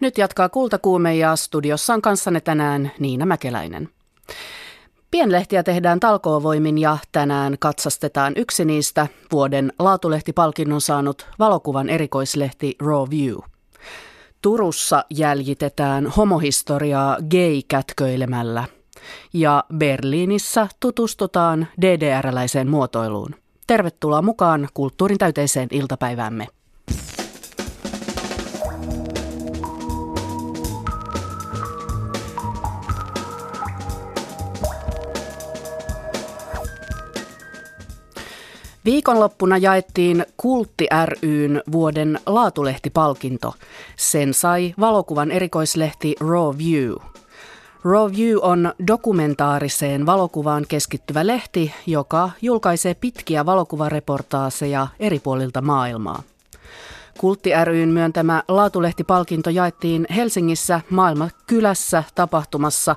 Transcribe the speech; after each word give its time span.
Nyt 0.00 0.18
jatkaa 0.18 0.48
Kultakuume 0.48 1.16
ja 1.16 1.36
studiossa 1.36 1.94
on 1.94 2.02
kanssanne 2.02 2.40
tänään 2.40 2.92
Niina 2.98 3.26
Mäkeläinen. 3.26 3.88
Pienlehtiä 5.10 5.62
tehdään 5.62 6.00
talkoovoimin 6.00 6.78
ja 6.78 6.98
tänään 7.12 7.56
katsastetaan 7.58 8.32
yksi 8.36 8.64
niistä 8.64 9.06
vuoden 9.32 9.72
laatulehtipalkinnon 9.78 10.80
saanut 10.80 11.26
valokuvan 11.38 11.88
erikoislehti 11.88 12.76
Raw 12.80 13.10
View. 13.10 13.36
Turussa 14.42 15.04
jäljitetään 15.10 16.06
homohistoriaa 16.06 17.16
gay-kätköilemällä 17.30 18.64
ja 19.32 19.64
Berliinissä 19.76 20.68
tutustutaan 20.80 21.66
DDR-läiseen 21.80 22.68
muotoiluun. 22.68 23.34
Tervetuloa 23.66 24.22
mukaan 24.22 24.68
kulttuurin 24.74 25.18
täyteiseen 25.18 25.68
iltapäiväämme. 25.70 26.46
Viikonloppuna 38.86 39.56
jaettiin 39.56 40.26
Kultti 40.36 40.86
ryn 41.22 41.62
vuoden 41.72 42.20
laatulehtipalkinto. 42.26 43.54
Sen 43.96 44.34
sai 44.34 44.74
valokuvan 44.80 45.30
erikoislehti 45.30 46.14
Raw 46.20 46.58
View. 46.58 46.92
Raw 47.84 48.12
View 48.16 48.36
on 48.42 48.72
dokumentaariseen 48.86 50.06
valokuvaan 50.06 50.64
keskittyvä 50.68 51.26
lehti, 51.26 51.72
joka 51.86 52.30
julkaisee 52.42 52.94
pitkiä 52.94 53.46
valokuvareportaaseja 53.46 54.86
eri 55.00 55.18
puolilta 55.18 55.60
maailmaa. 55.60 56.22
Kultti 57.18 57.50
ryn 57.64 57.88
myöntämä 57.88 58.42
laatulehtipalkinto 58.48 59.50
jaettiin 59.50 60.06
Helsingissä 60.16 60.80
Maailmankylässä 60.90 62.04
tapahtumassa. 62.14 62.96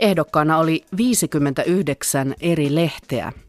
Ehdokkaana 0.00 0.58
oli 0.58 0.84
59 0.96 2.34
eri 2.40 2.74
lehteä– 2.74 3.32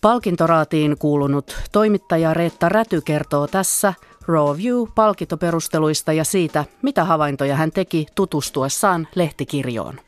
Palkintoraatiin 0.00 0.98
kuulunut 0.98 1.56
toimittaja 1.72 2.34
Reetta 2.34 2.68
Räty 2.68 3.00
kertoo 3.00 3.46
tässä 3.46 3.94
Raw 4.28 4.56
View-palkintoperusteluista 4.56 6.12
ja 6.12 6.24
siitä, 6.24 6.64
mitä 6.82 7.04
havaintoja 7.04 7.56
hän 7.56 7.70
teki 7.70 8.06
tutustuessaan 8.14 9.08
lehtikirjoon. 9.14 10.00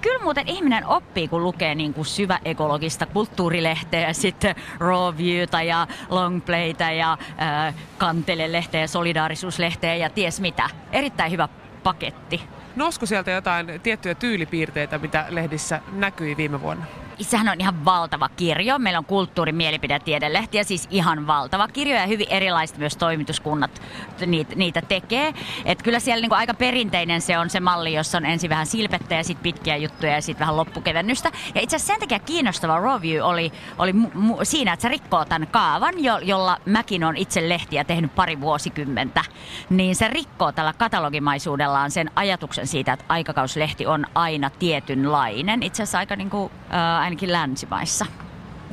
Kyllä 0.00 0.18
muuten 0.22 0.48
ihminen 0.48 0.86
oppii, 0.86 1.28
kun 1.28 1.42
lukee 1.42 1.74
niin 1.74 1.94
kuin 1.94 2.04
syväekologista 2.04 3.06
kulttuurilehteä 3.06 4.00
ja 4.00 4.14
sitten 4.14 4.54
Raw 4.78 5.16
Viewta 5.16 5.62
ja 5.62 5.86
Longplayta 6.08 6.84
ja 6.84 7.18
äh, 7.40 7.74
Kantele-lehteä 7.98 8.80
ja 8.80 8.88
Solidaarisuuslehteä 8.88 9.94
ja 9.94 10.10
ties 10.10 10.40
mitä. 10.40 10.70
Erittäin 10.92 11.32
hyvä 11.32 11.48
paketti. 11.82 12.40
Nousko 12.76 13.06
sieltä 13.06 13.30
jotain 13.30 13.80
tiettyjä 13.82 14.14
tyylipiirteitä, 14.14 14.98
mitä 14.98 15.26
lehdissä 15.28 15.80
näkyi 15.92 16.36
viime 16.36 16.60
vuonna? 16.60 16.84
Sehän 17.20 17.48
on 17.48 17.60
ihan 17.60 17.84
valtava 17.84 18.28
kirjo. 18.28 18.78
Meillä 18.78 18.98
on 18.98 19.04
kulttuuri, 19.04 19.52
mielipide, 19.52 19.98
tiedelehtiä, 19.98 20.64
siis 20.64 20.86
ihan 20.90 21.26
valtava 21.26 21.68
kirjo 21.68 21.96
ja 21.96 22.06
hyvin 22.06 22.26
erilaiset 22.30 22.78
myös 22.78 22.96
toimituskunnat 22.96 23.82
niitä, 24.26 24.54
niitä 24.56 24.82
tekee. 24.82 25.34
Et 25.64 25.82
kyllä 25.82 26.00
siellä 26.00 26.22
niinku 26.22 26.34
aika 26.34 26.54
perinteinen 26.54 27.20
se 27.20 27.38
on 27.38 27.50
se 27.50 27.60
malli, 27.60 27.94
jossa 27.94 28.18
on 28.18 28.26
ensin 28.26 28.50
vähän 28.50 28.66
silpettä 28.66 29.14
ja 29.14 29.24
sitten 29.24 29.42
pitkiä 29.42 29.76
juttuja 29.76 30.12
ja 30.12 30.22
sitten 30.22 30.40
vähän 30.40 30.56
loppukevennystä. 30.56 31.32
Ja 31.54 31.60
itse 31.60 31.76
asiassa 31.76 31.92
sen 31.92 32.00
takia 32.00 32.18
kiinnostava 32.18 32.80
review 32.80 33.22
oli, 33.22 33.52
oli 33.78 33.92
mu- 33.92 34.16
mu- 34.16 34.38
siinä, 34.44 34.72
että 34.72 34.82
se 34.82 34.88
rikkoo 34.88 35.24
tämän 35.24 35.48
kaavan, 35.48 36.04
jo- 36.04 36.18
jolla 36.18 36.58
mäkin 36.64 37.04
on 37.04 37.16
itse 37.16 37.48
lehtiä 37.48 37.84
tehnyt 37.84 38.14
pari 38.14 38.40
vuosikymmentä. 38.40 39.24
Niin 39.70 39.96
se 39.96 40.08
rikkoo 40.08 40.52
tällä 40.52 40.72
katalogimaisuudellaan 40.72 41.90
sen 41.90 42.10
ajatuksen 42.16 42.66
siitä, 42.66 42.92
että 42.92 43.04
aikakauslehti 43.08 43.86
on 43.86 44.06
aina 44.14 44.50
tietynlainen. 44.50 45.62
Itse 45.62 45.82
asiassa 45.82 45.98
aika 45.98 46.16
niinku, 46.16 46.50
äh, 46.74 47.07
ainakin 47.08 47.32
länsimaissa 47.32 48.06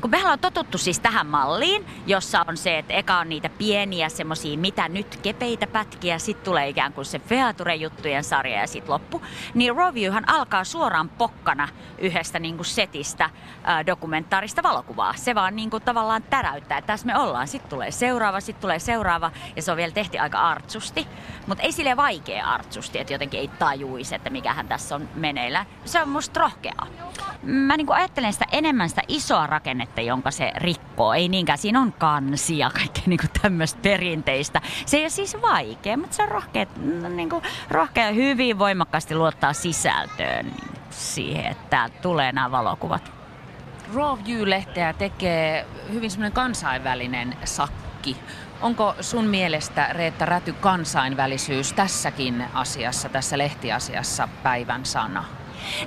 kun 0.02 0.10
mehän 0.10 0.34
on 0.34 0.40
totuttu 0.40 0.78
siis 0.78 1.00
tähän 1.00 1.28
malliin, 1.28 1.86
jossa 2.08 2.46
on 2.48 2.58
se, 2.58 2.78
että 2.78 2.94
eka 2.94 3.18
on 3.18 3.30
niitä 3.30 3.50
pieniä 3.50 4.10
semmosia 4.10 4.58
mitä 4.58 4.90
nyt 4.90 5.16
kepeitä 5.16 5.68
pätkiä, 5.68 6.20
sitten 6.20 6.46
tulee 6.46 6.70
ikään 6.70 6.94
kuin 6.94 7.06
se 7.06 7.20
Feature-juttujen 7.20 8.24
sarja 8.24 8.60
ja 8.60 8.68
sitten 8.68 8.92
loppu. 8.92 9.22
Niin 9.54 9.76
Roviewhan 9.76 10.30
alkaa 10.30 10.64
suoraan 10.64 11.10
pokkana 11.10 11.68
yhdestä 11.98 12.40
niin 12.40 12.56
kuin 12.56 12.66
setistä 12.66 13.30
ää, 13.64 13.86
dokumentaarista 13.86 14.64
valokuvaa. 14.64 15.14
Se 15.16 15.36
vaan 15.36 15.56
niin 15.56 15.70
kuin 15.70 15.84
tavallaan 15.84 16.24
täräyttää, 16.24 16.78
että 16.78 16.88
tässä 16.88 17.06
me 17.06 17.18
ollaan. 17.18 17.48
Sitten 17.48 17.70
tulee 17.70 17.92
seuraava, 17.92 18.40
sitten 18.40 18.62
tulee 18.62 18.80
seuraava 18.80 19.32
ja 19.56 19.62
se 19.62 19.72
on 19.72 19.78
vielä 19.78 19.92
tehty 19.92 20.18
aika 20.18 20.42
artsusti. 20.42 21.08
Mutta 21.48 21.64
ei 21.64 21.72
sille 21.72 21.98
vaikea 21.98 22.46
artsusti, 22.46 23.00
että 23.00 23.14
jotenkin 23.14 23.40
ei 23.40 23.48
tajuisi, 23.48 24.16
että 24.16 24.30
mikähän 24.30 24.68
tässä 24.68 24.96
on 24.96 25.10
meneillä. 25.16 25.66
Se 25.86 26.02
on 26.02 26.10
musta 26.10 26.40
rohkeaa. 26.40 26.88
Mä 27.44 27.78
niin 27.78 27.88
kuin 27.88 27.98
ajattelen 27.98 28.34
sitä 28.34 28.46
enemmän 28.52 28.90
sitä 28.90 29.02
isoa 29.08 29.48
rakennetta 29.48 29.85
tuotetta, 29.86 30.02
jonka 30.02 30.32
se 30.32 30.52
rikkoo. 30.56 31.14
Ei 31.14 31.30
niinkään, 31.30 31.58
siinä 31.58 31.82
on 31.82 31.94
kansia, 31.94 32.70
kaikkea 32.70 33.04
niin 33.08 33.20
tämmöistä 33.42 33.80
perinteistä. 33.82 34.62
Se 34.86 34.98
ei 34.98 35.04
ole 35.04 35.10
siis 35.10 35.38
vaikea, 35.42 35.98
mutta 35.98 36.16
se 36.16 36.24
on 36.24 36.30
rohkea, 36.30 36.66
niin 37.10 37.30
kuin, 37.30 37.44
rohkea 37.70 38.12
hyvin 38.12 38.60
voimakkaasti 38.60 39.16
luottaa 39.16 39.54
sisältöön 39.54 40.52
siihen, 40.90 41.46
että 41.46 41.90
tulee 42.02 42.32
nämä 42.32 42.52
valokuvat. 42.52 43.12
Raw 43.96 44.20
View-lehteä 44.26 44.94
tekee 44.94 45.66
hyvin 45.94 46.12
semmoinen 46.12 46.32
kansainvälinen 46.32 47.36
sakki. 47.44 48.18
Onko 48.62 48.96
sun 49.02 49.26
mielestä, 49.26 49.88
Reetta 49.92 50.26
Räty, 50.26 50.54
kansainvälisyys 50.54 51.74
tässäkin 51.74 52.46
asiassa, 52.54 53.10
tässä 53.10 53.38
lehtiasiassa 53.38 54.28
päivän 54.44 54.86
sana? 54.86 55.26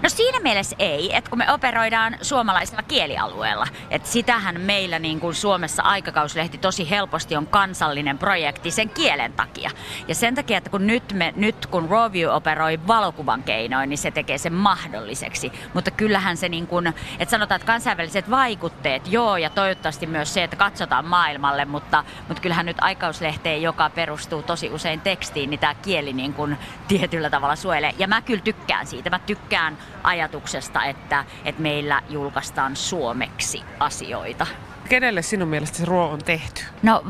No 0.03 0.09
siinä 0.09 0.41
mielessä 0.41 0.77
ei, 0.79 1.17
että 1.17 1.31
kun 1.31 1.39
me 1.39 1.53
operoidaan 1.53 2.19
suomalaisella 2.23 2.83
kielialueella, 2.83 3.67
että 3.91 4.09
sitähän 4.09 4.61
meillä 4.61 4.99
niin 4.99 5.21
kuin 5.21 5.35
Suomessa 5.35 5.83
aikakauslehti 5.83 6.59
tosi 6.59 6.91
helposti 6.91 7.37
on 7.37 7.47
kansallinen 7.47 8.19
projekti 8.19 8.71
sen 8.71 8.89
kielen 8.89 9.33
takia. 9.33 9.71
Ja 10.09 10.15
sen 10.15 10.35
takia, 10.35 10.59
että 10.59 10.71
kun 10.71 10.87
nyt, 10.87 11.13
me, 11.13 11.33
nyt 11.37 11.67
kun 11.67 11.89
Roview 11.91 12.31
operoi 12.31 12.81
valokuvan 12.87 13.43
keinoin, 13.43 13.89
niin 13.89 13.99
se 13.99 14.11
tekee 14.11 14.39
sen 14.39 14.55
mahdolliseksi. 14.55 15.53
Mutta 15.75 15.91
kyllähän 15.91 16.37
se 16.37 16.49
niin 16.49 16.67
kuin, 16.67 16.87
että 17.19 17.31
sanotaan, 17.31 17.57
että 17.57 17.67
kansainväliset 17.67 18.31
vaikutteet, 18.31 19.13
joo, 19.13 19.37
ja 19.37 19.51
toivottavasti 19.51 20.07
myös 20.07 20.35
se, 20.35 20.45
että 20.45 20.57
katsotaan 20.57 21.05
maailmalle, 21.05 21.65
mutta, 21.65 22.05
mutta 22.29 22.43
kyllähän 22.43 22.67
nyt 22.67 22.77
aikauslehteen, 22.81 23.63
joka 23.63 23.91
perustuu 23.91 24.43
tosi 24.43 24.71
usein 24.71 25.01
tekstiin, 25.01 25.51
niin 25.51 25.61
tämä 25.61 25.75
kieli 25.75 26.13
niin 26.13 26.35
kuin 26.35 26.59
tietyllä 26.89 27.31
tavalla 27.31 27.57
suojelee. 27.57 27.95
Ja 27.99 28.09
mä 28.09 28.23
kyllä 28.23 28.43
tykkään 28.43 28.87
siitä. 28.87 29.11
Mä 29.11 29.19
tykkään 29.19 29.68
tykkään 29.77 30.01
ajatuksesta, 30.03 30.85
että, 30.85 31.25
että 31.45 31.63
meillä 31.63 32.03
julkaistaan 32.09 32.77
suomeksi 32.77 33.63
asioita. 33.81 34.47
Kenelle 34.89 35.23
sinun 35.23 35.49
mielestä 35.49 35.79
se 35.79 35.85
ruo 35.85 36.09
on 36.09 36.19
tehty? 36.19 36.65
No, 36.83 37.05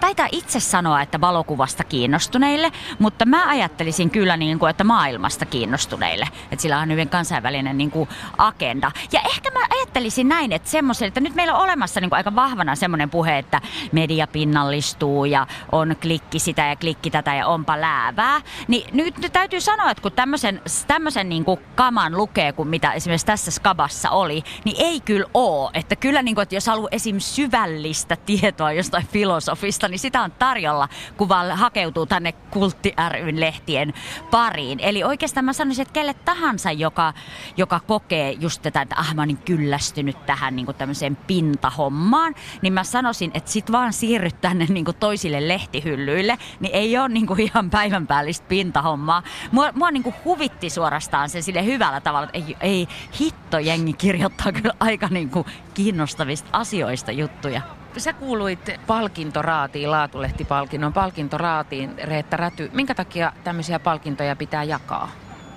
taitaa 0.00 0.28
itse 0.32 0.60
sanoa, 0.60 1.02
että 1.02 1.20
valokuvasta 1.20 1.84
kiinnostuneille, 1.84 2.72
mutta 2.98 3.24
mä 3.24 3.48
ajattelisin 3.48 4.10
kyllä, 4.10 4.36
niin 4.36 4.58
kuin, 4.58 4.70
että 4.70 4.84
maailmasta 4.84 5.46
kiinnostuneille. 5.46 6.28
Että 6.50 6.62
sillä 6.62 6.78
on 6.78 6.90
hyvin 6.90 7.08
kansainvälinen 7.08 7.78
niin 7.78 7.90
kuin, 7.90 8.08
agenda. 8.38 8.90
Ja 9.12 9.20
ehkä 9.20 9.50
mä 9.50 9.60
ajattelisin 9.70 10.28
näin, 10.28 10.52
että 10.52 10.70
semmoiselle, 10.70 11.08
että 11.08 11.20
nyt 11.20 11.34
meillä 11.34 11.54
on 11.54 11.62
olemassa 11.62 12.00
niin 12.00 12.10
kuin, 12.10 12.16
aika 12.16 12.34
vahvana 12.34 12.74
semmoinen 12.74 13.10
puhe, 13.10 13.38
että 13.38 13.60
media 13.92 14.26
pinnallistuu 14.26 15.24
ja 15.24 15.46
on 15.72 15.96
klikki 16.02 16.38
sitä 16.38 16.66
ja 16.66 16.76
klikki 16.76 17.10
tätä 17.10 17.34
ja 17.34 17.46
onpa 17.46 17.80
läävää. 17.80 18.40
Niin 18.68 18.86
nyt, 18.92 19.18
nyt 19.18 19.32
täytyy 19.32 19.60
sanoa, 19.60 19.90
että 19.90 20.02
kun 20.02 20.12
tämmöisen, 20.12 20.60
tämmöisen 20.86 21.28
niin 21.28 21.44
kuin, 21.44 21.60
kaman 21.74 22.16
lukee, 22.16 22.52
kuin 22.52 22.68
mitä 22.68 22.92
esimerkiksi 22.92 23.26
tässä 23.26 23.50
skabassa 23.50 24.10
oli, 24.10 24.42
niin 24.64 24.76
ei 24.78 25.00
kyllä 25.00 25.26
oo. 25.34 25.70
Että 25.74 25.96
kyllä, 25.96 26.22
niin 26.22 26.34
kuin, 26.34 26.42
että 26.42 26.54
jos 26.54 26.66
haluaa 26.66 26.87
esim. 26.90 27.18
syvällistä 27.18 28.16
tietoa 28.16 28.72
jostain 28.72 29.06
filosofista, 29.06 29.88
niin 29.88 29.98
sitä 29.98 30.22
on 30.22 30.32
tarjolla, 30.38 30.88
kun 31.16 31.28
vaan 31.28 31.56
hakeutuu 31.56 32.06
tänne 32.06 32.32
Kultti 32.32 32.94
ryn 33.10 33.40
lehtien 33.40 33.94
pariin. 34.30 34.80
Eli 34.80 35.04
oikeastaan 35.04 35.44
mä 35.44 35.52
sanoisin, 35.52 35.82
että 35.82 35.92
kelle 35.92 36.14
tahansa, 36.14 36.72
joka, 36.72 37.12
joka 37.56 37.80
kokee 37.80 38.32
just 38.32 38.62
tätä, 38.62 38.82
että 38.82 38.96
ah 38.98 39.14
mä 39.14 39.26
niin 39.26 39.38
kyllästynyt 39.38 40.26
tähän 40.26 40.56
niin 40.56 40.66
tämmöiseen 40.78 41.16
pintahommaan, 41.16 42.34
niin 42.62 42.72
mä 42.72 42.84
sanoisin, 42.84 43.30
että 43.34 43.50
sit 43.50 43.72
vaan 43.72 43.92
siirryt 43.92 44.40
tänne 44.40 44.66
niin 44.68 44.84
toisille 45.00 45.48
lehtihyllyille, 45.48 46.38
niin 46.60 46.74
ei 46.74 46.98
ole 46.98 47.08
niin 47.08 47.26
ihan 47.38 47.70
päivän 47.70 48.06
päällistä 48.06 48.46
pintahommaa. 48.48 49.22
Mua, 49.52 49.72
mua 49.74 49.90
niin 49.90 50.14
huvitti 50.24 50.70
suorastaan 50.70 51.30
se 51.30 51.42
sille 51.42 51.64
hyvällä 51.64 52.00
tavalla, 52.00 52.28
että 52.32 52.38
ei, 52.38 52.56
ei 52.60 52.88
hitto 53.20 53.58
jengi 53.58 53.92
kirjoittaa 53.92 54.52
kyllä 54.52 54.74
aika 54.80 55.08
niin 55.10 55.30
kiinnostavista 55.78 56.48
asioista 56.52 57.12
juttuja. 57.12 57.60
Sä 57.96 58.12
kuuluit 58.12 58.70
palkintoraatiin, 58.86 59.90
laatulehtipalkinnon 59.90 60.92
palkintoraatiin, 60.92 61.94
Reetta 62.02 62.36
Räty. 62.36 62.70
Minkä 62.72 62.94
takia 62.94 63.32
tämmöisiä 63.44 63.78
palkintoja 63.78 64.36
pitää 64.36 64.64
jakaa? 64.64 65.10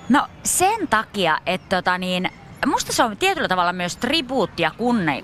No 0.10 0.28
sen 0.44 0.88
takia, 0.88 1.38
että 1.46 1.76
tota 1.76 1.98
niin, 1.98 2.30
musta 2.66 2.94
se 2.94 3.04
on 3.04 3.18
tietyllä 3.18 3.48
tavalla 3.48 3.74
myös 3.74 3.98
tribuutti 3.98 4.64
ja 4.64 4.72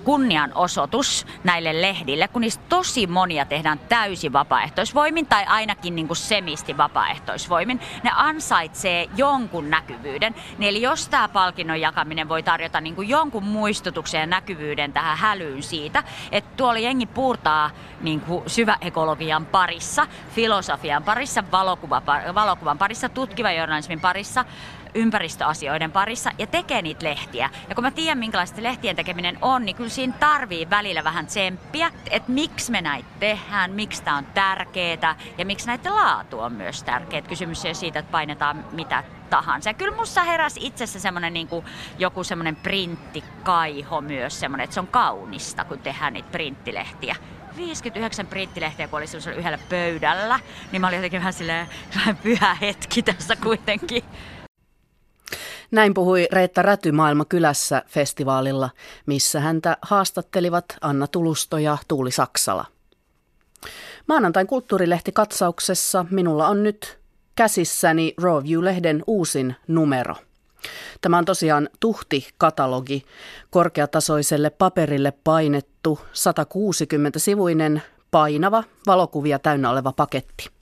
kunnianosoitus 0.04 1.26
näille 1.44 1.82
lehdille, 1.82 2.28
kun 2.28 2.40
niistä 2.40 2.64
tosi 2.68 3.06
monia 3.06 3.44
tehdään 3.44 3.78
täysin 3.78 4.32
vapaaehtoisvoimin 4.32 5.26
tai 5.26 5.44
ainakin 5.44 5.94
niin 5.94 6.06
kuin 6.06 6.16
semisti 6.16 6.76
vapaaehtoisvoimin. 6.76 7.80
Ne 8.02 8.10
ansaitsee 8.14 9.08
jonkun 9.16 9.70
näkyvyyden. 9.70 10.34
Niin 10.58 10.68
eli 10.68 10.82
jos 10.82 11.08
tämä 11.08 11.28
palkinnon 11.28 11.80
jakaminen 11.80 12.28
voi 12.28 12.42
tarjota 12.42 12.80
niin 12.80 12.94
kuin 12.94 13.08
jonkun 13.08 13.44
muistutuksen 13.44 14.20
ja 14.20 14.26
näkyvyyden 14.26 14.92
tähän 14.92 15.18
hälyyn 15.18 15.62
siitä, 15.62 16.04
että 16.32 16.50
tuolla 16.56 16.78
jengi 16.78 17.06
puurtaa 17.06 17.70
niin 18.00 18.20
kuin 18.20 18.42
syväekologian 18.46 19.46
parissa, 19.46 20.06
filosofian 20.34 21.02
parissa, 21.04 21.44
valokuva, 21.52 22.02
valokuvan 22.34 22.78
parissa, 22.78 23.08
tutkivan 23.08 23.56
journalismin 23.56 24.00
parissa, 24.00 24.44
ympäristöasioiden 24.94 25.92
parissa 25.92 26.30
ja 26.38 26.46
tekee 26.46 26.82
niitä 26.82 27.06
lehtiä. 27.06 27.50
Ja 27.68 27.74
kun 27.74 27.84
mä 27.84 27.90
tiedän, 27.90 28.18
minkälaista 28.18 28.62
lehtien 28.62 28.96
tekeminen 28.96 29.38
on, 29.42 29.64
niin 29.64 29.76
kyllä 29.76 29.90
siinä 29.90 30.14
tarvii 30.20 30.70
välillä 30.70 31.04
vähän 31.04 31.26
tsemppiä, 31.26 31.90
että 32.10 32.32
miksi 32.32 32.70
me 32.70 32.80
näitä 32.80 33.08
tehdään, 33.20 33.70
miksi 33.70 34.02
tämä 34.02 34.16
on 34.16 34.26
tärkeää 34.26 35.16
ja 35.38 35.44
miksi 35.44 35.66
näiden 35.66 35.94
laatu 35.94 36.40
on 36.40 36.52
myös 36.52 36.82
tärkeää. 36.82 37.22
Kysymys 37.22 37.64
ei 37.64 37.74
siitä, 37.74 37.98
että 37.98 38.12
painetaan 38.12 38.64
mitä 38.72 39.04
tahansa. 39.30 39.70
Ja 39.70 39.74
kyllä 39.74 39.96
musta 39.96 40.22
heräsi 40.22 40.60
itsessä 40.66 41.00
semmoinen 41.00 41.32
niin 41.32 41.48
joku 41.98 42.24
semmoinen 42.24 42.56
printtikaiho 42.56 44.00
myös 44.00 44.40
semmoinen, 44.40 44.64
että 44.64 44.74
se 44.74 44.80
on 44.80 44.86
kaunista, 44.86 45.64
kun 45.64 45.78
tehdään 45.78 46.12
niitä 46.12 46.28
printtilehtiä. 46.32 47.16
59 47.56 48.26
printtilehtiä, 48.26 48.88
kun 48.88 48.98
oli 48.98 49.36
yhdellä 49.36 49.58
pöydällä, 49.68 50.40
niin 50.72 50.80
mä 50.80 50.86
olin 50.86 50.96
jotenkin 50.96 51.20
vähän 51.20 51.32
silleen, 51.32 51.68
vähän 51.96 52.16
pyhä 52.16 52.54
hetki 52.54 53.02
tässä 53.02 53.36
kuitenkin. 53.36 54.04
Näin 55.70 55.94
puhui 55.94 56.28
Reetta 56.32 56.62
Räty 56.62 56.92
Maailma 56.92 57.24
kylässä 57.24 57.82
festivaalilla, 57.86 58.70
missä 59.06 59.40
häntä 59.40 59.76
haastattelivat 59.82 60.64
Anna 60.80 61.06
Tulusto 61.06 61.58
ja 61.58 61.78
Tuuli 61.88 62.10
Saksala. 62.10 62.64
Maanantain 64.06 64.46
kulttuurilehti 64.46 65.12
katsauksessa 65.12 66.04
minulla 66.10 66.48
on 66.48 66.62
nyt 66.62 66.98
käsissäni 67.36 68.14
Raw 68.22 68.42
View-lehden 68.44 69.04
uusin 69.06 69.56
numero. 69.66 70.14
Tämä 71.00 71.18
on 71.18 71.24
tosiaan 71.24 71.68
tuhti-katalogi, 71.80 73.04
korkeatasoiselle 73.50 74.50
paperille 74.50 75.12
painettu 75.24 76.00
160-sivuinen 76.12 77.82
painava 78.10 78.64
valokuvia 78.86 79.38
täynnä 79.38 79.70
oleva 79.70 79.92
paketti. 79.92 80.57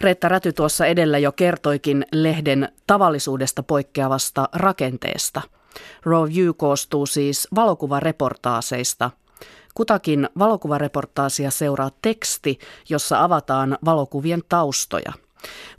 Reetta 0.00 0.28
Räty 0.28 0.52
tuossa 0.52 0.86
edellä 0.86 1.18
jo 1.18 1.32
kertoikin 1.32 2.06
lehden 2.12 2.72
tavallisuudesta 2.86 3.62
poikkeavasta 3.62 4.48
rakenteesta. 4.52 5.42
Raw 6.04 6.28
View 6.34 6.50
koostuu 6.56 7.06
siis 7.06 7.48
valokuvareportaaseista. 7.54 9.10
Kutakin 9.74 10.28
valokuvareportaasia 10.38 11.50
seuraa 11.50 11.90
teksti, 12.02 12.58
jossa 12.88 13.24
avataan 13.24 13.78
valokuvien 13.84 14.42
taustoja. 14.48 15.12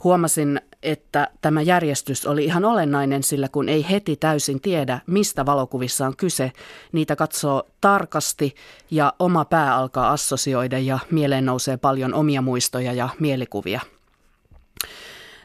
Huomasin, 0.04 0.60
että 0.82 1.28
tämä 1.40 1.62
järjestys 1.62 2.26
oli 2.26 2.44
ihan 2.44 2.64
olennainen, 2.64 3.22
sillä 3.22 3.48
kun 3.48 3.68
ei 3.68 3.90
heti 3.90 4.16
täysin 4.16 4.60
tiedä, 4.60 5.00
mistä 5.06 5.46
valokuvissa 5.46 6.06
on 6.06 6.16
kyse, 6.16 6.52
niitä 6.92 7.16
katsoo 7.16 7.62
tarkasti 7.80 8.54
ja 8.90 9.12
oma 9.18 9.44
pää 9.44 9.76
alkaa 9.76 10.10
assosioida 10.10 10.78
ja 10.78 10.98
mieleen 11.10 11.46
nousee 11.46 11.76
paljon 11.76 12.14
omia 12.14 12.42
muistoja 12.42 12.92
ja 12.92 13.08
mielikuvia. 13.20 13.80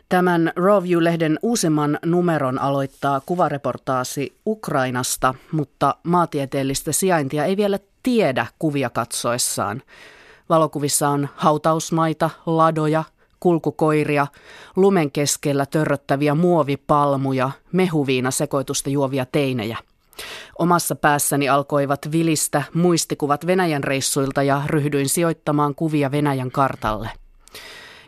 Tämän 0.09 0.51
Roview-lehden 0.55 1.39
uusimman 1.41 1.99
numeron 2.05 2.59
aloittaa 2.59 3.21
kuvareportaasi 3.25 4.35
Ukrainasta, 4.45 5.35
mutta 5.51 5.95
maatieteellistä 6.03 6.91
sijaintia 6.91 7.45
ei 7.45 7.57
vielä 7.57 7.79
tiedä 8.03 8.47
kuvia 8.59 8.89
katsoessaan. 8.89 9.81
Valokuvissa 10.49 11.09
on 11.09 11.29
hautausmaita, 11.35 12.29
ladoja, 12.45 13.03
kulkukoiria, 13.43 14.27
lumen 14.75 15.11
keskellä 15.11 15.65
törröttäviä 15.65 16.35
muovipalmuja, 16.35 17.51
mehuviina 17.71 18.31
sekoitusta 18.31 18.89
juovia 18.89 19.25
teinejä. 19.31 19.77
Omassa 20.59 20.95
päässäni 20.95 21.49
alkoivat 21.49 22.11
vilistä 22.11 22.63
muistikuvat 22.73 23.47
Venäjän 23.47 23.83
reissuilta 23.83 24.43
ja 24.43 24.61
ryhdyin 24.65 25.09
sijoittamaan 25.09 25.75
kuvia 25.75 26.11
Venäjän 26.11 26.51
kartalle. 26.51 27.09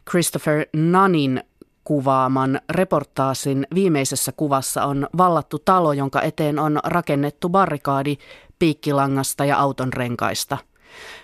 Christopher 0.09 0.65
Nunnin 0.73 1.43
kuvaaman 1.83 2.61
reportaasin 2.69 3.67
viimeisessä 3.75 4.31
kuvassa 4.31 4.85
on 4.85 5.07
vallattu 5.17 5.59
talo, 5.59 5.93
jonka 5.93 6.21
eteen 6.21 6.59
on 6.59 6.79
rakennettu 6.83 7.49
barrikaadi 7.49 8.17
piikkilangasta 8.59 9.45
ja 9.45 9.57
auton 9.57 9.93
renkaista. 9.93 10.57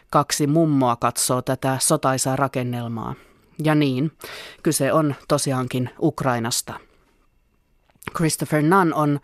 Kaksi 0.10 0.48
mummoa 0.48 0.96
katsoo 0.96 1.42
tätä 1.42 1.78
sotaisaa 1.80 2.36
rakennelmaa. 2.36 3.16
Ja 3.64 3.76
niin, 3.76 4.12
kyse 4.64 4.94
on 4.94 5.16
tosiaankin 5.28 5.90
Ukrainasta. 6.02 6.74
Christopher 8.16 8.62
Nunn 8.62 8.94
on 8.94 9.20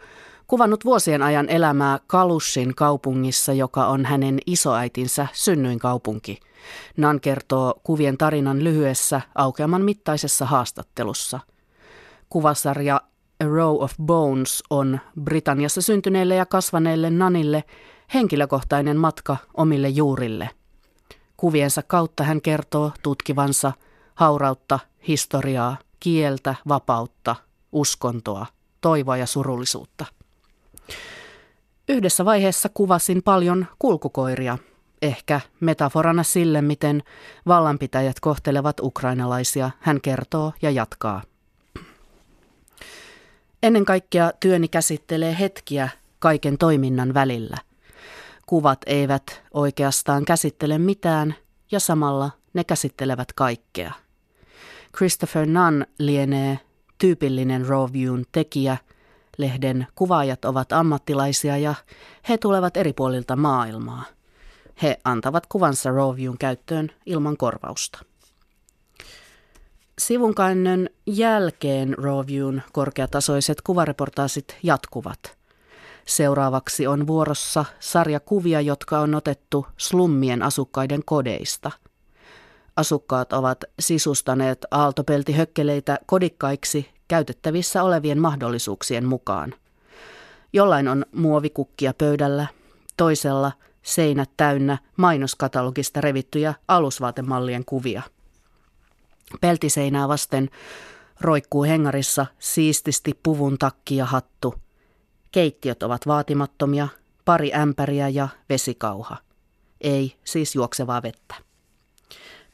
kuvannut 0.47 0.85
vuosien 0.85 1.21
ajan 1.21 1.49
elämää 1.49 1.99
Kalushin 2.07 2.75
kaupungissa, 2.75 3.53
joka 3.53 3.87
on 3.87 4.05
hänen 4.05 4.39
isoäitinsä 4.45 5.27
synnyinkaupunki. 5.33 6.39
Nan 6.97 7.21
kertoo 7.21 7.73
kuvien 7.83 8.17
tarinan 8.17 8.63
lyhyessä 8.63 9.21
aukeaman 9.35 9.81
mittaisessa 9.81 10.45
haastattelussa. 10.45 11.39
Kuvasarja 12.29 13.01
A 13.43 13.45
Row 13.45 13.83
of 13.83 13.93
Bones 14.01 14.63
on 14.69 14.99
Britanniassa 15.23 15.81
syntyneelle 15.81 16.35
ja 16.35 16.45
kasvaneelle 16.45 17.09
Nanille 17.09 17.63
henkilökohtainen 18.13 18.97
matka 18.97 19.37
omille 19.53 19.89
juurille. 19.89 20.49
Kuviensa 21.37 21.83
kautta 21.83 22.23
hän 22.23 22.41
kertoo 22.41 22.91
tutkivansa 23.03 23.71
haurautta, 24.17 24.79
historiaa, 25.07 25.77
kieltä, 25.99 26.55
vapautta, 26.67 27.35
uskontoa, 27.71 28.45
toivoa 28.81 29.17
ja 29.17 29.25
surullisuutta. 29.25 30.05
Yhdessä 31.89 32.25
vaiheessa 32.25 32.69
kuvasin 32.73 33.23
paljon 33.23 33.65
kulkukoiria, 33.79 34.57
ehkä 35.01 35.41
metaforana 35.59 36.23
sille, 36.23 36.61
miten 36.61 37.03
vallanpitäjät 37.47 38.19
kohtelevat 38.19 38.79
ukrainalaisia, 38.79 39.71
hän 39.79 40.01
kertoo 40.01 40.53
ja 40.61 40.71
jatkaa. 40.71 41.21
Ennen 43.63 43.85
kaikkea 43.85 44.31
työni 44.39 44.67
käsittelee 44.67 45.39
hetkiä 45.39 45.89
kaiken 46.19 46.57
toiminnan 46.57 47.13
välillä. 47.13 47.57
Kuvat 48.45 48.79
eivät 48.85 49.43
oikeastaan 49.53 50.25
käsittele 50.25 50.77
mitään 50.77 51.35
ja 51.71 51.79
samalla 51.79 52.31
ne 52.53 52.63
käsittelevät 52.63 53.33
kaikkea. 53.33 54.06
Christopher 54.95 55.45
Nunn 55.45 55.85
lienee 55.99 56.59
tyypillinen 56.97 57.65
Roviewn 57.65 58.23
tekijä. 58.31 58.77
Lehden 59.37 59.87
kuvaajat 59.95 60.45
ovat 60.45 60.73
ammattilaisia 60.73 61.57
ja 61.57 61.75
he 62.29 62.37
tulevat 62.37 62.77
eri 62.77 62.93
puolilta 62.93 63.35
maailmaa. 63.35 64.03
He 64.81 64.97
antavat 65.03 65.45
kuvansa 65.45 65.89
Roviewn 65.91 66.37
käyttöön 66.37 66.91
ilman 67.05 67.37
korvausta. 67.37 67.99
Sivunkäännön 69.99 70.89
jälkeen 71.05 71.97
Roviewn 71.97 72.61
korkeatasoiset 72.73 73.61
kuvareportaasit 73.61 74.57
jatkuvat. 74.63 75.37
Seuraavaksi 76.05 76.87
on 76.87 77.07
vuorossa 77.07 77.65
sarja 77.79 78.19
kuvia, 78.19 78.61
jotka 78.61 78.99
on 78.99 79.15
otettu 79.15 79.67
slummien 79.77 80.43
asukkaiden 80.43 81.01
kodeista– 81.05 81.71
Asukkaat 82.77 83.33
ovat 83.33 83.63
sisustaneet 83.79 84.65
aaltopeltihökkeleitä 84.71 85.99
kodikkaiksi 86.05 86.89
käytettävissä 87.07 87.83
olevien 87.83 88.19
mahdollisuuksien 88.19 89.05
mukaan. 89.05 89.53
Jollain 90.53 90.87
on 90.87 91.05
muovikukkia 91.11 91.93
pöydällä, 91.97 92.47
toisella 92.97 93.51
seinät 93.81 94.29
täynnä 94.37 94.77
mainoskatalogista 94.97 96.01
revittyjä 96.01 96.53
alusvaatemallien 96.67 97.65
kuvia. 97.65 98.01
Peltiseinää 99.41 100.07
vasten 100.07 100.49
roikkuu 101.21 101.63
hengarissa 101.63 102.25
siististi 102.39 103.19
puvun 103.23 103.57
takki 103.57 103.95
ja 103.95 104.05
hattu. 104.05 104.55
Keittiöt 105.31 105.83
ovat 105.83 106.07
vaatimattomia, 106.07 106.87
pari 107.25 107.53
ämpäriä 107.53 108.09
ja 108.09 108.27
vesikauha. 108.49 109.17
Ei 109.81 110.15
siis 110.23 110.55
juoksevaa 110.55 111.01
vettä. 111.03 111.46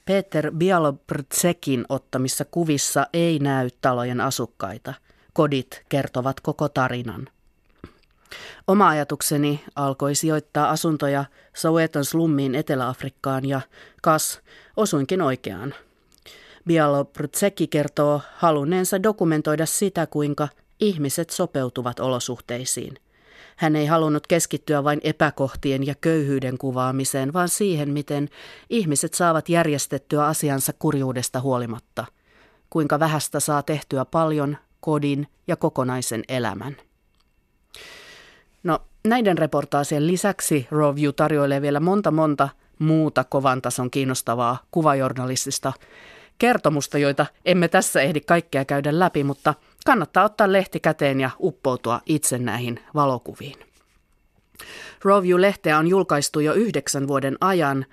Peter 0.05 0.51
Bialobrtsekin 0.51 1.85
ottamissa 1.89 2.45
kuvissa 2.45 3.07
ei 3.13 3.39
näy 3.39 3.69
talojen 3.81 4.21
asukkaita. 4.21 4.93
Kodit 5.33 5.83
kertovat 5.89 6.39
koko 6.39 6.69
tarinan. 6.69 7.27
Oma 8.67 8.89
ajatukseni 8.89 9.63
alkoi 9.75 10.15
sijoittaa 10.15 10.69
asuntoja 10.69 11.25
Soweton 11.55 12.05
slummiin 12.05 12.55
Etelä-Afrikkaan 12.55 13.45
ja 13.45 13.61
kas, 14.01 14.41
osuinkin 14.77 15.21
oikeaan. 15.21 15.73
Bialobrtsekki 16.67 17.67
kertoo 17.67 18.21
halunneensa 18.35 19.03
dokumentoida 19.03 19.65
sitä, 19.65 20.07
kuinka 20.07 20.47
ihmiset 20.79 21.29
sopeutuvat 21.29 21.99
olosuhteisiin. 21.99 23.02
Hän 23.55 23.75
ei 23.75 23.85
halunnut 23.85 24.27
keskittyä 24.27 24.83
vain 24.83 24.99
epäkohtien 25.03 25.87
ja 25.87 25.95
köyhyyden 26.01 26.57
kuvaamiseen, 26.57 27.33
vaan 27.33 27.49
siihen, 27.49 27.89
miten 27.89 28.29
ihmiset 28.69 29.13
saavat 29.13 29.49
järjestettyä 29.49 30.25
asiansa 30.25 30.73
kurjuudesta 30.79 31.41
huolimatta. 31.41 32.05
Kuinka 32.69 32.99
vähästä 32.99 33.39
saa 33.39 33.63
tehtyä 33.63 34.05
paljon, 34.05 34.57
kodin 34.79 35.27
ja 35.47 35.55
kokonaisen 35.55 36.23
elämän. 36.27 36.77
No, 38.63 38.79
näiden 39.07 39.37
reportaasien 39.37 40.07
lisäksi 40.07 40.67
Roview 40.71 41.09
tarjoilee 41.15 41.61
vielä 41.61 41.79
monta 41.79 42.11
monta 42.11 42.49
muuta 42.79 43.23
kovan 43.23 43.61
tason 43.61 43.91
kiinnostavaa 43.91 44.57
kuvajournalistista 44.71 45.73
kertomusta, 46.43 46.97
joita 46.97 47.25
emme 47.45 47.67
tässä 47.67 48.01
ehdi 48.01 48.21
kaikkea 48.21 48.65
käydä 48.65 48.99
läpi, 48.99 49.23
mutta 49.23 49.53
kannattaa 49.85 50.23
ottaa 50.23 50.51
lehti 50.51 50.79
käteen 50.79 51.19
ja 51.19 51.29
uppoutua 51.39 52.01
itse 52.05 52.37
näihin 52.37 52.79
valokuviin. 52.95 53.55
Roview-lehteä 55.03 55.77
on 55.77 55.87
julkaistu 55.87 56.39
jo 56.39 56.53
yhdeksän 56.53 57.07
vuoden 57.07 57.37
ajan, 57.41 57.85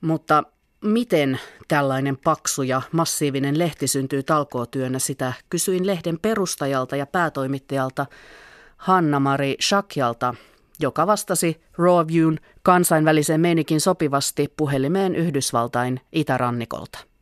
mutta 0.00 0.44
miten 0.84 1.40
tällainen 1.68 2.16
paksu 2.16 2.62
ja 2.62 2.82
massiivinen 2.92 3.58
lehti 3.58 3.86
syntyy 3.86 4.22
talkootyönä, 4.22 4.98
sitä 4.98 5.32
kysyin 5.50 5.86
lehden 5.86 6.18
perustajalta 6.18 6.96
ja 6.96 7.06
päätoimittajalta 7.06 8.06
Hanna-Mari 8.76 9.56
Shakjalta, 9.62 10.34
joka 10.80 11.06
vastasi 11.06 11.60
Rawviewn 11.78 12.36
kansainväliseen 12.62 13.40
meinikin 13.40 13.80
sopivasti 13.80 14.52
puhelimeen 14.56 15.16
Yhdysvaltain 15.16 16.00
itärannikolta. 16.12 17.15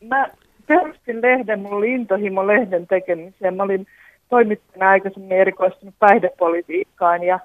Mä 0.00 0.26
perustin 0.66 1.22
lehden, 1.22 1.60
mulla 1.60 1.76
oli 1.76 1.92
intohimo 1.92 2.46
lehden 2.46 2.86
tekemiseen. 2.86 3.54
Mä 3.54 3.62
olin 3.62 3.86
toimittajana 4.28 4.90
aikaisemmin 4.90 5.38
erikoistunut 5.38 5.94
päihdepolitiikkaan 5.98 7.22
ja, 7.22 7.40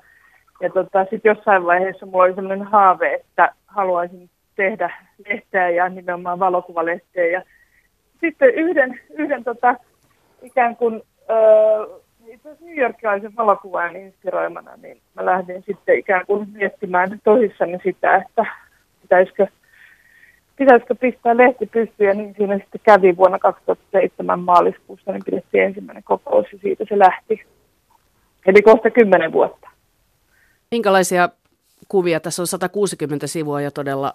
ja 0.62 0.70
tota, 0.70 1.06
sitten 1.10 1.30
jossain 1.30 1.66
vaiheessa 1.66 2.06
mulla 2.06 2.24
oli 2.24 2.36
sellainen 2.36 2.68
haave, 2.68 3.14
että 3.14 3.54
haluaisin 3.68 4.30
tehdä 4.56 4.94
lehteä 5.30 5.70
ja 5.70 5.90
nimenomaan 5.90 6.40
valokuvalehteä. 6.40 7.26
Ja 7.26 7.42
sitten 8.22 8.56
yhden, 8.56 9.00
yhden 9.10 9.44
tota, 9.44 9.76
ikään 10.42 10.76
kuin 10.76 11.02
öö, 11.30 12.00
itse 12.28 12.50
asiassa 12.50 12.66
New 12.66 12.78
Yorkilaisen 12.78 13.36
valokuvan 13.36 13.96
inspiroimana, 13.96 14.72
niin 14.82 15.02
mä 15.14 15.26
lähdin 15.26 15.64
sitten 15.64 16.00
ikään 16.00 16.26
kuin 16.26 16.50
miettimään 16.54 17.20
tosissani 17.24 17.80
sitä, 17.84 18.16
että 18.16 18.46
pitäisikö, 19.02 19.48
pitäisikö 20.56 20.96
pistää 20.96 21.38
lehti 21.38 21.66
pystyyn, 21.66 22.08
ja 22.08 22.14
niin 22.14 22.36
siinä 22.38 22.58
sitten 22.58 22.82
kävi 22.84 23.18
vuonna 23.18 23.40
2007 23.40 24.40
maaliskuussa, 24.40 25.12
niin 25.12 25.26
pidettiin 25.26 25.64
ensimmäinen 25.64 26.04
kokous, 26.04 26.46
ja 26.54 26.60
siitä 26.62 26.86
se 26.90 27.00
lähti. 27.00 27.46
Eli 28.46 28.62
kohta 28.62 28.90
kymmenen 28.90 29.32
vuotta. 29.32 29.70
Minkälaisia 30.72 31.30
kuvia? 31.88 32.20
Tässä 32.20 32.42
on 32.42 32.48
160 32.48 33.28
sivua 33.28 33.62
ja 33.62 33.72
todella 33.72 34.14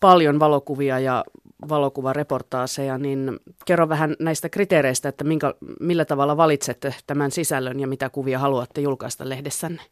paljon 0.00 0.40
valokuvia 0.40 0.98
ja 0.98 1.24
valokuvareportaaseja, 1.68 2.98
niin 2.98 3.38
kerro 3.64 3.88
vähän 3.88 4.14
näistä 4.20 4.48
kriteereistä, 4.48 5.08
että 5.08 5.24
minkä, 5.24 5.54
millä 5.80 6.04
tavalla 6.04 6.36
valitsette 6.36 6.94
tämän 7.06 7.30
sisällön 7.30 7.80
ja 7.80 7.86
mitä 7.86 8.10
kuvia 8.10 8.38
haluatte 8.38 8.80
julkaista 8.80 9.28
lehdessänne? 9.28 9.82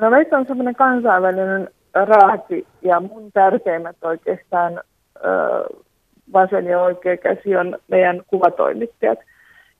No 0.00 0.10
meistä 0.10 0.38
on 0.38 0.46
semmoinen 0.46 0.74
kansainvälinen 0.74 1.70
raati 2.04 2.66
ja 2.82 3.00
mun 3.00 3.32
tärkeimmät 3.32 3.96
oikeastaan 4.02 4.80
ö, 5.16 5.30
vasen 6.32 6.66
ja 6.66 6.82
oikea 6.82 7.16
käsi 7.16 7.56
on 7.56 7.78
meidän 7.88 8.22
kuvatoimittajat. 8.26 9.18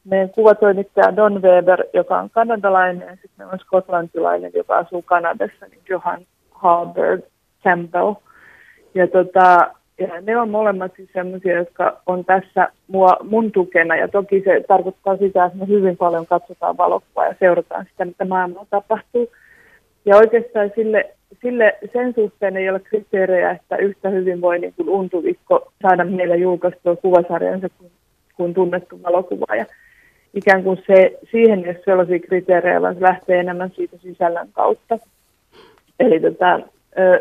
Meidän 0.04 0.30
kuvatoimittaja 0.30 1.16
Don 1.16 1.42
Weber, 1.42 1.84
joka 1.94 2.18
on 2.18 2.30
kanadalainen, 2.30 3.08
ja 3.08 3.12
sitten 3.12 3.30
meillä 3.38 3.52
on 3.52 3.58
skotlantilainen, 3.58 4.50
joka 4.54 4.76
asuu 4.76 5.02
Kanadassa, 5.02 5.66
niin 5.70 5.80
Johan 5.88 6.20
Halberg 6.50 7.20
Campbell– 7.64 8.14
ja, 8.94 9.06
tota, 9.06 9.70
ja 9.98 10.20
ne 10.20 10.36
on 10.36 10.50
molemmat 10.50 10.92
siis 10.96 11.08
sellaisia, 11.12 11.56
jotka 11.56 12.00
on 12.06 12.24
tässä 12.24 12.68
mua, 12.86 13.16
mun 13.22 13.52
tukena. 13.52 13.96
Ja 13.96 14.08
toki 14.08 14.42
se 14.44 14.64
tarkoittaa 14.68 15.16
sitä, 15.16 15.44
että 15.44 15.58
me 15.58 15.68
hyvin 15.68 15.96
paljon 15.96 16.26
katsotaan 16.26 16.76
valokuvaa 16.76 17.26
ja 17.26 17.34
seurataan 17.38 17.86
sitä, 17.90 18.04
mitä 18.04 18.24
maailmalla 18.24 18.66
tapahtuu. 18.70 19.32
Ja 20.04 20.16
oikeastaan 20.16 20.70
sille, 20.74 21.14
sille 21.42 21.78
sen 21.92 22.14
suhteen 22.14 22.56
ei 22.56 22.70
ole 22.70 22.80
kriteerejä, 22.80 23.50
että 23.50 23.76
yhtä 23.76 24.08
hyvin 24.08 24.40
voi 24.40 24.58
niin 24.58 24.74
kuin 24.76 24.88
untuvikko 24.88 25.72
saada 25.82 26.04
meillä 26.04 26.36
julkaistua 26.36 26.96
kuvasarjansa 26.96 27.68
kuin, 27.78 27.90
kuin 28.36 28.54
tunnettu 28.54 29.02
valokuva. 29.02 29.56
Ja 29.56 29.66
ikään 30.34 30.62
kuin 30.62 30.82
se, 30.86 31.18
siihen 31.30 31.64
ei 31.64 31.70
ole 31.70 31.80
sellaisia 31.84 32.18
kriteerejä, 32.18 32.82
vaan 32.82 32.94
se 32.94 33.00
lähtee 33.00 33.40
enemmän 33.40 33.70
siitä 33.76 33.96
sisällön 33.96 34.48
kautta. 34.52 34.98
Eli 36.00 36.20
tota, 36.20 36.60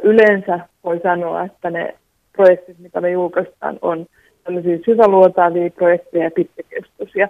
yleensä 0.04 0.60
voi 0.84 1.00
sanoa, 1.04 1.44
että 1.44 1.70
ne 1.70 1.96
projektit, 2.34 2.80
mitä 2.80 3.02
me 3.02 3.12
julkaistaan, 3.12 3.80
on 3.82 4.06
tämmöisiä 4.44 4.78
syväluotaavia 4.86 5.70
projekteja 5.70 6.24
ja 6.24 6.32
pitkäkestoisia. 6.32 7.28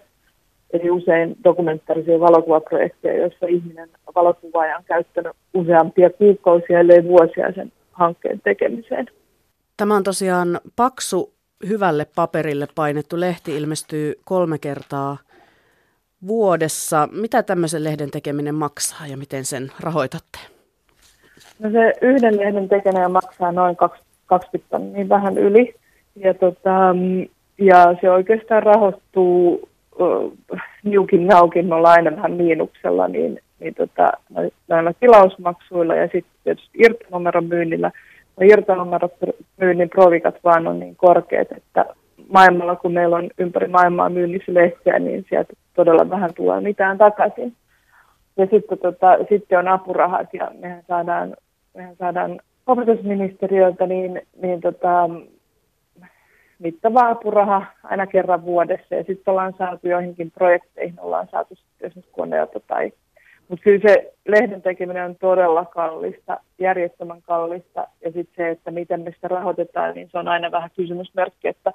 Eli 0.73 0.89
usein 0.91 1.35
dokumentaarisia 1.43 2.19
valokuvaprojekteja, 2.19 3.21
joissa 3.21 3.45
ihminen 3.45 3.89
valokuvaaja 4.15 4.77
on 4.77 4.83
käyttänyt 4.83 5.31
useampia 5.53 6.09
kuukausia, 6.09 6.79
ellei 6.79 7.03
vuosia 7.03 7.51
sen 7.55 7.71
hankkeen 7.91 8.41
tekemiseen. 8.43 9.07
Tämä 9.77 9.95
on 9.95 10.03
tosiaan 10.03 10.59
paksu, 10.75 11.33
hyvälle 11.67 12.05
paperille 12.15 12.67
painettu 12.75 13.19
lehti, 13.19 13.57
ilmestyy 13.57 14.13
kolme 14.23 14.57
kertaa 14.57 15.17
vuodessa. 16.27 17.09
Mitä 17.11 17.43
tämmöisen 17.43 17.83
lehden 17.83 18.11
tekeminen 18.11 18.55
maksaa 18.55 19.07
ja 19.07 19.17
miten 19.17 19.45
sen 19.45 19.71
rahoitatte? 19.79 20.39
No 21.59 21.69
se 21.71 21.93
yhden 22.01 22.37
lehden 22.37 22.69
tekeminen 22.69 23.11
maksaa 23.11 23.51
noin 23.51 23.75
20 24.25 24.69
tonnia 24.69 25.09
vähän 25.09 25.37
yli. 25.37 25.75
Ja, 26.15 26.33
tota, 26.33 26.95
ja 27.57 27.95
se 28.01 28.09
oikeastaan 28.09 28.63
rahoittuu 28.63 29.69
niukin 30.83 31.27
naukin, 31.27 31.65
me 31.65 31.75
ollaan 31.75 31.95
aina 31.97 32.15
vähän 32.15 32.31
miinuksella, 32.31 33.07
niin, 33.07 33.39
niin 33.59 33.75
tota, 33.75 34.11
näillä 34.67 34.93
tilausmaksuilla 34.99 35.95
ja 35.95 36.03
sitten 36.03 36.33
tietysti 36.43 36.77
irtonumeron 36.85 37.45
myynnillä. 37.45 37.91
No, 38.39 38.47
irtonumeron 38.51 39.09
myynnin 39.57 39.89
provikat 39.89 40.35
vaan 40.43 40.67
on 40.67 40.79
niin 40.79 40.95
korkeat, 40.95 41.47
että 41.51 41.85
maailmalla, 42.29 42.75
kun 42.75 42.93
meillä 42.93 43.15
on 43.15 43.29
ympäri 43.37 43.67
maailmaa 43.67 44.09
myynnissä 44.09 44.53
lehtiä, 44.53 44.99
niin 44.99 45.25
sieltä 45.29 45.53
todella 45.73 46.09
vähän 46.09 46.33
tulee 46.33 46.61
mitään 46.61 46.97
takaisin. 46.97 47.53
Ja 48.37 48.47
sitten, 48.51 48.77
tota, 48.77 49.17
sitten 49.29 49.59
on 49.59 49.67
apurahat 49.67 50.33
ja 50.33 50.51
mehän 50.59 50.83
saadaan 50.87 51.35
mehän 51.77 51.95
saadaan 51.95 52.39
opetusministeriöltä 52.67 53.87
niin, 53.87 54.21
niin 54.41 54.61
tota, 54.61 55.09
mittava 56.59 57.09
apuraha 57.09 57.65
aina 57.83 58.07
kerran 58.07 58.45
vuodessa 58.45 58.95
ja 58.95 59.03
sitten 59.03 59.31
ollaan 59.31 59.53
saatu 59.57 59.87
joihinkin 59.87 60.31
projekteihin, 60.31 60.99
ollaan 60.99 61.27
saatu 61.31 61.55
esimerkiksi 61.81 62.13
koneelta 62.13 62.59
tai 62.59 62.91
mutta 63.47 63.63
kyllä 63.63 63.79
se 63.87 64.13
lehden 64.27 64.61
tekeminen 64.61 65.05
on 65.05 65.15
todella 65.15 65.65
kallista, 65.65 66.39
järjettömän 66.59 67.21
kallista. 67.21 67.87
Ja 68.05 68.11
sitten 68.11 68.35
se, 68.35 68.49
että 68.49 68.71
miten 68.71 69.01
me 69.01 69.11
sitä 69.11 69.27
rahoitetaan, 69.27 69.95
niin 69.95 70.09
se 70.11 70.17
on 70.17 70.27
aina 70.27 70.51
vähän 70.51 70.69
kysymysmerkki, 70.75 71.47
että 71.47 71.73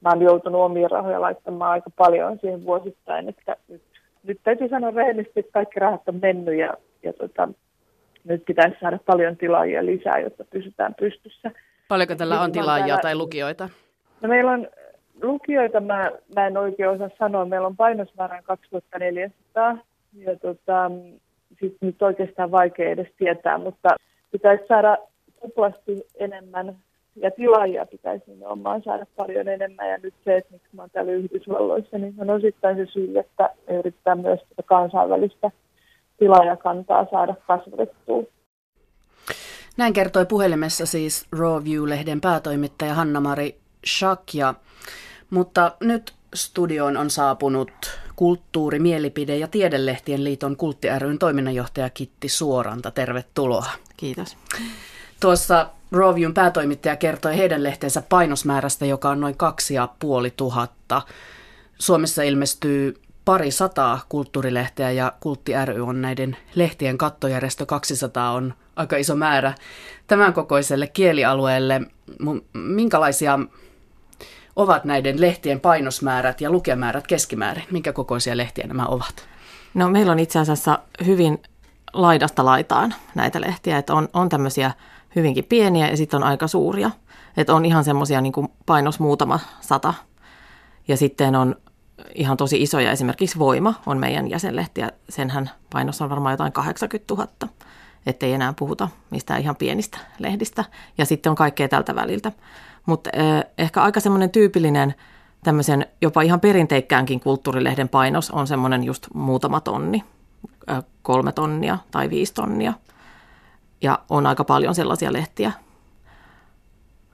mä 0.00 0.08
oon 0.08 0.22
joutunut 0.22 0.60
omia 0.60 0.88
rahoja 0.88 1.20
laittamaan 1.20 1.70
aika 1.70 1.90
paljon 1.96 2.38
siihen 2.40 2.64
vuosittain. 2.64 3.28
Että 3.28 3.56
nyt, 3.68 3.82
nyt 4.22 4.40
täytyy 4.44 4.68
sanoa 4.68 4.90
rehellisesti, 4.90 5.40
että 5.40 5.52
kaikki 5.52 5.80
rahat 5.80 6.08
on 6.08 6.18
mennyt 6.22 6.58
ja, 6.58 6.74
ja 7.02 7.12
tota, 7.12 7.48
nyt 8.24 8.44
pitäisi 8.44 8.76
saada 8.80 8.98
paljon 9.06 9.36
tilaajia 9.36 9.86
lisää, 9.86 10.18
jotta 10.18 10.44
pysytään 10.44 10.94
pystyssä. 10.94 11.50
Paljonko 11.88 12.14
tällä 12.14 12.40
on 12.40 12.52
tilaajia 12.52 12.86
täällä... 12.86 13.02
tai 13.02 13.14
lukijoita? 13.14 13.68
No 14.22 14.28
meillä 14.28 14.52
on 14.52 14.68
lukijoita, 15.22 15.80
mä, 15.80 16.10
mä 16.34 16.46
en 16.46 16.56
oikein 16.56 16.88
osaa 16.88 17.10
sanoa, 17.18 17.44
meillä 17.44 17.66
on 17.66 17.76
painosmäärän 17.76 18.44
2400 18.44 19.78
ja 20.14 20.36
tota, 20.36 20.90
sit 21.60 21.76
nyt 21.80 22.02
oikeastaan 22.02 22.50
vaikea 22.50 22.90
edes 22.90 23.08
tietää, 23.18 23.58
mutta 23.58 23.88
pitäisi 24.32 24.64
saada 24.68 24.96
tuplasti 25.42 26.06
enemmän 26.18 26.76
ja 27.16 27.30
tilaajia 27.30 27.86
pitäisi 27.86 28.24
nimenomaan 28.26 28.82
saada 28.82 29.06
paljon 29.16 29.48
enemmän. 29.48 29.90
Ja 29.90 29.98
nyt 30.02 30.14
se, 30.24 30.36
että 30.36 30.52
miksi 30.52 30.68
mä 30.72 30.82
oon 30.82 30.90
täällä 30.90 31.12
Yhdysvalloissa, 31.12 31.98
niin 31.98 32.14
on 32.18 32.30
osittain 32.30 32.76
se 32.76 32.86
syy, 32.86 33.18
että 33.18 33.50
me 33.68 33.76
yritetään 33.76 34.20
myös 34.20 34.40
kansainvälistä 34.64 35.50
tilaajakantaa 36.18 37.06
saada 37.10 37.34
kasvatettua. 37.46 38.22
Näin 39.76 39.92
kertoi 39.92 40.26
puhelimessa 40.26 40.86
siis 40.86 41.26
Rawview-lehden 41.32 42.20
päätoimittaja 42.20 42.94
Hanna-Mari 42.94 43.59
Shakja. 43.86 44.54
Mutta 45.30 45.72
nyt 45.80 46.14
studioon 46.34 46.96
on 46.96 47.10
saapunut 47.10 48.00
kulttuuri-, 48.16 48.78
mielipide- 48.78 49.36
ja 49.36 49.48
tiedelehtien 49.48 50.24
liiton 50.24 50.56
Kultti 50.56 50.88
ryn 50.98 51.18
toiminnanjohtaja 51.18 51.90
Kitti 51.90 52.28
Suoranta. 52.28 52.90
Tervetuloa. 52.90 53.66
Kiitos. 53.96 54.36
Tuossa 55.20 55.70
Rawviewn 55.92 56.34
päätoimittaja 56.34 56.96
kertoi 56.96 57.36
heidän 57.36 57.62
lehtensä 57.62 58.02
painosmäärästä, 58.08 58.86
joka 58.86 59.10
on 59.10 59.20
noin 59.20 59.36
kaksi 59.36 59.74
ja 59.74 59.88
puoli 59.98 60.30
tuhatta. 60.30 61.02
Suomessa 61.78 62.22
ilmestyy 62.22 63.00
pari 63.24 63.50
sataa 63.50 64.00
kulttuurilehteä 64.08 64.90
ja 64.90 65.12
Kultti 65.20 65.52
ry 65.64 65.80
on 65.80 66.02
näiden 66.02 66.36
lehtien 66.54 66.98
kattojärjestö 66.98 67.66
200 67.66 68.32
on 68.32 68.54
aika 68.76 68.96
iso 68.96 69.16
määrä 69.16 69.54
tämän 70.06 70.32
kokoiselle 70.32 70.86
kielialueelle. 70.86 71.80
Minkälaisia 72.52 73.38
ovat 74.60 74.84
näiden 74.84 75.20
lehtien 75.20 75.60
painosmäärät 75.60 76.40
ja 76.40 76.50
lukemäärät 76.50 77.06
keskimäärin? 77.06 77.64
Minkä 77.70 77.92
kokoisia 77.92 78.36
lehtiä 78.36 78.66
nämä 78.66 78.86
ovat? 78.86 79.28
No 79.74 79.88
meillä 79.88 80.12
on 80.12 80.18
itse 80.18 80.38
asiassa 80.38 80.78
hyvin 81.06 81.42
laidasta 81.92 82.44
laitaan 82.44 82.94
näitä 83.14 83.40
lehtiä, 83.40 83.78
että 83.78 83.94
on, 83.94 84.08
on 84.12 84.28
tämmöisiä 84.28 84.72
hyvinkin 85.16 85.44
pieniä 85.44 85.88
ja 85.88 85.96
sitten 85.96 86.16
on 86.16 86.28
aika 86.28 86.46
suuria. 86.46 86.90
Että 87.36 87.54
on 87.54 87.64
ihan 87.64 87.84
semmoisia 87.84 88.20
niin 88.20 88.32
painos 88.66 89.00
muutama 89.00 89.40
sata. 89.60 89.94
Ja 90.88 90.96
sitten 90.96 91.36
on 91.36 91.56
ihan 92.14 92.36
tosi 92.36 92.62
isoja, 92.62 92.92
esimerkiksi 92.92 93.38
Voima 93.38 93.74
on 93.86 93.98
meidän 93.98 94.30
jäsenlehti 94.30 94.80
ja 94.80 94.90
senhän 95.08 95.50
painos 95.72 96.02
on 96.02 96.10
varmaan 96.10 96.32
jotain 96.32 96.52
80 96.52 97.14
000, 97.14 97.28
ettei 98.06 98.32
enää 98.32 98.54
puhuta 98.58 98.88
mistään 99.10 99.40
ihan 99.40 99.56
pienistä 99.56 99.98
lehdistä. 100.18 100.64
Ja 100.98 101.04
sitten 101.04 101.30
on 101.30 101.36
kaikkea 101.36 101.68
tältä 101.68 101.94
väliltä. 101.94 102.32
Mutta 102.86 103.10
eh, 103.12 103.44
ehkä 103.58 103.82
aika 103.82 104.00
semmoinen 104.00 104.30
tyypillinen 104.30 104.94
tämmöisen 105.44 105.86
jopa 106.02 106.22
ihan 106.22 106.40
perinteikkäänkin 106.40 107.20
kulttuurilehden 107.20 107.88
painos 107.88 108.30
on 108.30 108.46
semmoinen 108.46 108.84
just 108.84 109.06
muutama 109.14 109.60
tonni, 109.60 110.04
kolme 111.02 111.32
tonnia 111.32 111.78
tai 111.90 112.10
viisi 112.10 112.34
tonnia. 112.34 112.72
Ja 113.82 113.98
on 114.10 114.26
aika 114.26 114.44
paljon 114.44 114.74
sellaisia 114.74 115.12
lehtiä. 115.12 115.52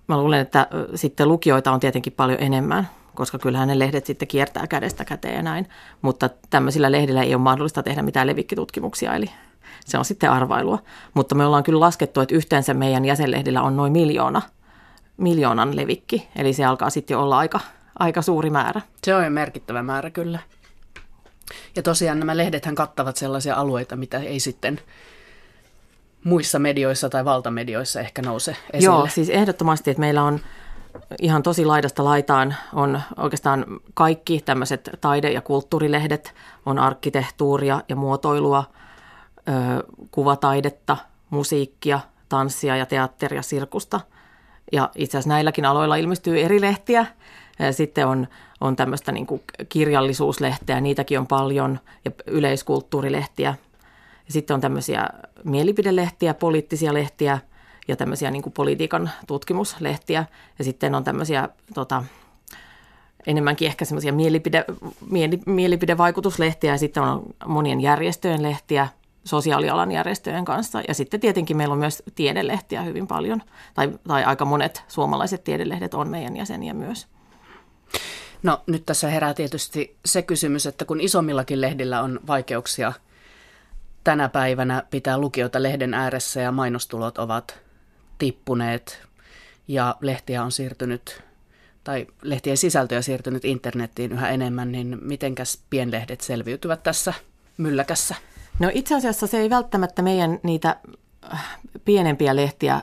Mä 0.09 0.19
luulen, 0.19 0.41
että 0.41 0.67
sitten 0.95 1.29
lukijoita 1.29 1.73
on 1.73 1.81
tietenkin 1.81 2.13
paljon 2.13 2.39
enemmän, 2.41 2.89
koska 3.15 3.39
kyllähän 3.39 3.69
ne 3.69 3.79
lehdet 3.79 4.07
sitten 4.07 4.29
kiertää 4.29 4.67
kädestä 4.67 5.05
käteen 5.05 5.35
ja 5.35 5.43
näin. 5.43 5.69
Mutta 6.03 6.31
tämmöisillä 6.51 6.93
lehdillä 6.93 7.23
ei 7.23 7.35
ole 7.35 7.43
mahdollista 7.43 7.83
tehdä 7.83 8.03
mitään 8.03 8.27
levikkitutkimuksia, 8.27 9.15
eli 9.15 9.31
se 9.85 9.99
on 9.99 10.05
sitten 10.05 10.31
arvailua. 10.31 10.79
Mutta 11.15 11.35
me 11.35 11.47
ollaan 11.47 11.63
kyllä 11.63 11.81
laskettu, 11.81 12.21
että 12.21 12.35
yhteensä 12.35 12.75
meidän 12.75 13.05
jäsenlehdillä 13.05 13.63
on 13.63 13.77
noin 13.77 13.93
miljoona, 13.93 14.43
miljoonan 15.17 15.77
levikki, 15.77 16.29
eli 16.37 16.53
se 16.53 16.65
alkaa 16.65 16.91
sitten 16.91 17.15
jo 17.15 17.23
olla 17.23 17.39
aika, 17.39 17.61
aika 17.99 18.23
suuri 18.23 18.51
määrä. 18.51 18.81
Se 19.05 19.15
on 19.15 19.25
jo 19.25 19.31
merkittävä 19.31 19.83
määrä 19.83 20.11
kyllä. 20.11 20.39
Ja 21.77 21.83
tosiaan 21.83 22.19
nämä 22.19 22.37
lehdethän 22.37 22.75
kattavat 22.75 23.17
sellaisia 23.17 23.55
alueita, 23.55 23.97
mitä 23.97 24.19
ei 24.19 24.41
sitten 24.41 24.81
muissa 26.25 26.59
medioissa 26.59 27.09
tai 27.09 27.25
valtamedioissa 27.25 28.01
ehkä 28.01 28.23
nouse 28.23 28.57
esille. 28.73 28.95
Joo, 28.95 29.09
siis 29.11 29.29
ehdottomasti, 29.29 29.91
että 29.91 30.01
meillä 30.01 30.23
on 30.23 30.41
ihan 31.23 31.43
tosi 31.43 31.65
laidasta 31.65 32.05
laitaan 32.05 32.57
on 32.73 33.01
oikeastaan 33.17 33.67
kaikki 33.95 34.43
tämmöiset 34.45 34.91
taide- 35.01 35.33
ja 35.33 35.41
kulttuurilehdet, 35.41 36.35
on 36.67 36.79
arkkitehtuuria 36.79 37.83
ja 37.89 37.97
muotoilua, 37.97 38.65
kuvataidetta, 40.11 40.97
musiikkia, 41.31 42.01
tanssia 42.29 42.77
ja 42.77 42.87
teatteria, 42.87 43.43
sirkusta. 43.43 44.01
Ja 44.73 44.91
itse 44.95 45.19
asiassa 45.19 45.29
näilläkin 45.29 45.65
aloilla 45.65 45.97
ilmestyy 45.97 46.41
eri 46.41 46.61
lehtiä. 46.61 47.07
Sitten 47.71 48.07
on, 48.07 48.29
on 48.61 48.77
tämmöistä 48.77 49.13
niin 49.13 49.27
kirjallisuuslehteä, 49.69 50.81
niitäkin 50.81 51.19
on 51.19 51.27
paljon, 51.27 51.81
ja 52.05 52.11
yleiskulttuurilehtiä. 52.27 53.55
Sitten 54.29 54.55
on 54.55 54.61
tämmöisiä 54.61 55.09
mielipidelehtiä, 55.45 56.35
poliittisia 56.35 56.95
lehtiä– 56.95 57.39
ja 57.89 57.97
tämmöisiä 57.97 58.31
niin 58.31 58.53
politiikan 58.55 59.11
tutkimuslehtiä. 59.27 60.25
Ja 60.59 60.65
sitten 60.65 60.95
on 60.95 61.05
tämmöisiä 61.05 61.49
tota, 61.75 62.05
enemmänkin 63.27 63.69
ehkä 63.69 63.85
semmoisia 63.85 64.13
mielipide, 64.13 64.65
mieli, 65.11 65.41
mielipidevaikutuslehtiä 65.47 66.73
ja 66.73 66.79
sitten 66.79 67.03
on 67.03 67.23
monien 67.47 67.81
järjestöjen 67.81 68.43
lehtiä, 68.43 68.89
sosiaalialan 69.27 69.93
järjestöjen 69.93 70.45
kanssa. 70.45 70.83
Ja 70.89 70.95
sitten 70.95 71.21
tietenkin 71.21 71.57
meillä 71.57 71.73
on 71.73 71.79
myös 71.79 72.03
tiedelehtiä 72.15 72.83
hyvin 72.83 73.07
paljon, 73.07 73.43
tai, 73.75 73.91
tai 74.09 74.25
aika 74.25 74.45
monet 74.45 74.83
suomalaiset 74.89 75.45
tiedelehdet 75.45 75.95
on 75.95 76.09
meidän 76.09 76.37
jäseniä 76.37 76.75
myös. 76.75 77.07
No 78.43 78.63
nyt 78.67 78.87
tässä 78.87 79.09
herää 79.09 79.35
tietysti 79.35 79.97
se 80.05 80.23
kysymys, 80.23 80.67
että 80.67 80.85
kun 80.85 81.01
isommillakin 81.01 81.61
lehdillä 81.61 82.03
on 82.03 82.21
vaikeuksia 82.27 82.93
tänä 84.05 84.29
päivänä 84.29 84.83
pitää 84.91 85.19
lukijoita 85.19 85.63
lehden 85.63 85.95
ääressä 85.95 86.41
ja 86.41 86.53
mainostulot 86.53 87.19
ovat 87.19 87.59
tippuneet 88.19 89.03
ja 89.69 89.97
lehtiä 90.01 90.43
on 90.43 90.53
siirtynyt 90.53 91.23
tai 91.85 92.07
lehtien 92.23 92.57
sisältöjä 92.57 93.03
siirtynyt 93.03 93.45
internettiin 93.45 94.13
yhä 94.13 94.29
enemmän, 94.29 94.73
niin 94.73 94.99
mitenkäs 95.03 95.59
pienlehdet 95.71 96.21
selviytyvät 96.21 96.83
tässä 96.83 97.15
mylläkässä? 97.57 98.15
No 98.59 98.71
itse 98.75 98.95
asiassa 98.95 99.27
se 99.27 99.39
ei 99.39 99.51
välttämättä 99.51 100.03
meidän 100.03 100.39
niitä 100.43 100.77
äh, 101.33 101.59
pienempiä 101.85 102.37
lehtiä 102.37 102.83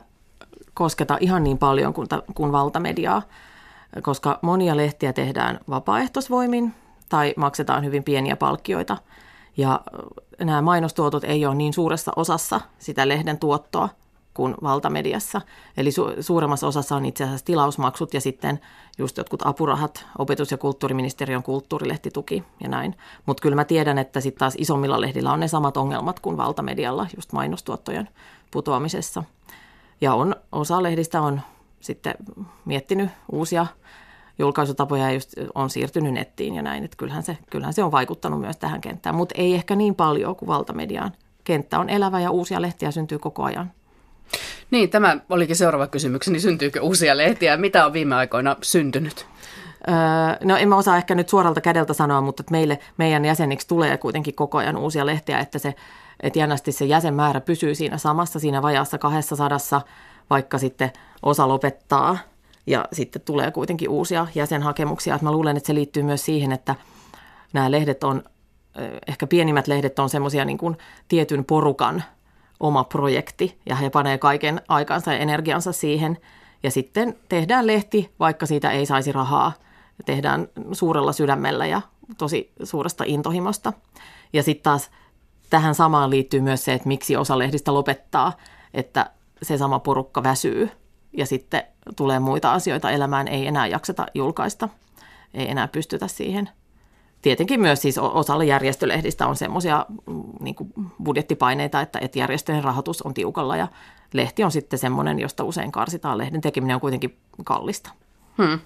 kosketa 0.74 1.18
ihan 1.20 1.44
niin 1.44 1.58
paljon 1.58 1.94
kuin, 1.94 2.08
kuin 2.34 2.52
valtamediaa, 2.52 3.22
koska 4.02 4.38
monia 4.42 4.76
lehtiä 4.76 5.12
tehdään 5.12 5.60
vapaaehtoisvoimin 5.68 6.74
tai 7.08 7.34
maksetaan 7.36 7.84
hyvin 7.84 8.04
pieniä 8.04 8.36
palkkioita. 8.36 8.96
Ja 9.56 9.72
äh, 9.72 10.46
nämä 10.46 10.62
mainostuotot 10.62 11.24
ei 11.24 11.46
ole 11.46 11.54
niin 11.54 11.72
suuressa 11.72 12.12
osassa 12.16 12.60
sitä 12.78 13.08
lehden 13.08 13.38
tuottoa, 13.38 13.88
kuin 14.34 14.54
valtamediassa. 14.62 15.40
Eli 15.76 15.90
su- 15.90 16.22
suuremmassa 16.22 16.66
osassa 16.66 16.96
on 16.96 17.06
itse 17.06 17.24
asiassa 17.24 17.46
tilausmaksut 17.46 18.14
ja 18.14 18.20
sitten 18.20 18.60
just 18.98 19.16
jotkut 19.16 19.46
apurahat, 19.46 20.06
opetus- 20.18 20.50
ja 20.50 20.58
kulttuuriministeriön 20.58 21.42
kulttuurilehtituki 21.42 22.44
ja 22.60 22.68
näin. 22.68 22.96
Mutta 23.26 23.40
kyllä 23.40 23.56
mä 23.56 23.64
tiedän, 23.64 23.98
että 23.98 24.20
sitten 24.20 24.38
taas 24.38 24.54
isommilla 24.58 25.00
lehdillä 25.00 25.32
on 25.32 25.40
ne 25.40 25.48
samat 25.48 25.76
ongelmat 25.76 26.20
kuin 26.20 26.36
valtamedialla 26.36 27.06
just 27.16 27.32
mainostuottojen 27.32 28.08
putoamisessa. 28.50 29.22
Ja 30.00 30.14
on, 30.14 30.36
osa 30.52 30.82
lehdistä 30.82 31.20
on 31.20 31.40
sitten 31.80 32.14
miettinyt 32.64 33.10
uusia 33.32 33.66
julkaisutapoja 34.38 35.04
ja 35.04 35.12
just 35.12 35.34
on 35.54 35.70
siirtynyt 35.70 36.12
nettiin 36.12 36.54
ja 36.54 36.62
näin. 36.62 36.84
Että 36.84 36.96
kyllähän 36.96 37.22
se, 37.22 37.38
kyllähän 37.50 37.74
se 37.74 37.84
on 37.84 37.92
vaikuttanut 37.92 38.40
myös 38.40 38.56
tähän 38.56 38.80
kenttään, 38.80 39.14
mutta 39.14 39.34
ei 39.38 39.54
ehkä 39.54 39.76
niin 39.76 39.94
paljon 39.94 40.36
kuin 40.36 40.46
valtamediaan. 40.46 41.12
Kenttä 41.44 41.78
on 41.78 41.88
elävä 41.88 42.20
ja 42.20 42.30
uusia 42.30 42.62
lehtiä 42.62 42.90
syntyy 42.90 43.18
koko 43.18 43.42
ajan. 43.42 43.72
Niin, 44.70 44.90
tämä 44.90 45.16
olikin 45.30 45.56
seuraava 45.56 45.86
kysymykseni. 45.86 46.40
Syntyykö 46.40 46.80
uusia 46.80 47.16
lehtiä? 47.16 47.56
Mitä 47.56 47.86
on 47.86 47.92
viime 47.92 48.14
aikoina 48.14 48.56
syntynyt? 48.62 49.26
Öö, 49.88 49.94
no 50.44 50.56
en 50.56 50.68
mä 50.68 50.76
osaa 50.76 50.96
ehkä 50.96 51.14
nyt 51.14 51.28
suoralta 51.28 51.60
kädeltä 51.60 51.92
sanoa, 51.92 52.20
mutta 52.20 52.40
että 52.40 52.52
meille, 52.52 52.78
meidän 52.96 53.24
jäseniksi 53.24 53.68
tulee 53.68 53.98
kuitenkin 53.98 54.34
koko 54.34 54.58
ajan 54.58 54.76
uusia 54.76 55.06
lehtiä, 55.06 55.38
että 55.38 55.58
se 55.58 55.74
että 56.20 56.38
jännästi 56.38 56.72
se 56.72 56.84
jäsenmäärä 56.84 57.40
pysyy 57.40 57.74
siinä 57.74 57.98
samassa, 57.98 58.38
siinä 58.38 58.62
vajaassa 58.62 58.98
kahdessa 58.98 59.36
sadassa, 59.36 59.80
vaikka 60.30 60.58
sitten 60.58 60.92
osa 61.22 61.48
lopettaa 61.48 62.18
ja 62.66 62.84
sitten 62.92 63.22
tulee 63.22 63.50
kuitenkin 63.50 63.88
uusia 63.88 64.26
jäsenhakemuksia. 64.34 65.14
Että 65.14 65.24
mä 65.24 65.32
luulen, 65.32 65.56
että 65.56 65.66
se 65.66 65.74
liittyy 65.74 66.02
myös 66.02 66.24
siihen, 66.24 66.52
että 66.52 66.74
nämä 67.52 67.70
lehdet 67.70 68.04
on, 68.04 68.22
ehkä 69.06 69.26
pienimmät 69.26 69.66
lehdet 69.66 69.98
on 69.98 70.08
semmoisia 70.08 70.44
niin 70.44 70.58
tietyn 71.08 71.44
porukan 71.44 72.04
oma 72.60 72.84
projekti 72.84 73.58
ja 73.66 73.76
he 73.76 73.90
panee 73.90 74.18
kaiken 74.18 74.60
aikansa 74.68 75.12
ja 75.12 75.18
energiansa 75.18 75.72
siihen. 75.72 76.18
Ja 76.62 76.70
sitten 76.70 77.16
tehdään 77.28 77.66
lehti, 77.66 78.10
vaikka 78.18 78.46
siitä 78.46 78.70
ei 78.70 78.86
saisi 78.86 79.12
rahaa. 79.12 79.52
Tehdään 80.06 80.48
suurella 80.72 81.12
sydämellä 81.12 81.66
ja 81.66 81.80
tosi 82.18 82.52
suuresta 82.62 83.04
intohimosta. 83.06 83.72
Ja 84.32 84.42
sitten 84.42 84.62
taas 84.62 84.90
tähän 85.50 85.74
samaan 85.74 86.10
liittyy 86.10 86.40
myös 86.40 86.64
se, 86.64 86.72
että 86.72 86.88
miksi 86.88 87.16
osa 87.16 87.38
lehdistä 87.38 87.74
lopettaa, 87.74 88.32
että 88.74 89.10
se 89.42 89.58
sama 89.58 89.78
porukka 89.78 90.22
väsyy 90.22 90.70
ja 91.12 91.26
sitten 91.26 91.62
tulee 91.96 92.18
muita 92.18 92.52
asioita 92.52 92.90
elämään, 92.90 93.28
ei 93.28 93.46
enää 93.46 93.66
jakseta 93.66 94.06
julkaista, 94.14 94.68
ei 95.34 95.50
enää 95.50 95.68
pystytä 95.68 96.08
siihen– 96.08 96.48
tietenkin 97.24 97.60
myös 97.60 97.82
siis 97.82 97.98
osalla 97.98 98.44
järjestölehdistä 98.44 99.26
on 99.26 99.36
semmoisia 99.36 99.86
mm, 100.06 100.22
niin 100.40 100.56
budjettipaineita, 101.04 101.80
että, 101.80 101.98
että 102.02 102.18
järjestöjen 102.18 102.64
rahoitus 102.64 103.02
on 103.02 103.14
tiukalla 103.14 103.56
ja 103.56 103.68
lehti 104.12 104.44
on 104.44 104.52
sitten 104.52 104.78
semmoinen, 104.78 105.20
josta 105.20 105.44
usein 105.44 105.72
karsitaan. 105.72 106.18
Lehden 106.18 106.40
tekeminen 106.40 106.74
on 106.74 106.80
kuitenkin 106.80 107.16
kallista. 107.44 107.90
Hmm. 108.38 108.58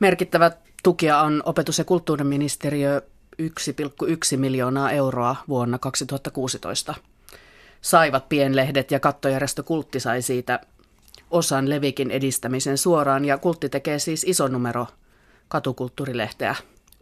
Merkittävä 0.00 0.50
tukia 0.82 1.20
on 1.20 1.42
opetus- 1.44 1.78
ja 1.78 1.84
kulttuuriministeriö 1.84 3.02
1,1 3.42 4.36
miljoonaa 4.36 4.90
euroa 4.90 5.36
vuonna 5.48 5.78
2016. 5.78 6.94
Saivat 7.80 8.28
pienlehdet 8.28 8.90
ja 8.90 9.00
kattojärjestö 9.00 9.62
Kultti 9.62 10.00
sai 10.00 10.22
siitä 10.22 10.60
osan 11.30 11.70
Levikin 11.70 12.10
edistämisen 12.10 12.78
suoraan 12.78 13.24
ja 13.24 13.38
Kultti 13.38 13.68
tekee 13.68 13.98
siis 13.98 14.24
iso 14.28 14.48
numero 14.48 14.86
katukulttuurilehteä 15.48 16.54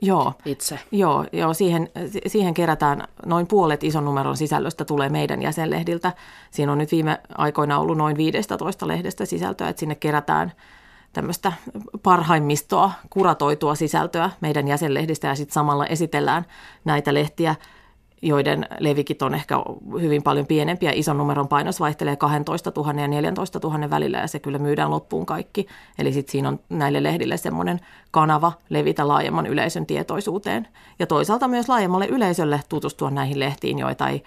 Joo, 0.05 0.33
itse. 0.45 0.79
Joo, 0.91 1.25
joo 1.33 1.55
siihen, 1.55 1.89
siihen 2.27 2.55
kerätään 2.55 3.09
noin 3.27 3.47
puolet 3.47 3.85
ison 3.85 4.05
numeron 4.05 4.37
sisällöstä 4.37 4.85
tulee 4.85 5.09
meidän 5.09 5.43
jäsenlehdiltä. 5.43 6.13
Siinä 6.51 6.73
on 6.73 6.79
nyt 6.79 6.93
viime 6.93 7.21
aikoina 7.39 7.79
ollut 7.79 7.99
noin 7.99 8.17
15 8.17 8.89
lehdestä 8.89 9.27
sisältöä, 9.27 9.69
että 9.69 9.81
sinne 9.81 9.95
kerätään 9.95 10.53
tämmöistä 11.13 11.53
parhaimmistoa, 12.03 12.93
kuratoitua 13.11 13.75
sisältöä 13.75 14.31
meidän 14.41 14.69
jäsenlehdistä 14.69 15.29
ja 15.29 15.35
sitten 15.35 15.55
samalla 15.55 15.87
esitellään 15.87 16.47
näitä 16.85 17.15
lehtiä 17.15 17.55
joiden 18.23 18.67
levikit 18.79 19.23
on 19.23 19.35
ehkä 19.35 19.55
hyvin 20.01 20.23
paljon 20.23 20.47
pienempiä. 20.47 20.93
Ison 20.95 21.19
numeron 21.19 21.49
painos 21.49 21.81
vaihtelee 21.81 22.17
12 22.17 22.73
000 22.77 23.01
ja 23.01 23.09
14 23.09 23.61
000 23.63 23.91
välillä 23.91 24.19
ja 24.19 24.27
se 24.27 24.39
kyllä 24.39 24.59
myydään 24.59 24.91
loppuun 24.91 25.27
kaikki. 25.27 25.67
Eli 25.99 26.13
sitten 26.13 26.33
siinä 26.33 26.49
on 26.49 26.61
näille 26.69 27.03
lehdille 27.03 27.37
semmoinen 27.37 27.81
kanava 28.11 28.53
levitä 28.69 29.09
laajemman 29.09 29.47
yleisön 29.47 29.87
tietoisuuteen. 29.87 30.69
Ja 30.99 31.07
toisaalta 31.07 31.49
myös 31.49 31.69
laajemmalle 31.69 32.07
yleisölle 32.07 32.61
tutustua 32.69 33.11
näihin 33.11 33.39
lehtiin, 33.39 33.79
joita 33.79 34.09
ei, 34.09 34.23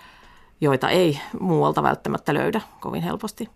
joita 0.62 0.89
ei 0.89 1.19
muualta 1.39 1.84
välttämättä 1.84 2.34
löydä 2.34 2.62
kovin 2.79 3.03
helposti. 3.03 3.49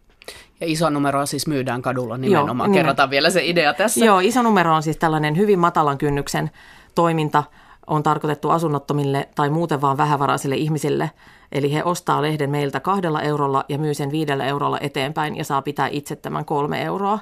Ja 0.62 0.68
iso 0.68 0.90
numero 0.90 1.26
siis 1.26 1.48
myydään 1.48 1.82
kadulla 1.82 2.18
nimenomaan. 2.18 2.70
Joo, 2.70 2.74
Kerrotaan 2.74 3.10
vielä 3.10 3.30
se 3.30 3.46
idea 3.46 3.74
tässä. 3.74 4.06
Joo, 4.06 4.20
iso 4.20 4.42
numero 4.42 4.76
on 4.76 4.84
siis 4.84 4.98
tällainen 4.98 5.38
hyvin 5.38 5.60
matalan 5.60 5.98
kynnyksen 5.98 6.52
toiminta– 6.96 7.44
on 7.90 8.04
tarkoitettu 8.04 8.50
asunnottomille 8.50 9.30
tai 9.36 9.50
muuten 9.50 9.82
vaan 9.82 9.98
vähävaraisille 9.98 10.56
ihmisille. 10.56 11.12
Eli 11.52 11.74
he 11.74 11.84
ostaa 11.84 12.22
lehden 12.22 12.50
meiltä 12.50 12.80
kahdella 12.80 13.22
eurolla 13.22 13.66
ja 13.70 13.78
myy 13.78 13.94
sen 13.94 14.12
viidellä 14.12 14.46
eurolla 14.46 14.78
eteenpäin 14.82 15.38
ja 15.38 15.44
saa 15.44 15.62
pitää 15.62 15.88
itse 15.92 16.16
tämän 16.16 16.46
kolme 16.46 16.84
euroa. 16.84 17.20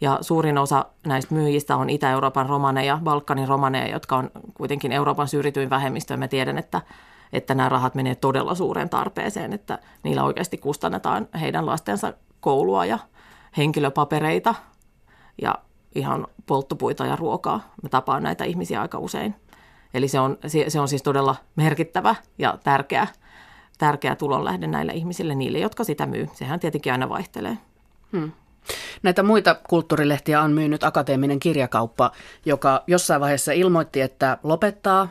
Ja 0.00 0.18
suurin 0.20 0.58
osa 0.58 0.84
näistä 1.06 1.34
myyjistä 1.34 1.76
on 1.76 1.90
Itä-Euroopan 1.90 2.48
romaneja, 2.48 2.98
Balkanin 3.04 3.48
romaneja, 3.48 3.92
jotka 3.92 4.16
on 4.16 4.30
kuitenkin 4.54 4.92
Euroopan 4.92 5.28
syrjityin 5.28 5.70
vähemmistö. 5.70 6.16
Mä 6.16 6.28
tiedän, 6.28 6.58
että, 6.58 6.80
että 7.32 7.54
nämä 7.54 7.68
rahat 7.68 7.94
menee 7.94 8.14
todella 8.14 8.54
suureen 8.54 8.88
tarpeeseen, 8.88 9.52
että 9.52 9.78
niillä 10.02 10.24
oikeasti 10.24 10.58
kustannetaan 10.58 11.28
heidän 11.40 11.66
lastensa 11.66 12.12
koulua 12.40 12.84
ja 12.84 12.98
henkilöpapereita 13.56 14.54
ja 15.42 15.54
ihan 15.94 16.26
polttopuita 16.46 17.06
ja 17.06 17.16
ruokaa. 17.16 17.60
Mä 17.82 17.88
tapaan 17.88 18.22
näitä 18.22 18.44
ihmisiä 18.44 18.80
aika 18.80 18.98
usein. 18.98 19.34
Eli 19.94 20.08
se 20.08 20.20
on, 20.20 20.38
se 20.68 20.80
on 20.80 20.88
siis 20.88 21.02
todella 21.02 21.36
merkittävä 21.56 22.14
ja 22.38 22.58
tärkeä, 22.64 23.06
tärkeä 23.78 24.16
tulonlähde 24.16 24.66
näille 24.66 24.92
ihmisille, 24.92 25.34
niille, 25.34 25.58
jotka 25.58 25.84
sitä 25.84 26.06
myy. 26.06 26.28
Sehän 26.32 26.60
tietenkin 26.60 26.92
aina 26.92 27.08
vaihtelee. 27.08 27.58
Hmm. 28.12 28.32
Näitä 29.02 29.22
muita 29.22 29.56
kulttuurilehtiä 29.68 30.40
on 30.40 30.52
myynyt 30.52 30.84
akateeminen 30.84 31.40
kirjakauppa, 31.40 32.12
joka 32.44 32.82
jossain 32.86 33.20
vaiheessa 33.20 33.52
ilmoitti, 33.52 34.00
että 34.00 34.38
lopettaa 34.42 35.08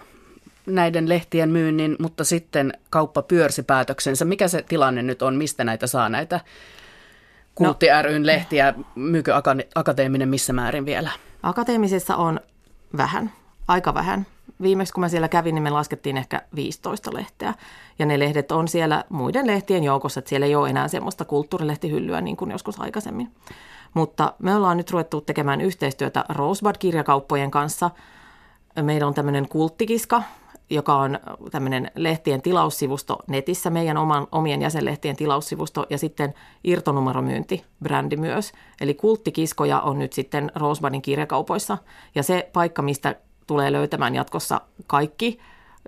näiden 0.65 1.09
lehtien 1.09 1.49
myynnin, 1.49 1.95
mutta 1.99 2.23
sitten 2.23 2.73
kauppa 2.89 3.21
pyörsi 3.21 3.63
päätöksensä. 3.63 4.25
Mikä 4.25 4.47
se 4.47 4.61
tilanne 4.61 5.01
nyt 5.01 5.21
on, 5.21 5.35
mistä 5.35 5.63
näitä 5.63 5.87
saa 5.87 6.09
näitä 6.09 6.39
Kultti 7.55 7.89
no, 7.89 8.01
ryn 8.01 8.25
lehtiä, 8.25 8.73
myykö 8.95 9.33
akateeminen 9.75 10.29
missä 10.29 10.53
määrin 10.53 10.85
vielä? 10.85 11.09
Akateemisessa 11.43 12.15
on 12.15 12.39
vähän, 12.97 13.31
aika 13.67 13.93
vähän 13.93 14.25
viimeksi 14.61 14.93
kun 14.93 15.01
mä 15.01 15.09
siellä 15.09 15.27
kävin, 15.27 15.55
niin 15.55 15.63
me 15.63 15.69
laskettiin 15.69 16.17
ehkä 16.17 16.41
15 16.55 17.13
lehteä. 17.13 17.53
Ja 17.99 18.05
ne 18.05 18.19
lehdet 18.19 18.51
on 18.51 18.67
siellä 18.67 19.03
muiden 19.09 19.47
lehtien 19.47 19.83
joukossa, 19.83 20.19
että 20.19 20.29
siellä 20.29 20.45
ei 20.45 20.55
ole 20.55 20.69
enää 20.69 20.87
semmoista 20.87 21.25
kulttuurilehtihyllyä 21.25 22.21
niin 22.21 22.37
kuin 22.37 22.51
joskus 22.51 22.79
aikaisemmin. 22.79 23.31
Mutta 23.93 24.33
me 24.39 24.55
ollaan 24.55 24.77
nyt 24.77 24.91
ruvettu 24.91 25.21
tekemään 25.21 25.61
yhteistyötä 25.61 26.25
Rosebud-kirjakauppojen 26.29 27.51
kanssa. 27.51 27.91
Meillä 28.81 29.07
on 29.07 29.13
tämmöinen 29.13 29.49
kulttikiska, 29.49 30.23
joka 30.69 30.95
on 30.95 31.19
tämmöinen 31.51 31.91
lehtien 31.95 32.41
tilaussivusto 32.41 33.19
netissä, 33.27 33.69
meidän 33.69 33.97
oman, 33.97 34.27
omien 34.31 34.61
jäsenlehtien 34.61 35.15
tilaussivusto 35.15 35.85
ja 35.89 35.97
sitten 35.97 36.33
irtonumeromyynti, 36.63 37.63
brändi 37.83 38.17
myös. 38.17 38.51
Eli 38.81 38.93
kulttikiskoja 38.93 39.81
on 39.81 39.99
nyt 39.99 40.13
sitten 40.13 40.51
Rosebudin 40.55 41.01
kirjakaupoissa 41.01 41.77
ja 42.15 42.23
se 42.23 42.49
paikka, 42.53 42.81
mistä 42.81 43.15
tulee 43.47 43.71
löytämään 43.71 44.15
jatkossa 44.15 44.61
kaikki 44.87 45.39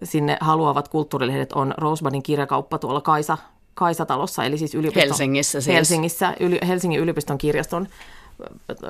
sinne 0.04 0.38
haluavat 0.42 0.88
kulttuurilehdet 0.88 1.54
on 1.54 1.74
Rosebudin 1.78 2.24
kirjakauppa 2.24 2.78
tuolla 2.78 3.02
Kaisa, 3.02 3.38
Kaisatalossa, 3.74 4.44
eli 4.44 4.58
siis 4.58 4.76
yliopiston, 4.76 5.10
Helsingissä 5.10 5.62
siis. 5.62 5.76
Helsingissä, 5.76 6.34
yli, 6.40 6.60
Helsingin 6.68 7.00
yliopiston 7.00 7.38
kirjaston 7.38 7.88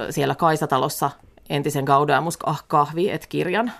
siellä 0.09 0.35
Kaisatalossa 0.35 1.11
entisen 1.49 1.83
Gaudeamus 1.83 2.37
kahvi 2.67 3.11
et 3.11 3.27
kirjan 3.27 3.71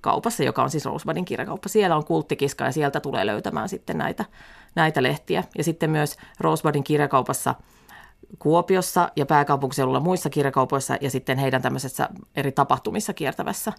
kaupassa, 0.00 0.42
joka 0.42 0.62
on 0.62 0.70
siis 0.70 0.84
Rosebudin 0.84 1.24
kirjakauppa. 1.24 1.68
Siellä 1.68 1.96
on 1.96 2.04
kulttikiska 2.04 2.64
ja 2.64 2.72
sieltä 2.72 3.00
tulee 3.00 3.26
löytämään 3.26 3.68
sitten 3.68 3.98
näitä, 3.98 4.24
näitä 4.74 5.02
lehtiä. 5.02 5.44
Ja 5.58 5.64
sitten 5.64 5.90
myös 5.90 6.16
Rosebudin 6.40 6.84
kirjakaupassa 6.84 7.54
Kuopiossa 8.38 9.08
ja 9.16 9.26
pääkaupunkiseudulla 9.26 10.00
muissa 10.00 10.30
kirjakaupoissa 10.30 10.96
ja 11.00 11.10
sitten 11.10 11.38
heidän 11.38 11.62
tämmöisessä 11.62 12.08
eri 12.36 12.52
tapahtumissa 12.52 13.12
kiertävässä 13.12 13.72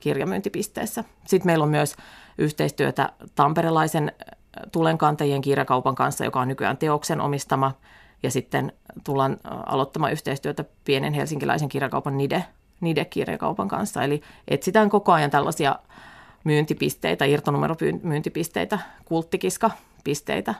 kirjamyyntipisteessä. 0.00 1.04
Sitten 1.26 1.46
meillä 1.46 1.62
on 1.62 1.68
myös 1.68 1.96
yhteistyötä 2.38 3.12
tamperelaisen 3.34 4.08
äh, 4.08 4.38
tulenkantajien 4.72 5.40
kirjakaupan 5.40 5.94
kanssa, 5.94 6.24
joka 6.24 6.40
on 6.40 6.48
nykyään 6.48 6.76
teoksen 6.76 7.20
omistama. 7.20 7.72
Ja 8.22 8.30
sitten 8.30 8.72
tullaan 9.04 9.32
äh, 9.32 9.58
aloittamaan 9.66 10.12
yhteistyötä 10.12 10.64
pienen 10.84 11.12
helsinkiläisen 11.12 11.68
kirjakaupan 11.68 12.18
Nide, 12.18 12.44
Nide-kirjakaupan 12.80 13.68
kanssa. 13.68 14.02
Eli 14.02 14.22
etsitään 14.48 14.90
koko 14.90 15.12
ajan 15.12 15.30
tällaisia 15.30 15.78
myyntipisteitä, 16.44 17.24
irtonumeromyyntipisteitä, 17.24 18.78
kulttikiska-pisteitä 19.04 20.54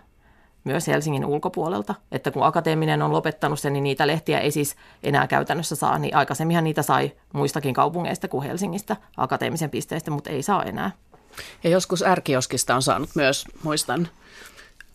myös 0.65 0.87
Helsingin 0.87 1.25
ulkopuolelta. 1.25 1.95
Että 2.13 2.31
kun 2.31 2.47
akateeminen 2.47 3.03
on 3.03 3.13
lopettanut 3.13 3.61
sen, 3.61 3.73
niin 3.73 3.83
niitä 3.83 4.07
lehtiä 4.07 4.39
ei 4.39 4.51
siis 4.51 4.77
enää 5.03 5.27
käytännössä 5.27 5.77
saa. 5.77 5.99
Niin 5.99 6.17
aikaisemminhan 6.17 6.65
niitä 6.65 6.83
sai 6.83 7.13
muistakin 7.33 7.75
kaupungeista 7.75 8.29
kuin 8.29 8.47
Helsingistä 8.47 8.97
akateemisen 9.17 9.71
pisteistä, 9.71 10.11
mutta 10.11 10.31
ei 10.31 10.43
saa 10.43 10.63
enää. 10.63 10.91
Ja 11.65 11.71
joskus 11.71 12.03
ärkioskista 12.03 12.75
on 12.75 12.83
saanut 12.83 13.11
myös, 13.15 13.45
muistan. 13.63 14.09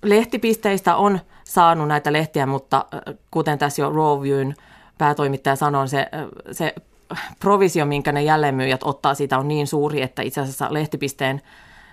Lehtipisteistä 0.04 0.96
on 0.96 1.20
saanut 1.44 1.88
näitä 1.88 2.14
lehtiä, 2.14 2.46
mutta 2.46 2.86
kuten 3.32 3.58
tässä 3.58 3.82
jo 3.82 3.90
Roviewn 3.90 4.54
päätoimittaja 4.98 5.56
sanoi, 5.56 5.88
se, 5.88 6.08
se 6.52 6.76
provisio, 7.40 7.86
minkä 7.86 8.12
ne 8.12 8.24
jälleenmyyjät 8.24 8.84
ottaa 8.84 9.14
siitä 9.14 9.38
on 9.38 9.48
niin 9.48 9.68
suuri, 9.68 10.02
että 10.02 10.22
itse 10.22 10.42
asiassa 10.42 10.74
lehtipisteen 10.74 11.42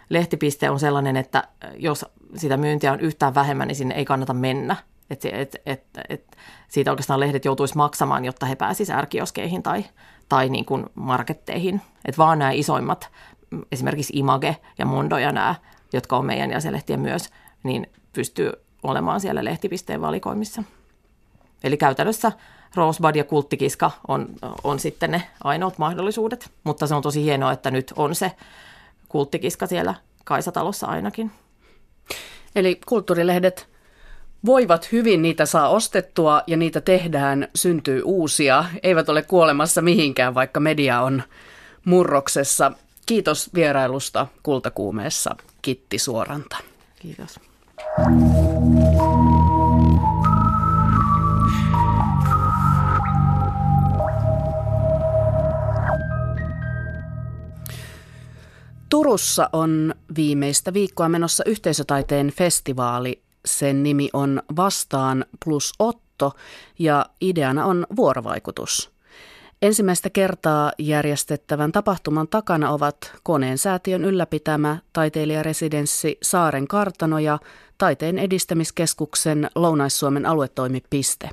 lehtipiste 0.09 0.70
on 0.70 0.80
sellainen, 0.80 1.16
että 1.16 1.44
jos 1.76 2.06
sitä 2.37 2.57
myyntiä 2.57 2.93
on 2.93 3.01
yhtään 3.01 3.35
vähemmän, 3.35 3.69
niin 3.69 3.77
sinne 3.77 3.95
ei 3.95 4.05
kannata 4.05 4.35
mennä. 4.35 4.77
Et, 5.11 5.25
et, 5.25 5.57
et, 5.66 5.85
et, 6.09 6.37
siitä 6.69 6.90
oikeastaan 6.90 7.21
lehdet 7.21 7.45
joutuisi 7.45 7.77
maksamaan, 7.77 8.25
jotta 8.25 8.47
he 8.47 8.57
pääsisivät 8.57 8.99
ärkioskeihin 8.99 9.62
tai, 9.62 9.85
tai 10.29 10.49
niin 10.49 10.64
kuin 10.64 10.87
marketteihin. 10.95 11.81
Et 12.05 12.19
vaan 12.19 12.38
nämä 12.38 12.51
isoimmat, 12.51 13.11
esimerkiksi 13.73 14.12
Image 14.16 14.57
ja 14.79 14.87
Mondo 14.87 15.19
ja 15.19 15.33
nämä, 15.33 15.55
jotka 15.93 16.16
on 16.16 16.27
meidän 16.27 16.51
jäsenlehtien 16.51 17.01
myös, 17.01 17.31
niin 17.62 17.87
pystyy 18.12 18.53
olemaan 18.83 19.21
siellä 19.21 19.45
lehtipisteen 19.45 20.01
valikoimissa. 20.01 20.62
Eli 21.64 21.77
käytännössä 21.77 22.33
Rosebud 22.75 23.14
ja 23.14 23.25
Kulttikiska 23.25 23.90
on, 24.09 24.29
on 24.64 24.79
sitten 24.79 25.11
ne 25.11 25.23
ainoat 25.45 25.79
mahdollisuudet, 25.79 26.51
mutta 26.64 26.87
se 26.87 26.95
on 26.95 27.03
tosi 27.03 27.25
hienoa, 27.25 27.53
että 27.53 27.71
nyt 27.71 27.93
on 27.97 28.14
se 28.14 28.33
kulttikiska 29.09 29.66
siellä 29.66 29.95
Kaisatalossa 30.25 30.87
ainakin. 30.87 31.31
Eli 32.56 32.80
kulttuurilehdet 32.86 33.68
voivat 34.46 34.92
hyvin, 34.92 35.22
niitä 35.22 35.46
saa 35.46 35.68
ostettua 35.68 36.42
ja 36.46 36.56
niitä 36.56 36.80
tehdään, 36.80 37.48
syntyy 37.54 38.02
uusia, 38.04 38.64
eivät 38.82 39.08
ole 39.08 39.22
kuolemassa 39.22 39.82
mihinkään, 39.82 40.34
vaikka 40.34 40.60
media 40.60 41.00
on 41.00 41.22
murroksessa. 41.84 42.72
Kiitos 43.06 43.54
vierailusta 43.54 44.26
Kultakuumeessa, 44.42 45.36
Kitti 45.62 45.98
Suoranta. 45.98 46.56
Kiitos. 46.98 47.40
Turussa 58.90 59.50
on 59.53 59.94
viimeistä 60.16 60.72
viikkoa 60.72 61.09
menossa 61.09 61.44
yhteisötaiteen 61.46 62.29
festivaali. 62.29 63.22
Sen 63.44 63.83
nimi 63.83 64.11
on 64.12 64.42
Vastaan 64.57 65.24
plus 65.44 65.72
Otto 65.79 66.33
ja 66.79 67.07
ideana 67.20 67.64
on 67.64 67.87
vuorovaikutus. 67.96 68.90
Ensimmäistä 69.62 70.11
kertaa 70.11 70.72
järjestettävän 70.79 71.72
tapahtuman 71.72 72.29
takana 72.29 72.70
ovat 72.70 73.12
Koneen 73.22 73.59
säätiön 73.59 74.05
ylläpitämä 74.05 74.79
taiteilijaresidenssi 74.92 76.18
Saaren 76.22 76.68
kartano 76.68 77.18
ja 77.18 77.38
Taiteen 77.79 78.18
edistämiskeskuksen 78.18 79.50
Lounais-Suomen 79.55 80.26
aluetoimipiste. 80.26 81.31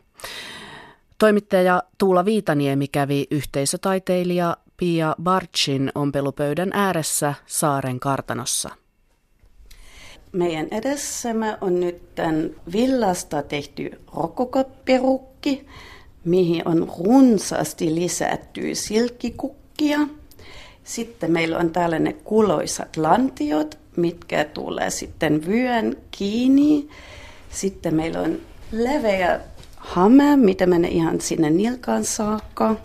Toimittaja 1.17 1.83
Tuula 1.97 2.25
Viitaniemi 2.25 2.87
kävi 2.87 3.27
yhteisötaiteilija 3.31 4.57
Pia 4.77 5.15
Barchin 5.23 5.91
ompelupöydän 5.95 6.71
ääressä 6.73 7.33
Saaren 7.45 7.99
kartanossa. 7.99 8.69
Meidän 10.31 10.67
edessämme 10.71 11.57
on 11.61 11.79
nyt 11.79 12.15
tämän 12.15 12.49
villasta 12.71 13.41
tehty 13.41 14.01
rokokopperukki. 14.15 15.65
mihin 16.25 16.67
on 16.67 16.91
runsaasti 16.99 17.95
lisätty 17.95 18.75
silkkikukkia. 18.75 19.99
Sitten 20.83 21.31
meillä 21.31 21.57
on 21.57 21.69
tällainen 21.69 22.15
kuloisat 22.23 22.97
lantiot, 22.97 23.77
mitkä 23.95 24.45
tulee 24.45 24.89
sitten 24.89 25.47
vyön 25.47 25.97
kiinni. 26.11 26.89
Sitten 27.49 27.95
meillä 27.95 28.19
on 28.19 28.39
leveä 28.71 29.39
hame, 29.77 30.35
mitä 30.35 30.65
menee 30.65 30.91
ihan 30.91 31.21
sinne 31.21 31.49
nilkaan 31.49 32.03
saakka. 32.03 32.75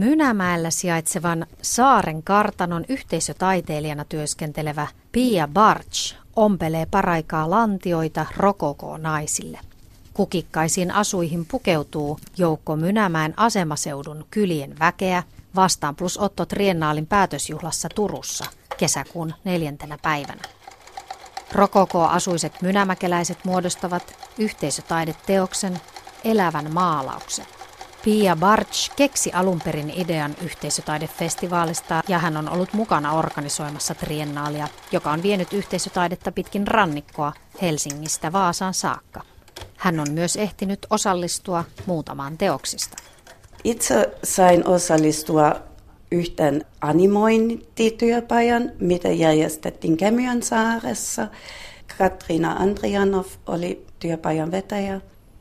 Mynämäellä 0.00 0.70
sijaitsevan 0.70 1.46
Saaren 1.62 2.22
kartanon 2.22 2.84
yhteisötaiteilijana 2.88 4.04
työskentelevä 4.04 4.86
Pia 5.12 5.48
Barch 5.48 6.14
ompelee 6.36 6.86
paraikaa 6.86 7.50
lantioita 7.50 8.26
rokoko-naisille. 8.36 9.60
Kukikkaisiin 10.14 10.90
asuihin 10.90 11.46
pukeutuu 11.46 12.18
joukko 12.36 12.76
Mynämäen 12.76 13.34
asemaseudun 13.36 14.26
kylien 14.30 14.78
väkeä 14.78 15.22
vastaan 15.56 15.96
plus 15.96 16.18
Otto 16.18 16.46
Triennaalin 16.46 17.06
päätösjuhlassa 17.06 17.88
Turussa 17.94 18.44
kesäkuun 18.78 19.34
neljäntenä 19.44 19.98
päivänä. 20.02 20.42
Rokoko-asuiset 21.52 22.62
mynämäkeläiset 22.62 23.38
muodostavat 23.44 24.14
yhteisötaideteoksen 24.38 25.80
Elävän 26.24 26.72
maalauksen. 26.72 27.46
Pia 28.04 28.36
Barch 28.36 28.90
keksi 28.96 29.32
alun 29.32 29.60
perin 29.64 29.92
idean 29.96 30.34
yhteisötaidefestivaalista 30.44 32.02
ja 32.08 32.18
hän 32.18 32.36
on 32.36 32.48
ollut 32.48 32.72
mukana 32.72 33.12
organisoimassa 33.12 33.94
triennaalia, 33.94 34.68
joka 34.92 35.10
on 35.10 35.22
vienyt 35.22 35.52
yhteisötaidetta 35.52 36.32
pitkin 36.32 36.66
rannikkoa 36.66 37.32
Helsingistä 37.62 38.32
Vaasaan 38.32 38.74
saakka. 38.74 39.20
Hän 39.76 40.00
on 40.00 40.06
myös 40.10 40.36
ehtinyt 40.36 40.86
osallistua 40.90 41.64
muutamaan 41.86 42.38
teoksista. 42.38 42.96
Itse 43.64 44.10
sain 44.24 44.66
osallistua 44.68 45.56
yhten 46.12 46.64
animointityöpajan, 46.80 48.72
mitä 48.80 49.08
järjestettiin 49.08 49.96
Kemion 49.96 50.42
saaressa. 50.42 51.28
Katriina 51.98 52.52
Andrianov 52.52 53.26
oli 53.46 53.86
työpajan 53.98 54.50
vetäjä. 54.50 55.00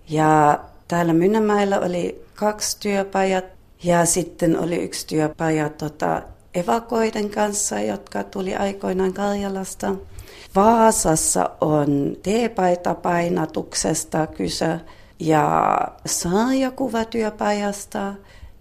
Ja 0.09 0.59
täällä 0.87 1.13
Mynämäellä 1.13 1.79
oli 1.79 2.28
kaksi 2.39 2.78
työpajat 2.80 3.45
ja 3.84 4.06
sitten 4.06 4.60
oli 4.60 4.75
yksi 4.75 5.08
työpaja 5.08 5.69
tota, 5.69 6.21
evakoiden 6.54 7.30
kanssa, 7.30 7.80
jotka 7.80 8.23
tuli 8.23 8.56
aikoinaan 8.56 9.13
Karjalasta. 9.13 9.95
Vaasassa 10.56 11.49
on 11.62 12.17
teepaitapainatuksesta 12.23 14.28
kyse 14.28 14.80
ja 15.19 15.78
saajakuvatyöpajasta. 16.06 18.13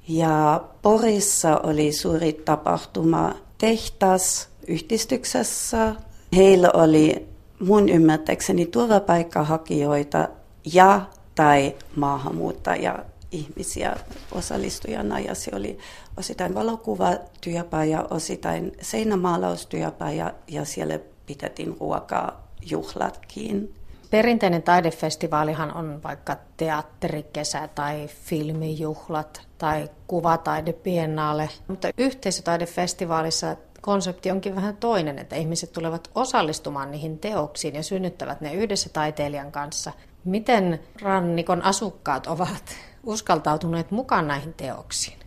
Ja 0.08 0.64
Porissa 0.82 1.60
oli 1.62 1.92
suuri 1.92 2.32
tapahtuma 2.32 3.34
tehtas 3.58 4.48
yhdistyksessä. 4.66 5.94
Heillä 6.36 6.70
oli 6.74 7.28
mun 7.60 7.88
ymmärtääkseni 7.88 8.66
turvapaikkahakijoita 8.66 10.28
ja 10.74 11.00
tai 11.34 11.74
maahanmuuttajia 11.96 12.98
ihmisiä 13.32 13.96
osallistujana 14.32 15.20
ja 15.20 15.34
se 15.34 15.50
oli 15.54 15.78
osittain 16.16 16.54
valokuvatyöpaja, 16.54 18.06
osittain 18.10 18.72
seinämaalaustyöpaja 18.80 20.32
ja 20.48 20.64
siellä 20.64 20.98
pidettiin 21.26 21.76
ruokaa 21.80 22.48
juhlatkin. 22.70 23.74
Perinteinen 24.10 24.62
taidefestivaalihan 24.62 25.76
on 25.76 26.02
vaikka 26.02 26.36
teatterikesä 26.56 27.68
tai 27.74 28.08
filmijuhlat 28.24 29.42
tai 29.58 29.90
kuvataidebiennaale, 30.06 31.48
mutta 31.68 31.88
yhteisötaidefestivaalissa 31.98 33.56
konsepti 33.80 34.30
onkin 34.30 34.54
vähän 34.54 34.76
toinen, 34.76 35.18
että 35.18 35.36
ihmiset 35.36 35.72
tulevat 35.72 36.10
osallistumaan 36.14 36.90
niihin 36.90 37.18
teoksiin 37.18 37.74
ja 37.74 37.82
synnyttävät 37.82 38.40
ne 38.40 38.54
yhdessä 38.54 38.90
taiteilijan 38.92 39.52
kanssa. 39.52 39.92
Miten 40.24 40.80
rannikon 41.02 41.62
asukkaat 41.62 42.26
ovat 42.26 42.76
uskaltautuneet 43.08 43.90
mukaan 43.90 44.28
näihin 44.28 44.54
teoksiin? 44.54 45.18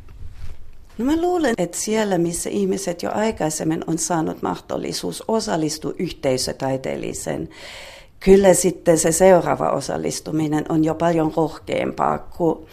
No 0.98 1.06
mä 1.06 1.22
luulen, 1.22 1.54
että 1.58 1.78
siellä, 1.78 2.17
missä 2.17 2.50
ihmiset 2.50 3.04
jo 3.04 3.12
aikaisemmin 3.13 3.84
on 3.88 3.98
saanut 3.98 4.41
mahdollisuus 4.41 5.24
osallistua 5.28 5.94
yhteisötaiteelliseen, 6.00 7.50
kyllä 8.20 8.54
sitten 8.54 8.98
se 8.98 9.12
seuraava 9.12 9.70
osallistuminen 9.70 10.65
on 10.70 10.84
jo 10.84 10.96
paljon 10.96 11.34
rohkeampaa 11.38 12.17
kuin 12.17 12.65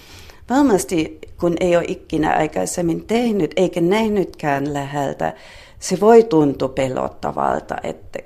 varmasti 0.50 1.18
kun 1.40 1.56
ei 1.60 1.76
ole 1.76 1.84
ikinä 1.88 2.32
aikaisemmin 2.32 3.06
tehnyt 3.06 3.52
eikä 3.56 3.80
nähnytkään 3.80 4.74
läheltä, 4.74 5.34
se 5.78 6.00
voi 6.00 6.22
tuntua 6.22 6.68
pelottavalta, 6.68 7.76
että 7.82 8.18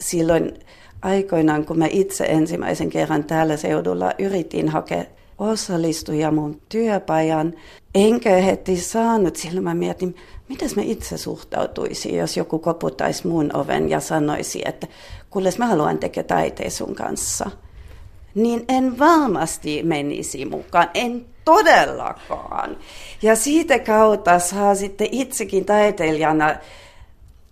silloin 0.00 0.58
aikoinaan, 1.02 1.66
kun 1.66 1.78
mä 1.78 1.86
itse 1.90 2.24
ensimmäisen 2.24 2.90
kerran 2.90 3.24
täällä 3.24 3.56
seudulla 3.56 4.12
yritin 4.18 4.68
hakea 4.68 5.04
osallistuja 5.38 6.30
mun 6.30 6.60
työpajan, 6.68 7.54
enkä 7.94 8.30
heti 8.30 8.76
saanut, 8.76 9.36
silloin 9.36 9.64
mä 9.64 9.74
mietin, 9.74 10.16
mitäs 10.48 10.76
mä 10.76 10.82
itse 10.82 11.18
suhtautuisin, 11.18 12.16
jos 12.16 12.36
joku 12.36 12.58
koputtaisi 12.58 13.26
mun 13.26 13.56
oven 13.56 13.90
ja 13.90 14.00
sanoisi, 14.00 14.62
että 14.64 14.86
kuule, 15.30 15.50
mä 15.58 15.66
haluan 15.66 15.98
tekee 15.98 16.22
taiteen 16.22 16.70
sun 16.70 16.94
kanssa. 16.94 17.50
Niin 18.34 18.64
en 18.68 18.98
varmasti 18.98 19.82
menisi 19.82 20.44
mukaan, 20.44 20.90
en 20.94 21.26
todellakaan. 21.44 22.76
Ja 23.22 23.36
siitä 23.36 23.78
kautta 23.78 24.38
saa 24.38 24.74
sitten 24.74 25.08
itsekin 25.12 25.64
taiteilijana, 25.64 26.56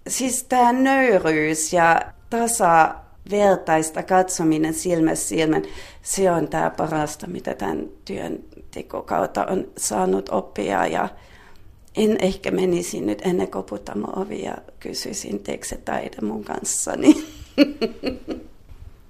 siis 0.09 0.43
tämä 0.43 0.73
nöyryys 0.73 1.73
ja 1.73 2.03
tasa 2.31 2.95
vertaista 3.31 4.03
katsominen 4.03 4.75
silmässä 4.75 5.29
silmän, 5.29 5.63
se 6.03 6.31
on 6.31 6.49
tämä 6.49 6.71
parasta, 6.71 7.27
mitä 7.27 7.55
tämän 7.55 7.87
työn 8.05 8.39
kautta 9.05 9.47
on 9.47 9.67
saanut 9.77 10.29
oppia. 10.29 10.87
Ja 10.87 11.09
en 11.97 12.17
ehkä 12.21 12.51
menisi 12.51 13.01
nyt 13.01 13.23
ennen 13.25 13.49
koputamo 13.49 14.07
ovi 14.17 14.43
ja 14.43 14.55
kysyisin, 14.81 15.39
teekö 15.39 15.67
se 15.67 15.77
taide 15.77 16.17
mun 16.23 16.45
kanssani. 16.45 17.27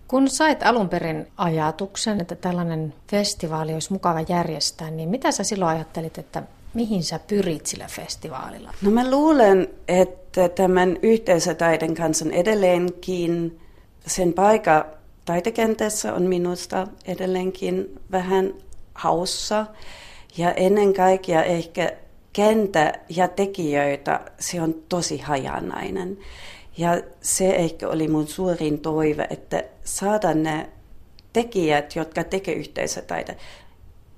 Kun 0.09 0.29
sait 0.29 0.62
alun 0.62 0.88
perin 0.88 1.26
ajatuksen, 1.37 2.20
että 2.20 2.35
tällainen 2.35 2.94
festivaali 3.11 3.74
olisi 3.74 3.92
mukava 3.92 4.20
järjestää, 4.29 4.90
niin 4.90 5.09
mitä 5.09 5.33
sä 5.33 5.44
silloin 5.44 5.76
ajattelit, 5.76 6.18
että 6.18 6.42
mihin 6.74 7.02
sä 7.02 7.20
pyrit 7.26 7.66
sillä 7.66 7.87
festivaalilla? 7.88 8.74
No 8.83 8.90
mä 8.90 9.11
luulen, 9.11 9.68
että 9.88 10.48
tämän 10.48 10.96
yhteisötaiden 11.02 11.94
kanssa 11.94 12.24
on 12.24 12.33
edelleenkin 12.33 13.61
sen 14.07 14.33
paikka 14.33 14.87
taitekentässä 15.25 16.14
on 16.14 16.23
minusta 16.23 16.87
edelleenkin 17.05 18.01
vähän 18.11 18.55
haussa. 18.95 19.66
Ja 20.38 20.53
ennen 20.53 20.95
kaikkea 20.95 21.45
ehkä 21.45 21.92
kentä 22.33 22.92
ja 23.09 23.29
tekijöitä, 23.29 24.21
se 24.38 24.62
on 24.62 24.75
tosi 24.88 25.19
hajanainen. 25.19 26.19
Ja 26.79 27.03
se 27.21 27.51
ehkä 27.51 27.88
oli 27.88 28.09
mun 28.09 28.29
suurin 28.29 28.79
toive, 28.79 29.27
että 29.31 29.64
saada 29.85 30.35
ne 30.35 30.69
tekijät, 31.33 31.97
jotka 31.97 32.25
tekevät 32.25 32.59
yhteisötaita, 32.59 33.33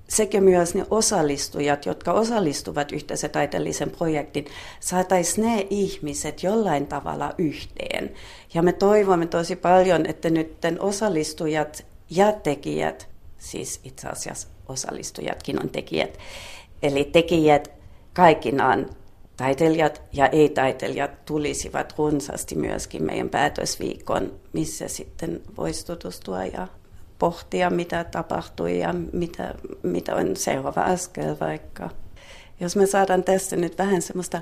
sekä 0.09 0.41
myös 0.41 0.75
ne 0.75 0.85
osallistujat, 0.89 1.85
jotka 1.85 2.11
osallistuvat 2.11 2.91
yhteisötaiteellisen 2.91 3.91
projektin, 3.91 4.45
saataisiin 4.79 5.47
ne 5.47 5.67
ihmiset 5.69 6.43
jollain 6.43 6.87
tavalla 6.87 7.33
yhteen. 7.37 8.13
Ja 8.53 8.61
me 8.61 8.73
toivomme 8.73 9.25
tosi 9.25 9.55
paljon, 9.55 10.05
että 10.05 10.29
nyt 10.29 10.57
osallistujat 10.79 11.85
ja 12.09 12.31
tekijät, 12.31 13.09
siis 13.37 13.79
itse 13.83 14.07
asiassa 14.07 14.47
osallistujatkin 14.67 15.63
on 15.63 15.69
tekijät, 15.69 16.17
eli 16.83 17.03
tekijät 17.03 17.71
kaikkinaan 18.13 18.89
taiteilijat 19.37 20.01
ja 20.13 20.27
ei-taiteilijat 20.27 21.25
tulisivat 21.25 21.93
runsaasti 21.97 22.55
myöskin 22.55 23.03
meidän 23.03 23.29
päätösviikon, 23.29 24.39
missä 24.53 24.87
sitten 24.87 25.41
voisi 25.57 25.85
tutustua 25.85 26.45
ja 26.45 26.67
pohtia, 27.19 27.69
mitä 27.69 28.03
tapahtui 28.03 28.79
ja 28.79 28.93
mitä, 29.13 29.53
mitä 29.83 30.15
on 30.15 30.35
seuraava 30.35 30.81
askel 30.81 31.35
vaikka. 31.39 31.89
Jos 32.59 32.75
me 32.75 32.85
saadaan 32.85 33.23
tässä 33.23 33.55
nyt 33.55 33.77
vähän 33.77 34.01
semmoista 34.01 34.41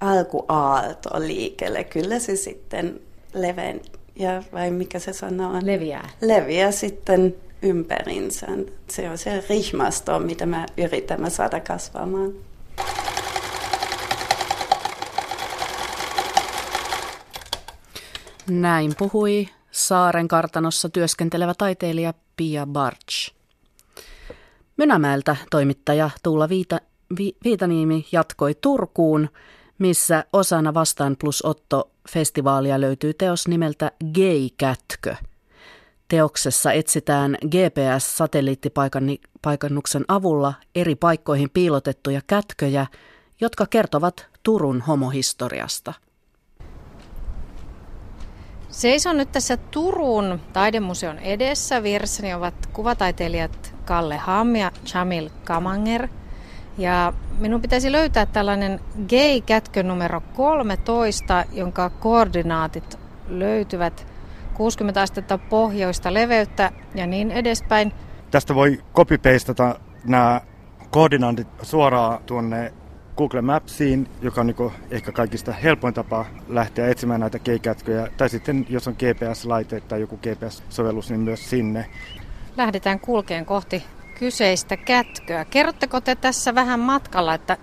alkuaaltoa 0.00 1.20
liikelle, 1.20 1.84
kyllä 1.84 2.18
se 2.18 2.36
sitten 2.36 3.00
leveen, 3.34 3.80
ja 4.16 4.42
vai 4.52 4.70
mikä 4.70 4.98
se 4.98 5.12
sana 5.12 5.48
on? 5.48 5.66
Leviää. 5.66 6.08
Leviää 6.20 6.70
sitten 6.70 7.34
ympärinsä. 7.62 8.46
Se 8.90 9.10
on 9.10 9.18
se 9.18 9.44
rihmasto, 9.48 10.18
mitä 10.18 10.46
me 10.46 10.66
yritämme 10.76 11.30
saada 11.30 11.60
kasvamaan. 11.60 12.32
Näin 18.50 18.94
puhui 18.98 19.48
Saaren 19.70 20.28
kartanossa 20.28 20.88
työskentelevä 20.88 21.54
taiteilija 21.58 22.14
Pia 22.36 22.66
Barch. 22.66 23.34
Mynämäeltä 24.76 25.36
toimittaja 25.50 26.10
Tuula 26.22 26.48
Viita, 26.48 26.80
Vi, 27.18 27.36
Viitaniimi 27.44 28.06
jatkoi 28.12 28.54
Turkuun, 28.54 29.28
missä 29.78 30.24
osana 30.32 30.74
Vastaan 30.74 31.16
plus 31.20 31.44
Otto 31.44 31.90
festivaalia 32.12 32.80
löytyy 32.80 33.14
teos 33.14 33.48
nimeltä 33.48 33.92
Gay-kätkö. 34.14 35.16
Teoksessa 36.08 36.72
etsitään 36.72 37.38
GPS-satelliittipaikannuksen 37.46 40.04
avulla 40.08 40.54
eri 40.74 40.94
paikkoihin 40.94 41.50
piilotettuja 41.50 42.20
kätköjä, 42.26 42.86
jotka 43.40 43.66
kertovat 43.66 44.26
Turun 44.42 44.80
homohistoriasta– 44.80 45.94
Seison 48.68 49.16
nyt 49.16 49.32
tässä 49.32 49.56
Turun 49.56 50.40
taidemuseon 50.52 51.18
edessä. 51.18 51.82
Vieressäni 51.82 52.34
ovat 52.34 52.54
kuvataiteilijat 52.72 53.74
Kalle 53.84 54.16
Hamm 54.16 54.56
ja 54.56 54.70
Jamil 54.94 55.30
Kamanger. 55.44 56.08
Ja 56.78 57.12
minun 57.38 57.62
pitäisi 57.62 57.92
löytää 57.92 58.26
tällainen 58.26 58.80
gay-kätkö 59.08 59.82
numero 59.82 60.22
13, 60.36 61.44
jonka 61.52 61.90
koordinaatit 61.90 62.98
löytyvät 63.28 64.06
60 64.54 65.02
astetta 65.02 65.38
pohjoista 65.38 66.14
leveyttä 66.14 66.72
ja 66.94 67.06
niin 67.06 67.30
edespäin. 67.30 67.92
Tästä 68.30 68.54
voi 68.54 68.82
copy-pastata 68.94 69.80
nämä 70.04 70.40
koordinaatit 70.90 71.48
suoraan 71.62 72.18
tuonne 72.26 72.72
Google 73.18 73.42
Mapsiin, 73.42 74.08
joka 74.22 74.40
on 74.40 74.46
niin 74.46 74.72
ehkä 74.90 75.12
kaikista 75.12 75.52
helpoin 75.52 75.94
tapa 75.94 76.26
lähteä 76.48 76.88
etsimään 76.88 77.20
näitä 77.20 77.38
keikätköjä. 77.38 78.08
Tai 78.16 78.28
sitten 78.28 78.66
jos 78.68 78.88
on 78.88 78.94
GPS-laite 78.94 79.80
tai 79.80 80.00
joku 80.00 80.16
GPS-sovellus, 80.16 81.10
niin 81.10 81.20
myös 81.20 81.50
sinne. 81.50 81.86
Lähdetään 82.56 83.00
kulkeen 83.00 83.46
kohti 83.46 83.84
kyseistä 84.18 84.76
kätköä. 84.76 85.44
Kerrotteko 85.44 86.00
te 86.00 86.14
tässä 86.14 86.54
vähän 86.54 86.80
matkalla, 86.80 87.34
että 87.34 87.56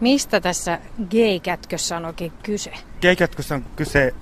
mistä 0.00 0.40
tässä 0.40 0.78
gay-kätkössä 1.10 1.96
on 1.96 2.04
oikein 2.04 2.32
kyse? 2.42 2.72
Gay-kätkössä 3.02 3.54
on 3.54 3.64
kyse 3.76 4.14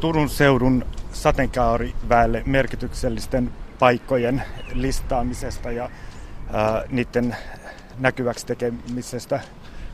Turun 0.00 0.28
seudun 0.28 0.84
sateenkaariväelle 1.12 2.42
merkityksellisten 2.46 3.52
paikkojen 3.78 4.42
listaamisesta 4.72 5.70
ja 5.70 5.90
ää, 6.52 6.84
niiden 6.90 7.36
näkyväksi 7.98 8.46
tekemisestä 8.46 9.40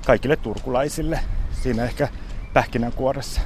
kaikille 0.07 0.37
turkulaisille. 0.37 1.21
Siinä 1.63 1.85
ehkä 1.85 2.09
pähkinänkuoressa. 2.53 3.41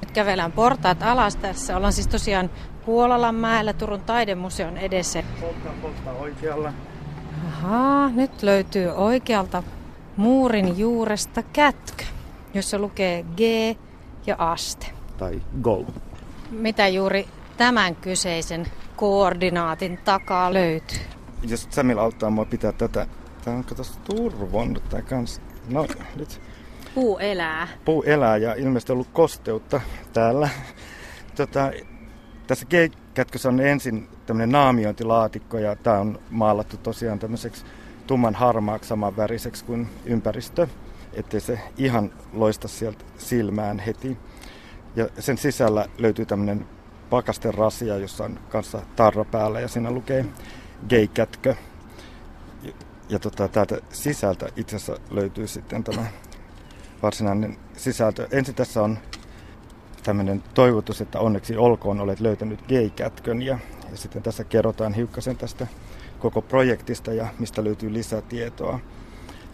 Nyt 0.00 0.10
kävelään 0.10 0.52
portaat 0.52 1.02
alas 1.02 1.36
tässä. 1.36 1.76
Ollaan 1.76 1.92
siis 1.92 2.06
tosiaan 2.08 2.50
Puolalan 2.86 3.34
mäellä 3.34 3.72
Turun 3.72 4.00
taidemuseon 4.00 4.76
edessä. 4.76 5.22
Poltta, 5.40 5.68
poltta 5.82 6.12
oikealla. 6.12 6.72
Ahaa, 7.48 8.08
nyt 8.08 8.42
löytyy 8.42 8.88
oikealta 8.88 9.62
muurin 10.16 10.78
juuresta 10.78 11.42
kätkö, 11.42 12.04
jossa 12.54 12.78
lukee 12.78 13.22
G 13.22 13.40
ja 14.26 14.36
aste. 14.38 14.86
Tai 15.18 15.42
go. 15.62 15.86
Mitä 16.50 16.88
juuri 16.88 17.28
tämän 17.56 17.96
kyseisen 17.96 18.66
koordinaatin 18.96 19.98
takaa 20.04 20.52
löytyy? 20.52 20.98
Jos 21.42 21.68
Samil 21.70 21.98
auttaa 21.98 22.30
mua 22.30 22.44
pitää 22.44 22.72
tätä. 22.72 23.06
Tämä 23.44 23.56
on 23.56 23.64
katos 23.64 23.98
turvonnut 24.04 24.88
tämä 24.88 25.02
kans. 25.02 25.40
No 25.70 25.86
nyt. 26.16 26.40
Puu 26.94 27.18
elää. 27.18 27.68
Puu 27.84 28.02
elää 28.02 28.36
ja 28.36 28.54
ilmeisesti 28.54 28.92
ollut 28.92 29.08
kosteutta 29.12 29.80
täällä. 30.12 30.48
Tota, 31.36 31.72
tässä 32.46 32.66
kätkössä 33.14 33.48
on 33.48 33.60
ensin 33.60 34.08
tämmöinen 34.26 34.52
naamiointilaatikko 34.52 35.58
ja 35.58 35.76
tämä 35.76 35.98
on 35.98 36.18
maalattu 36.30 36.76
tosiaan 36.76 37.18
tämmöiseksi 37.18 37.64
tumman 38.06 38.34
harmaaksi 38.34 38.88
saman 38.88 39.16
väriseksi 39.16 39.64
kuin 39.64 39.88
ympäristö, 40.04 40.66
ettei 41.12 41.40
se 41.40 41.60
ihan 41.76 42.12
loista 42.32 42.68
sieltä 42.68 43.04
silmään 43.18 43.78
heti. 43.78 44.18
Ja 44.96 45.08
sen 45.18 45.38
sisällä 45.38 45.86
löytyy 45.98 46.26
tämmöinen 46.26 46.66
pakasten 47.10 47.54
rasia, 47.54 47.96
jossa 47.96 48.24
on 48.24 48.38
kanssa 48.48 48.82
tarra 48.96 49.24
päällä 49.24 49.60
ja 49.60 49.68
siinä 49.68 49.90
lukee 49.90 50.24
gay-kätkö 50.88 51.54
ja 53.10 53.18
tota, 53.18 53.48
täältä 53.48 53.78
sisältä 53.90 54.48
itse 54.56 54.76
asiassa 54.76 55.02
löytyy 55.10 55.46
sitten 55.46 55.84
tämä 55.84 56.06
varsinainen 57.02 57.56
sisältö. 57.76 58.28
Ensin 58.30 58.54
tässä 58.54 58.82
on 58.82 58.98
tämmöinen 60.02 60.42
toivotus, 60.54 61.00
että 61.00 61.20
onneksi 61.20 61.56
olkoon 61.56 62.00
olet 62.00 62.20
löytänyt 62.20 62.62
gay-kätkön 62.68 63.42
ja, 63.42 63.58
ja 63.90 63.96
sitten 63.96 64.22
tässä 64.22 64.44
kerrotaan 64.44 64.94
hiukkasen 64.94 65.36
tästä 65.36 65.66
koko 66.18 66.42
projektista 66.42 67.12
ja 67.12 67.28
mistä 67.38 67.64
löytyy 67.64 67.92
lisätietoa. 67.92 68.80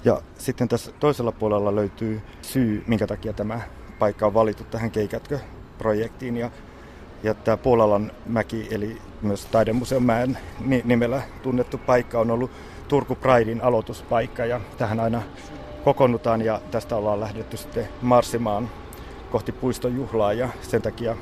Ja 0.04 0.22
sitten 0.38 0.68
tässä 0.68 0.92
toisella 0.92 1.32
puolella 1.32 1.74
löytyy 1.74 2.20
syy, 2.42 2.84
minkä 2.86 3.06
takia 3.06 3.32
tämä 3.32 3.60
paikka 3.98 4.26
on 4.26 4.34
valittu 4.34 4.64
tähän 4.64 4.90
Geikätkö-projektiin. 4.90 6.36
Ja, 6.36 6.50
ja 7.22 7.34
tämä 7.34 7.56
Puolalan 7.56 8.12
mäki, 8.26 8.68
eli 8.70 8.98
myös 9.22 9.46
Taidemuseon 9.46 10.02
mäen 10.02 10.38
nimellä 10.84 11.22
tunnettu 11.42 11.78
paikka 11.78 12.20
on 12.20 12.30
ollut 12.30 12.50
Turku 12.88 13.14
Pridein 13.14 13.64
aloituspaikka 13.64 14.44
ja 14.44 14.60
tähän 14.78 15.00
aina 15.00 15.22
kokoonnutaan 15.84 16.42
ja 16.42 16.60
tästä 16.70 16.96
ollaan 16.96 17.20
lähdetty 17.20 17.56
sitten 17.56 17.88
marssimaan 18.02 18.70
kohti 19.30 19.52
puiston 19.52 19.96
juhlaa 19.96 20.32
ja 20.32 20.48
sen 20.62 20.82
takia 20.82 21.16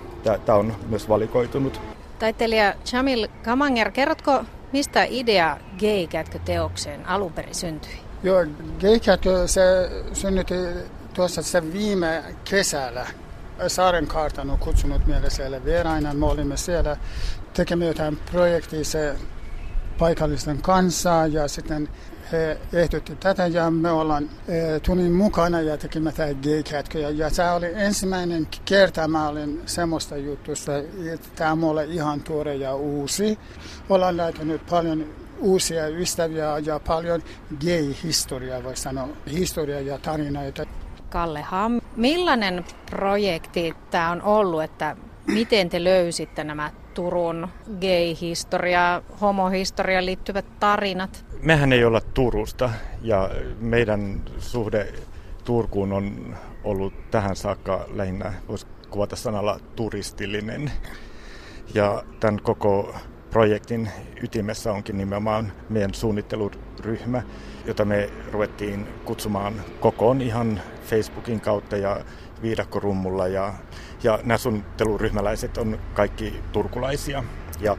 tämä 0.44 0.59
on 0.59 0.74
myös 0.88 1.09
valikoitunut. 1.09 1.80
Taiteilija 2.18 2.74
Jamil 2.92 3.28
Kamanger, 3.44 3.90
kerrotko 3.90 4.44
mistä 4.72 5.04
idea 5.09 5.57
Gay-kätkö-teokseen 5.78 7.07
alun 7.07 7.33
perin 7.33 7.54
syntyi? 7.54 8.00
Joo, 8.22 8.44
Gay-kätkö 8.80 9.48
se 9.48 9.62
syntyi 10.12 10.74
tuossa 11.14 11.42
se 11.42 11.72
viime 11.72 12.22
kesällä. 12.50 13.07
Saaren 13.68 14.06
kartan 14.06 14.50
on 14.50 14.58
kutsunut 14.58 15.06
meille 15.06 15.30
siellä 15.30 15.64
vieraina. 15.64 16.14
Me 16.14 16.26
olimme 16.26 16.56
siellä 16.56 16.96
tekemässä 17.54 17.88
jotain 17.88 18.16
projektia. 18.16 18.84
Se 18.84 19.14
paikallisten 19.98 20.62
kanssa 20.62 21.26
ja 21.26 21.48
sitten 21.48 21.88
he 22.32 22.58
ehdotti 22.72 23.16
tätä 23.16 23.46
ja 23.46 23.70
me 23.70 23.90
ollaan 23.90 24.30
e, 24.48 24.80
tulin 24.80 25.12
mukana 25.12 25.60
ja 25.60 25.76
tekimme 25.76 26.12
tätä 26.12 26.34
gay 26.34 26.62
Ja 27.14 27.30
se 27.30 27.50
oli 27.50 27.72
ensimmäinen 27.74 28.48
kerta 28.64 29.08
mä 29.08 29.28
olin 29.28 29.62
semmoista 29.66 30.16
jutusta, 30.16 30.72
että 31.12 31.28
tämä 31.36 31.54
mulle 31.54 31.84
ihan 31.84 32.20
tuore 32.20 32.54
ja 32.54 32.74
uusi. 32.74 33.38
Ollaan 33.88 34.16
löytänyt 34.16 34.66
paljon 34.70 35.06
uusia 35.38 35.88
ystäviä 35.88 36.58
ja 36.58 36.80
paljon 36.86 37.22
gay-historiaa, 37.60 38.62
voi 38.62 38.76
sanoa, 38.76 39.08
historiaa 39.32 39.80
ja 39.80 39.98
tarinoita. 39.98 40.66
Kalle 41.14 41.42
Ham, 41.42 41.81
millainen 41.96 42.64
projekti 42.90 43.74
tämä 43.90 44.11
on 44.11 44.22
ollut, 44.22 44.62
että 44.62 44.96
miten 45.27 45.68
te 45.68 45.85
löysitte 45.85 46.44
nämä 46.44 46.70
Turun 46.94 47.48
gay-historia, 47.81 49.03
homohistoria 49.20 50.05
liittyvät 50.05 50.44
tarinat? 50.61 51.24
Mehän 51.42 51.72
ei 51.72 51.85
olla 51.85 52.00
Turusta 52.00 52.70
ja 53.03 53.31
meidän 53.61 54.22
suhde 54.38 54.92
Turkuun 55.44 55.92
on 55.92 56.37
ollut 56.64 57.11
tähän 57.11 57.37
saakka 57.37 57.87
lähinnä, 57.88 58.33
voisi 58.48 58.66
kuvata 58.90 59.16
sanalla 59.16 59.61
turistillinen. 59.77 60.72
Ja 61.74 62.03
tämän 62.20 62.42
koko 62.42 62.94
projektin 63.31 63.90
ytimessä 64.22 64.72
onkin 64.72 64.98
nimenomaan 64.98 65.53
meidän 65.68 65.94
suunnitteluryhmä, 65.94 67.22
jota 67.64 67.85
me 67.85 68.11
ruvettiin 68.33 68.88
kutsumaan 69.05 69.55
kokoon 69.81 70.20
ihan 70.20 70.61
Facebookin 70.87 71.40
kautta 71.40 71.77
ja 71.77 72.00
viidakkorummulla 72.42 73.29
ja 73.29 73.55
ja 74.05 74.18
nämä 74.24 74.38
suunnitteluryhmäläiset 74.38 75.59
on 75.59 75.79
kaikki 75.94 76.40
turkulaisia. 76.53 77.24
Ja, 77.61 77.77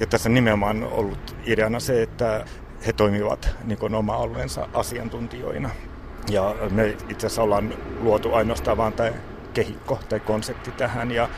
ja 0.00 0.06
tässä 0.06 0.28
nimenomaan 0.28 0.82
on 0.82 0.92
ollut 0.92 1.36
ideana 1.46 1.80
se, 1.80 2.02
että 2.02 2.44
he 2.86 2.92
toimivat 2.92 3.50
niin 3.64 3.94
oma 3.94 4.14
alueensa 4.14 4.68
asiantuntijoina. 4.74 5.70
Ja 6.30 6.54
me 6.70 6.96
itse 7.08 7.26
asiassa 7.26 7.42
ollaan 7.42 7.74
luotu 8.00 8.34
ainoastaan 8.34 8.76
vain 8.76 8.92
tämä 8.92 9.10
kehikko 9.54 10.00
tai 10.08 10.20
konsepti 10.20 10.70
tähän. 10.70 11.10
Ja 11.10 11.28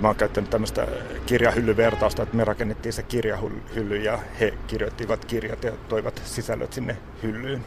mä 0.00 0.08
oon 0.08 0.16
käyttänyt 0.16 0.50
tämmöistä 0.50 0.86
kirjahyllyvertausta, 1.26 2.22
että 2.22 2.36
me 2.36 2.44
rakennettiin 2.44 2.92
se 2.92 3.02
kirjahylly 3.02 3.96
ja 3.96 4.18
he 4.40 4.54
kirjoittivat 4.66 5.24
kirjat 5.24 5.64
ja 5.64 5.72
toivat 5.88 6.22
sisällöt 6.24 6.72
sinne 6.72 6.96
hyllyyn. 7.22 7.64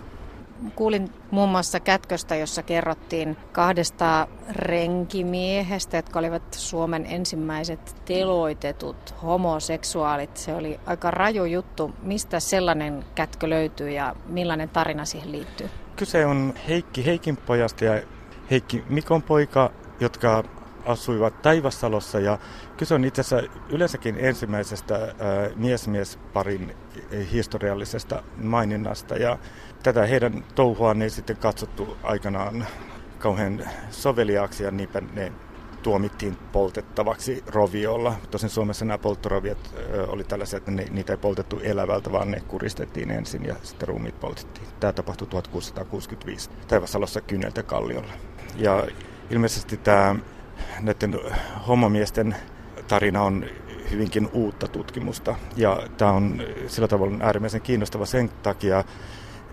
Kuulin 0.76 1.10
muun 1.32 1.50
muassa 1.50 1.80
kätköstä, 1.80 2.36
jossa 2.36 2.64
kerrottiin 2.64 3.38
kahdesta 3.52 4.28
renkimiehestä, 4.52 5.98
jotka 5.98 6.20
olivat 6.20 6.44
Suomen 6.52 7.06
ensimmäiset 7.06 7.96
teloitetut 8.06 9.16
homoseksuaalit. 9.24 10.38
Se 10.38 10.56
oli 10.56 10.80
aika 10.86 11.12
raju 11.12 11.46
juttu. 11.46 11.92
Mistä 12.04 12.40
sellainen 12.40 13.06
kätkö 13.16 13.50
löytyy 13.50 13.90
ja 13.90 14.16
millainen 14.28 14.70
tarina 14.70 15.06
siihen 15.06 15.32
liittyy? 15.32 15.70
Kyse 15.96 16.26
on 16.26 16.54
Heikki 16.68 17.06
Heikin 17.06 17.38
pojasta 17.38 17.86
ja 17.86 18.02
Heikki 18.52 18.84
Mikon 18.90 19.22
poika, 19.22 19.72
jotka 20.00 20.44
asuivat 20.86 21.42
Taivassalossa 21.42 22.20
ja 22.20 22.40
kyse 22.78 22.94
on 22.94 23.06
itse 23.06 23.22
asiassa 23.22 23.50
yleensäkin 23.70 24.16
ensimmäisestä 24.20 25.16
mies-mies-parin 25.56 26.76
historiallisesta 27.32 28.24
maininnasta 28.38 29.16
ja 29.16 29.38
tätä 29.84 30.06
heidän 30.06 30.46
touhuaan 30.56 31.02
ei 31.02 31.10
sitten 31.10 31.38
katsottu 31.38 31.98
aikanaan 32.04 32.66
kauhean 33.20 33.66
soveliaaksi 33.92 34.64
ja 34.64 34.72
niinpä 34.72 35.02
ne 35.14 35.32
tuomittiin 35.84 36.38
poltettavaksi 36.52 37.44
roviolla. 37.48 38.16
Tosin 38.32 38.50
Suomessa 38.50 38.86
nämä 38.86 38.98
polttoroviot 38.98 39.76
oli 40.08 40.24
tällaisia, 40.24 40.58
että 40.58 40.72
ne, 40.72 40.86
niitä 40.92 41.14
ei 41.14 41.18
poltettu 41.18 41.60
elävältä, 41.64 42.12
vaan 42.12 42.32
ne 42.32 42.42
kuristettiin 42.48 43.12
ensin 43.12 43.46
ja 43.46 43.56
sitten 43.64 43.88
ruumiit 43.88 44.20
poltettiin. 44.20 44.68
Tämä 44.80 44.94
tapahtui 44.94 45.28
1665 45.28 46.50
Taivasalossa 46.68 47.22
Kynneltä 47.22 47.64
kalliolla. 47.64 48.14
Ja 48.56 48.88
ilmeisesti 49.30 49.78
tämä 49.78 50.16
näiden 50.80 51.20
homomiesten 51.68 52.36
tarina 52.88 53.22
on 53.22 53.46
hyvinkin 53.92 54.30
uutta 54.34 54.68
tutkimusta. 54.68 55.36
Ja 55.56 55.84
tämä 55.98 56.12
on 56.12 56.44
sillä 56.68 56.88
tavalla 56.88 57.18
äärimmäisen 57.22 57.62
kiinnostava 57.62 58.06
sen 58.06 58.30
takia, 58.30 58.84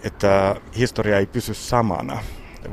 että 0.05 0.57
historia 0.77 1.19
ei 1.19 1.27
pysy 1.27 1.55
samana, 1.55 2.19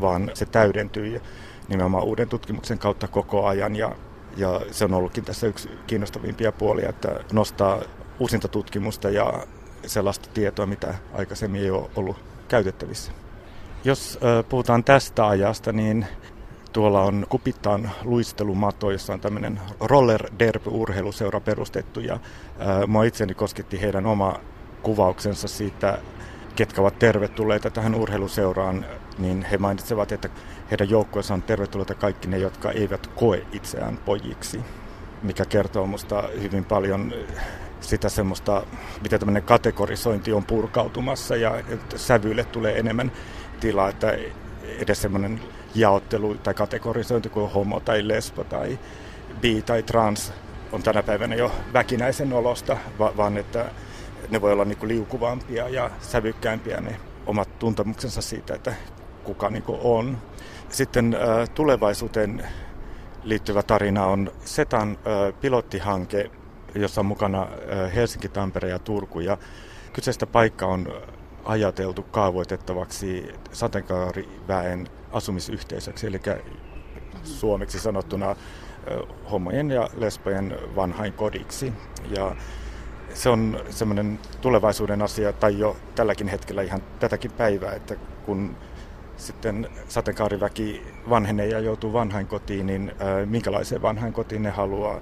vaan 0.01 0.31
se 0.33 0.45
täydentyy 0.45 1.21
nimenomaan 1.67 2.03
uuden 2.03 2.29
tutkimuksen 2.29 2.79
kautta 2.79 3.07
koko 3.07 3.45
ajan. 3.45 3.75
Ja, 3.75 3.95
ja 4.37 4.61
se 4.71 4.85
on 4.85 4.93
ollutkin 4.93 5.25
tässä 5.25 5.47
yksi 5.47 5.69
kiinnostavimpia 5.87 6.51
puolia, 6.51 6.89
että 6.89 7.19
nostaa 7.33 7.81
uusinta 8.19 8.47
tutkimusta 8.47 9.09
ja 9.09 9.33
sellaista 9.85 10.29
tietoa, 10.33 10.65
mitä 10.65 10.93
aikaisemmin 11.13 11.61
ei 11.61 11.71
ole 11.71 11.89
ollut 11.95 12.17
käytettävissä. 12.47 13.11
Jos 13.83 14.19
puhutaan 14.49 14.83
tästä 14.83 15.27
ajasta, 15.27 15.71
niin 15.71 16.05
tuolla 16.77 17.01
on 17.01 17.25
Kupittaan 17.29 17.91
luistelumato, 18.03 18.91
jossa 18.91 19.13
on 19.13 19.19
tämmöinen 19.19 19.59
roller 19.79 20.29
derby 20.39 20.69
urheiluseura 20.69 21.39
perustettu 21.39 21.99
ja 21.99 22.19
ää, 22.59 22.87
mua 22.87 23.03
itseni 23.03 23.33
kosketti 23.33 23.81
heidän 23.81 24.05
oma 24.05 24.39
kuvauksensa 24.81 25.47
siitä, 25.47 25.97
ketkä 26.55 26.81
ovat 26.81 26.99
tervetulleita 26.99 27.69
tähän 27.69 27.95
urheiluseuraan, 27.95 28.85
niin 29.17 29.45
he 29.51 29.57
mainitsevat, 29.57 30.11
että 30.11 30.29
heidän 30.71 30.89
joukkueensa 30.89 31.33
on 31.33 31.41
tervetulleita 31.41 31.95
kaikki 31.95 32.27
ne, 32.27 32.37
jotka 32.37 32.71
eivät 32.71 33.07
koe 33.07 33.45
itseään 33.51 33.97
pojiksi, 33.97 34.61
mikä 35.23 35.45
kertoo 35.45 35.85
minusta 35.85 36.23
hyvin 36.41 36.65
paljon 36.65 37.13
sitä 37.81 38.09
semmoista, 38.09 38.63
mitä 39.03 39.19
tämmöinen 39.19 39.43
kategorisointi 39.43 40.33
on 40.33 40.45
purkautumassa 40.45 41.35
ja 41.35 41.63
sävyille 41.95 42.43
tulee 42.43 42.79
enemmän 42.79 43.11
tilaa, 43.59 43.89
että 43.89 44.17
edes 44.79 45.01
semmoinen 45.01 45.41
jaottelu 45.79 46.35
tai 46.35 46.53
kategorisointi 46.53 47.29
kuin 47.29 47.51
homo 47.51 47.79
tai 47.79 48.07
lesbo 48.07 48.43
tai 48.43 48.79
bi 49.41 49.61
tai 49.61 49.83
trans 49.83 50.33
on 50.71 50.83
tänä 50.83 51.03
päivänä 51.03 51.35
jo 51.35 51.51
väkinäisen 51.73 52.33
olosta, 52.33 52.77
vaan 52.99 53.37
että 53.37 53.65
ne 54.29 54.41
voi 54.41 54.51
olla 54.51 54.65
niin 54.65 54.77
kuin 54.77 54.89
liukuvampia 54.89 55.69
ja 55.69 55.91
sävykkäämpiä 55.99 56.81
ne 56.81 56.95
omat 57.25 57.59
tuntemuksensa 57.59 58.21
siitä, 58.21 58.55
että 58.55 58.73
kuka 59.23 59.49
niin 59.49 59.63
kuin 59.63 59.79
on. 59.83 60.17
Sitten 60.69 61.17
tulevaisuuteen 61.55 62.47
liittyvä 63.23 63.63
tarina 63.63 64.05
on 64.05 64.31
SETAn 64.45 64.97
pilottihanke, 65.41 66.31
jossa 66.75 67.01
on 67.01 67.05
mukana 67.05 67.47
Helsinki, 67.95 68.29
Tampere 68.29 68.69
ja 68.69 68.79
Turku. 68.79 69.19
Ja 69.19 69.37
kyseistä 69.93 70.25
paikka 70.25 70.65
on 70.65 70.87
ajateltu 71.45 72.03
kaavoitettavaksi 72.03 73.33
sateenkaariväen 73.51 74.87
asumisyhteisöksi, 75.11 76.07
eli 76.07 76.21
suomeksi 77.23 77.79
sanottuna 77.79 78.35
homojen 79.31 79.71
ja 79.71 79.89
lesbojen 79.97 80.57
vanhain 80.75 81.13
kodiksi. 81.13 81.73
Ja 82.17 82.35
se 83.13 83.29
on 83.29 83.59
semmoinen 83.69 84.19
tulevaisuuden 84.41 85.01
asia, 85.01 85.33
tai 85.33 85.59
jo 85.59 85.77
tälläkin 85.95 86.27
hetkellä 86.27 86.61
ihan 86.61 86.81
tätäkin 86.99 87.31
päivää, 87.31 87.73
että 87.73 87.95
kun 88.25 88.57
sitten 89.17 89.69
sateenkaariväki 89.87 90.87
vanhenee 91.09 91.47
ja 91.47 91.59
joutuu 91.59 91.93
vanhainkotiin, 91.93 92.67
niin 92.67 92.91
minkälaiseen 93.25 93.81
vanhainkotiin 93.81 94.43
ne 94.43 94.49
haluaa, 94.49 95.01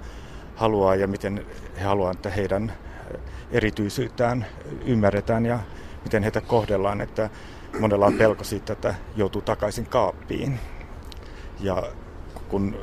haluaa 0.55 0.95
ja 0.95 1.07
miten 1.07 1.45
he 1.79 1.83
haluavat, 1.83 2.15
että 2.15 2.29
heidän 2.29 2.73
erityisyyttään 3.51 4.45
ymmärretään 4.85 5.45
ja 5.45 5.59
miten 6.03 6.23
heitä 6.23 6.41
kohdellaan, 6.41 7.01
että 7.01 7.29
monella 7.79 8.05
on 8.05 8.13
pelko 8.13 8.43
siitä, 8.43 8.73
että 8.73 8.95
joutuu 9.15 9.41
takaisin 9.41 9.85
kaappiin. 9.85 10.59
Ja 11.59 11.83
kun 12.47 12.77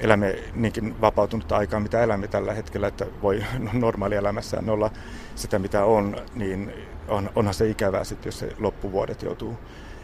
elämme 0.00 0.38
niinkin 0.54 1.00
vapautunutta 1.00 1.56
aikaa, 1.56 1.80
mitä 1.80 2.02
elämme 2.02 2.28
tällä 2.28 2.54
hetkellä, 2.54 2.86
että 2.86 3.06
voi 3.22 3.44
normaalielämässään 3.72 4.70
olla 4.70 4.90
sitä, 5.34 5.58
mitä 5.58 5.84
on, 5.84 6.16
niin 6.34 6.72
on, 7.08 7.30
onhan 7.34 7.54
se 7.54 7.68
ikävää 7.68 8.04
sitten, 8.04 8.28
jos 8.28 8.38
se 8.38 8.52
loppuvuodet 8.58 9.22
joutuu 9.22 9.58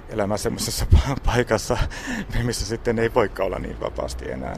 elämään 0.09 0.39
semmoisessa 0.39 0.87
paikassa, 1.27 1.79
missä 2.45 2.67
sitten 2.67 2.99
ei 2.99 3.15
voikaan 3.15 3.47
olla 3.47 3.59
niin 3.59 3.81
vapaasti 3.81 4.31
enää. 4.31 4.57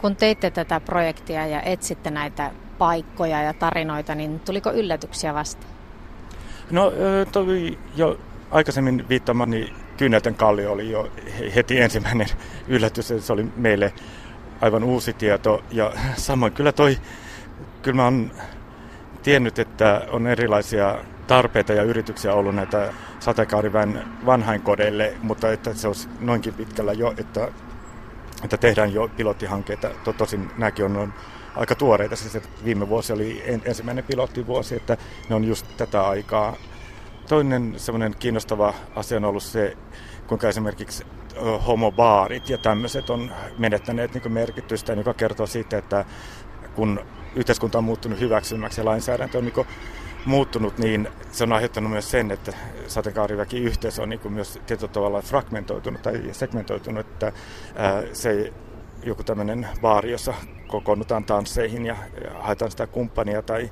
Kun 0.00 0.16
teitte 0.16 0.50
tätä 0.50 0.80
projektia 0.80 1.46
ja 1.46 1.62
etsitte 1.62 2.10
näitä 2.10 2.50
paikkoja 2.78 3.42
ja 3.42 3.52
tarinoita, 3.52 4.14
niin 4.14 4.40
tuliko 4.40 4.72
yllätyksiä 4.72 5.34
vasta? 5.34 5.66
No 6.70 6.92
toi 7.32 7.78
jo 7.96 8.18
aikaisemmin 8.50 9.08
viittamani 9.08 9.72
Kyynelten 9.96 10.34
kallio 10.34 10.72
oli 10.72 10.90
jo 10.90 11.12
heti 11.54 11.80
ensimmäinen 11.80 12.26
yllätys. 12.68 13.12
Se 13.18 13.32
oli 13.32 13.46
meille 13.56 13.92
aivan 14.60 14.84
uusi 14.84 15.12
tieto. 15.12 15.64
Ja 15.70 15.92
samoin 16.16 16.52
kyllä 16.52 16.72
toi, 16.72 16.98
kyllä 17.82 17.96
mä 17.96 18.04
oon 18.04 18.30
tiennyt, 19.22 19.58
että 19.58 20.06
on 20.10 20.26
erilaisia 20.26 20.98
tarpeita 21.26 21.72
ja 21.72 21.82
yrityksiä 21.82 22.34
ollut 22.34 22.54
näitä 22.54 22.92
sateenkaariväen 23.20 24.02
vanhainkodeille, 24.26 25.14
mutta 25.22 25.52
että 25.52 25.74
se 25.74 25.88
olisi 25.88 26.08
noinkin 26.20 26.54
pitkällä 26.54 26.92
jo, 26.92 27.14
että, 27.16 27.48
että 28.44 28.56
tehdään 28.56 28.94
jo 28.94 29.10
pilottihankkeita. 29.16 29.90
Tosin 30.18 30.50
nämäkin 30.58 30.84
on, 30.84 30.96
on 30.96 31.12
aika 31.56 31.74
tuoreita. 31.74 32.16
Siis 32.16 32.36
että 32.36 32.48
viime 32.64 32.88
vuosi 32.88 33.12
oli 33.12 33.42
ensimmäinen 33.64 34.04
pilottivuosi, 34.04 34.76
että 34.76 34.96
ne 35.28 35.34
on 35.34 35.44
just 35.44 35.66
tätä 35.76 36.02
aikaa. 36.02 36.56
Toinen 37.28 37.74
semmoinen 37.76 38.14
kiinnostava 38.18 38.74
asia 38.96 39.16
on 39.16 39.24
ollut 39.24 39.42
se, 39.42 39.76
kuinka 40.26 40.48
esimerkiksi 40.48 41.06
homobaarit 41.66 42.48
ja 42.48 42.58
tämmöiset 42.58 43.10
on 43.10 43.32
menettäneet 43.58 44.14
niin 44.14 44.32
merkitystä, 44.32 44.92
joka 44.92 45.14
kertoo 45.14 45.46
siitä, 45.46 45.78
että 45.78 46.04
kun 46.74 47.00
yhteiskunta 47.36 47.78
on 47.78 47.84
muuttunut 47.84 48.20
hyväksymäksi 48.20 48.80
ja 48.80 48.84
lainsäädäntö 48.84 49.38
on 49.38 49.44
niin 49.44 49.66
muuttunut, 50.24 50.78
niin 50.78 51.08
se 51.32 51.44
on 51.44 51.52
aiheuttanut 51.52 51.90
myös 51.90 52.10
sen, 52.10 52.30
että 52.30 52.52
sateenkaariväki 52.86 53.58
yhteisö 53.58 54.02
on 54.02 54.08
niin 54.08 54.32
myös 54.32 54.58
tietyllä 54.66 54.92
tavalla 54.92 55.22
fragmentoitunut 55.22 56.02
tai 56.02 56.22
segmentoitunut, 56.32 57.06
että 57.06 57.32
se 58.12 58.52
joku 59.02 59.22
tämmöinen 59.22 59.68
baari, 59.80 60.10
jossa 60.10 60.34
kokoonnutaan 60.66 61.24
tansseihin 61.24 61.86
ja 61.86 61.96
haetaan 62.34 62.70
sitä 62.70 62.86
kumppania 62.86 63.42
tai 63.42 63.70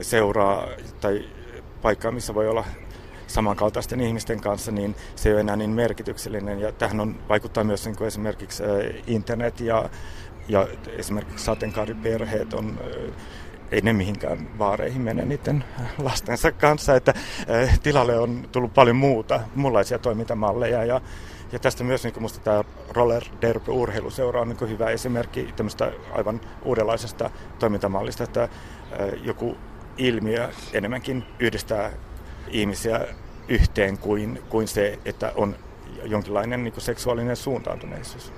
seuraa 0.00 0.66
tai 1.00 1.28
paikkaa, 1.82 2.12
missä 2.12 2.34
voi 2.34 2.48
olla 2.48 2.64
samankaltaisten 3.26 4.00
ihmisten 4.00 4.40
kanssa, 4.40 4.72
niin 4.72 4.96
se 5.16 5.28
ei 5.28 5.32
ole 5.32 5.40
enää 5.40 5.56
niin 5.56 5.70
merkityksellinen. 5.70 6.60
Ja 6.60 6.72
tähän 6.72 7.00
on, 7.00 7.16
vaikuttaa 7.28 7.64
myös 7.64 7.84
niin 7.84 7.96
kuin 7.96 8.08
esimerkiksi 8.08 8.62
internet 9.06 9.60
ja, 9.60 9.90
ja 10.48 10.68
esimerkiksi 10.98 11.44
sateenkaariperheet 11.44 12.54
on 12.54 12.78
ei 13.72 13.80
ne 13.80 13.92
mihinkään 13.92 14.58
vaareihin 14.58 15.02
mene 15.02 15.24
niiden 15.24 15.64
lastensa 15.98 16.52
kanssa, 16.52 16.96
että 16.96 17.14
tilalle 17.82 18.18
on 18.18 18.48
tullut 18.52 18.74
paljon 18.74 18.96
muuta, 18.96 19.40
muunlaisia 19.54 19.98
toimintamalleja 19.98 20.84
ja 20.84 21.00
ja 21.52 21.58
tästä 21.58 21.84
myös 21.84 22.04
niin 22.04 22.14
minusta 22.16 22.40
tämä 22.40 22.64
Roller 22.90 23.22
Derby 23.40 23.70
urheiluseura 23.70 24.40
on 24.40 24.48
niin 24.48 24.70
hyvä 24.70 24.90
esimerkki 24.90 25.52
tämmöistä 25.56 25.92
aivan 26.12 26.40
uudenlaisesta 26.64 27.30
toimintamallista, 27.58 28.24
että 28.24 28.48
joku 29.22 29.56
ilmiö 29.96 30.48
enemmänkin 30.72 31.24
yhdistää 31.38 31.92
ihmisiä 32.48 33.06
yhteen 33.48 33.98
kuin, 33.98 34.42
kuin 34.48 34.68
se, 34.68 34.98
että 35.04 35.32
on 35.36 35.56
jonkinlainen 36.04 36.64
niin 36.64 36.74
seksuaalinen 36.78 37.36
suuntautuneisuus. 37.36 38.32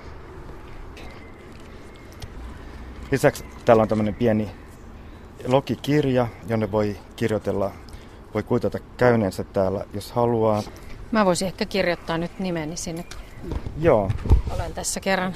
Lisäksi 3.11 3.45
täällä 3.65 3.81
on 3.83 3.87
tämmöinen 3.87 4.15
pieni 4.15 4.51
logikirja, 5.47 6.27
jonne 6.47 6.71
voi 6.71 6.97
kirjoitella, 7.15 7.71
voi 8.33 8.43
kuitata 8.43 8.79
käyneensä 8.97 9.43
täällä, 9.43 9.85
jos 9.93 10.11
haluaa. 10.11 10.63
Mä 11.15 11.25
voisin 11.25 11.47
ehkä 11.47 11.65
kirjoittaa 11.65 12.17
nyt 12.17 12.39
nimeni 12.39 12.77
sinne. 12.77 13.05
Joo. 13.77 14.11
Olen 14.55 14.73
tässä 14.73 14.99
kerran 14.99 15.35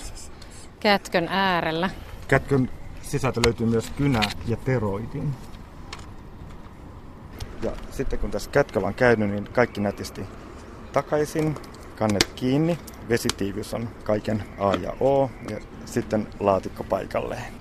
kätkön 0.79 1.27
äärellä. 1.27 1.89
Kätkön 2.27 2.69
sisältö 3.01 3.41
löytyy 3.45 3.67
myös 3.67 3.89
kynä 3.97 4.21
ja 4.47 4.57
teroidin. 4.57 5.35
Ja 7.63 7.71
sitten 7.91 8.19
kun 8.19 8.31
tässä 8.31 8.51
kätköllä 8.51 8.87
on 8.87 8.93
käynyt, 8.93 9.29
niin 9.29 9.43
kaikki 9.53 9.81
nätisti 9.81 10.21
takaisin, 10.93 11.55
kannet 11.99 12.31
kiinni, 12.35 12.79
vesitiivis 13.09 13.73
on 13.73 13.89
kaiken 14.03 14.43
A 14.57 14.75
ja 14.75 14.93
O 14.99 15.31
ja 15.49 15.57
sitten 15.85 16.27
laatikko 16.39 16.83
paikalleen. 16.83 17.53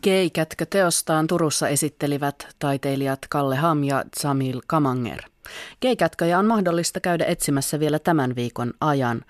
Keikätkö 0.00 0.66
teostaan 0.66 1.26
Turussa 1.26 1.68
esittelivät 1.68 2.48
taiteilijat 2.58 3.18
Kalle 3.28 3.56
Ham 3.56 3.84
ja 3.84 4.04
Zamil 4.20 4.60
Kamanger. 4.66 5.31
Keikätköjä 5.80 6.38
on 6.38 6.46
mahdollista 6.46 7.00
käydä 7.00 7.24
etsimässä 7.24 7.80
vielä 7.80 7.98
tämän 7.98 8.36
viikon 8.36 8.72
ajan. 8.80 9.22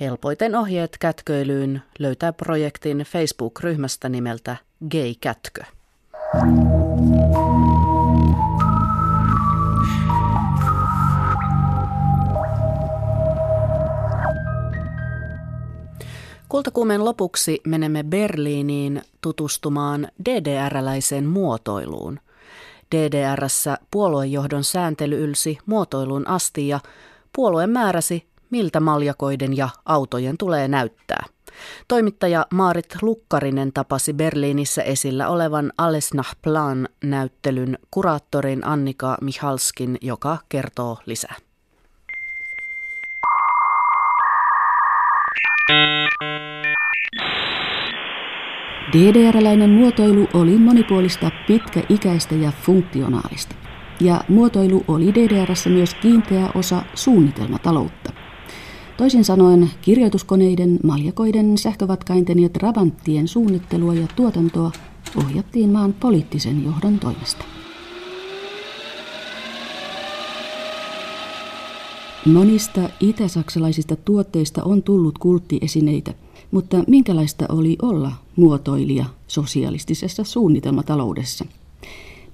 Helpoiten 0.00 0.54
ohjeet 0.54 0.96
kätköilyyn 1.00 1.82
löytää 1.98 2.32
projektin 2.32 2.98
Facebook-ryhmästä 2.98 4.08
nimeltä 4.08 4.56
Gay 4.90 5.14
Kätkö. 5.20 5.62
Kultakuumen 16.48 17.04
lopuksi 17.04 17.60
menemme 17.66 18.02
Berliiniin 18.02 19.02
tutustumaan 19.20 20.08
DDR-läiseen 20.28 21.24
muotoiluun. 21.24 22.20
DDRssä 22.96 23.78
puoluejohdon 23.90 24.64
sääntely 24.64 25.18
ylsi 25.24 25.58
muotoiluun 25.66 26.28
asti 26.28 26.68
ja 26.68 26.80
puolue 27.36 27.66
määräsi, 27.66 28.28
miltä 28.50 28.80
maljakoiden 28.80 29.56
ja 29.56 29.68
autojen 29.84 30.38
tulee 30.38 30.68
näyttää. 30.68 31.24
Toimittaja 31.88 32.46
Maarit 32.50 32.96
Lukkarinen 33.02 33.72
tapasi 33.72 34.12
Berliinissä 34.12 34.82
esillä 34.82 35.28
olevan 35.28 35.72
Alles 35.78 36.14
nach 36.14 36.36
Plan 36.42 36.88
näyttelyn 37.04 37.78
kuraattorin 37.90 38.66
Annika 38.66 39.16
Mihalskin, 39.20 39.98
joka 40.00 40.38
kertoo 40.48 40.98
lisää. 41.06 41.34
DDR-läinen 48.92 49.70
muotoilu 49.70 50.28
oli 50.34 50.58
monipuolista, 50.58 51.30
pitkäikäistä 51.46 52.34
ja 52.34 52.52
funktionaalista. 52.62 53.54
Ja 54.00 54.20
muotoilu 54.28 54.84
oli 54.88 55.14
DDRssä 55.14 55.70
myös 55.70 55.94
kiinteä 55.94 56.50
osa 56.54 56.82
suunnitelmataloutta. 56.94 58.12
Toisin 58.96 59.24
sanoen 59.24 59.70
kirjoituskoneiden, 59.82 60.78
maljakoiden, 60.84 61.58
sähkövatkainten 61.58 62.38
ja 62.38 62.48
trabanttien 62.48 63.28
suunnittelua 63.28 63.94
ja 63.94 64.06
tuotantoa 64.16 64.70
ohjattiin 65.16 65.70
maan 65.70 65.92
poliittisen 65.92 66.64
johdon 66.64 66.98
toimesta. 66.98 67.44
Monista 72.26 72.80
itäsaksalaisista 73.00 73.96
tuotteista 73.96 74.62
on 74.64 74.82
tullut 74.82 75.18
kulttiesineitä, 75.18 76.14
mutta 76.50 76.84
minkälaista 76.86 77.46
oli 77.48 77.76
olla 77.82 78.12
muotoilija 78.36 79.04
sosialistisessa 79.26 80.24
suunnitelmataloudessa? 80.24 81.44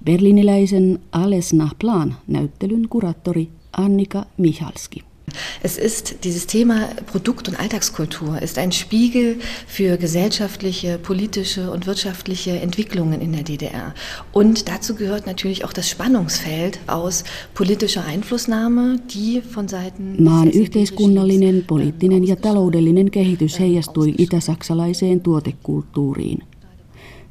Berliniläisen 0.05 0.99
Alles 1.11 1.53
nach 1.53 1.75
Plan 1.79 2.15
näyttelyn 2.27 2.89
kuraattori 2.89 3.49
Annika 3.77 4.25
Michalski. 4.37 5.14
Es 5.63 5.77
ist 5.77 6.23
dieses 6.23 6.47
Thema 6.47 6.89
Produkt- 7.07 7.47
und 7.47 7.59
Alltagskultur 7.59 8.41
ist 8.41 8.57
ein 8.57 8.71
Spiegel 8.71 9.39
für 9.67 9.97
gesellschaftliche, 9.97 10.97
politische 10.97 11.71
und 11.71 11.87
wirtschaftliche 11.87 12.51
Entwicklungen 12.51 13.21
in 13.21 13.33
der 13.33 13.43
DDR. 13.43 13.93
Und 14.31 14.69
dazu 14.69 14.95
gehört 14.95 15.25
natürlich 15.25 15.65
auch 15.65 15.73
das 15.73 15.89
Spannungsfeld 15.89 16.79
aus 16.87 17.23
politischer 17.53 18.05
Einflussnahme, 18.05 18.99
die 19.09 19.41
von 19.41 19.67
Seiten 19.67 20.23
Maan 20.23 20.49
yhteiskunnallinen, 20.51 21.65
poliittinen 21.65 22.23
ja 22.23 22.35
taloudellinen 22.35 23.11
kehitys 23.11 23.59
heijastui 23.59 24.13
itäsaksalaiseen 24.17 25.23
tuotekulttuuriin. 25.23 26.43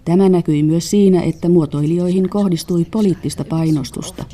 Tämä 0.05 0.29
näkyi 0.29 0.63
myös 0.63 0.91
siinä, 0.91 1.23
että 1.23 1.49
muotoilijoihin 1.49 2.29
kohdistui 2.29 2.85
poliittista 2.85 3.45
painostusta. 3.45 4.25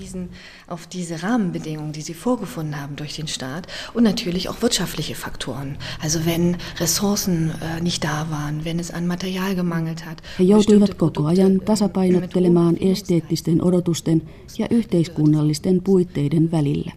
Auf 0.68 0.82
diese 0.92 1.16
Rahmenbedingungen, 1.22 1.94
die 1.94 2.02
sie 2.02 2.16
vorgefunden 2.26 2.80
haben 2.80 2.96
durch 2.98 3.18
den 3.18 3.28
Staat 3.28 3.66
und 3.94 4.04
natürlich 4.04 4.48
auch 4.48 4.62
wirtschaftliche 4.62 5.14
Faktoren. 5.14 5.78
Also 6.04 6.18
wenn 6.26 6.56
Ressourcen 6.80 7.50
äh, 7.50 7.80
nicht 7.80 8.04
da 8.04 8.26
waren, 8.30 8.64
wenn 8.64 8.80
es 8.80 8.90
an 8.90 9.06
Material 9.06 9.54
gemangelt 9.54 10.06
hat. 10.06 10.22
He 10.38 10.44
joutuivat 10.44 10.94
koko 10.94 11.24
ajan 11.24 11.60
tasapainottelemaan 11.64 12.76
esteettisten 12.80 13.64
odotusten 13.64 14.22
ja 14.58 14.66
yhteiskunnallisten 14.70 15.82
puitteiden 15.82 16.50
välillä. 16.50 16.92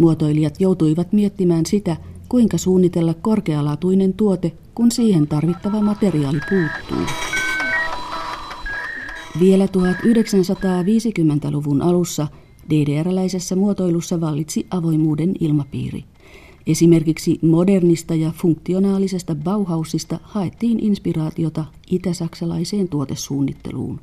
Muotoilijat 0.00 0.60
joutuivat 0.60 1.12
miettimään 1.12 1.66
sitä, 1.66 1.96
kuinka 2.28 2.58
suunnitella 2.58 3.14
korkealaatuinen 3.14 4.12
tuote, 4.12 4.52
kun 4.74 4.90
siihen 4.90 5.28
tarvittava 5.28 5.80
materiaali 5.80 6.40
puuttuu. 6.50 7.06
Vielä 9.40 9.66
1950-luvun 9.66 11.82
alussa 11.82 12.28
DDR-läisessä 12.70 13.56
muotoilussa 13.56 14.20
vallitsi 14.20 14.66
avoimuuden 14.70 15.34
ilmapiiri. 15.40 16.04
Esimerkiksi 16.66 17.38
modernista 17.42 18.14
ja 18.14 18.32
funktionaalisesta 18.36 19.34
Bauhausista 19.34 20.18
haettiin 20.22 20.80
inspiraatiota 20.80 21.64
itäsaksalaiseen 21.90 22.88
tuotesuunnitteluun. 22.88 24.00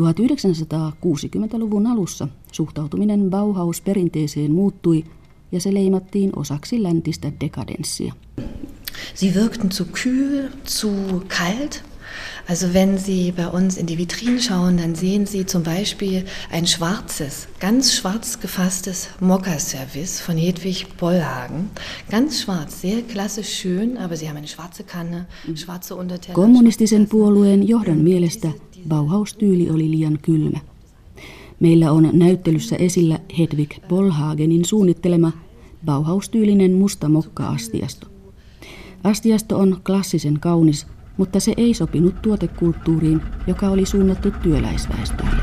1960-luvun 0.00 1.86
alussa 1.86 2.28
suhtautuminen 2.52 3.30
Bauhaus-perinteeseen 3.30 4.52
muuttui 4.52 5.04
ja 5.52 5.60
se 5.60 5.74
leimattiin 5.74 6.30
osaksi 6.36 6.82
läntistä 6.82 7.32
dekadenssia. 7.40 8.14
Sie 9.14 9.34
wirkten 9.34 9.72
zu 9.72 9.84
kühl, 9.84 10.48
zu 10.64 10.90
kalt 11.28 11.84
Also 12.48 12.72
wenn 12.74 12.96
Sie 12.96 13.32
bei 13.32 13.48
uns 13.48 13.76
in 13.76 13.86
die 13.86 13.98
Vitrinen 13.98 14.40
schauen, 14.40 14.76
dann 14.76 14.94
sehen 14.94 15.26
Sie 15.26 15.46
zum 15.46 15.64
Beispiel 15.64 16.24
ein 16.50 16.66
schwarzes, 16.66 17.48
ganz 17.58 17.92
schwarz 17.92 18.38
gefasstes 18.38 19.08
Mokka-Service 19.20 20.20
von 20.20 20.36
Hedwig 20.36 20.86
Bollhagen. 20.96 21.70
Ganz 22.08 22.42
schwarz, 22.42 22.80
sehr 22.80 23.02
klassisch 23.02 23.52
schön, 23.52 23.96
aber 23.98 24.16
Sie 24.16 24.28
haben 24.28 24.36
eine 24.36 24.46
schwarze 24.46 24.84
Kanne, 24.84 25.26
schwarze 25.56 25.96
Unterteller. 25.96 26.34
Kommunistisen 26.34 27.08
puolueen 27.08 27.68
johdon 27.68 27.98
mielestä 27.98 28.48
Bauhaus-tyyli 28.88 29.70
oli 29.70 29.90
liian 29.90 30.18
kylmä. 30.22 30.58
Meillä 31.60 31.92
on 31.92 32.10
näyttelyssä 32.12 32.76
esillä 32.76 33.18
Hedwig 33.38 33.74
Bollhagenin 33.88 34.64
suunnittelema 34.64 35.32
Bauhaus-tyylinen 35.84 36.72
musta 36.72 37.08
mokka-astiasto. 37.08 38.06
Astiasto 39.04 39.58
on 39.58 39.80
klassisen 39.86 40.40
kaunis 40.40 40.86
mutta 41.16 41.40
se 41.40 41.52
ei 41.56 41.74
sopinut 41.74 42.22
tuotekulttuuriin, 42.22 43.20
joka 43.46 43.68
oli 43.68 43.86
suunnattu 43.86 44.30
työläisväestölle. 44.42 45.42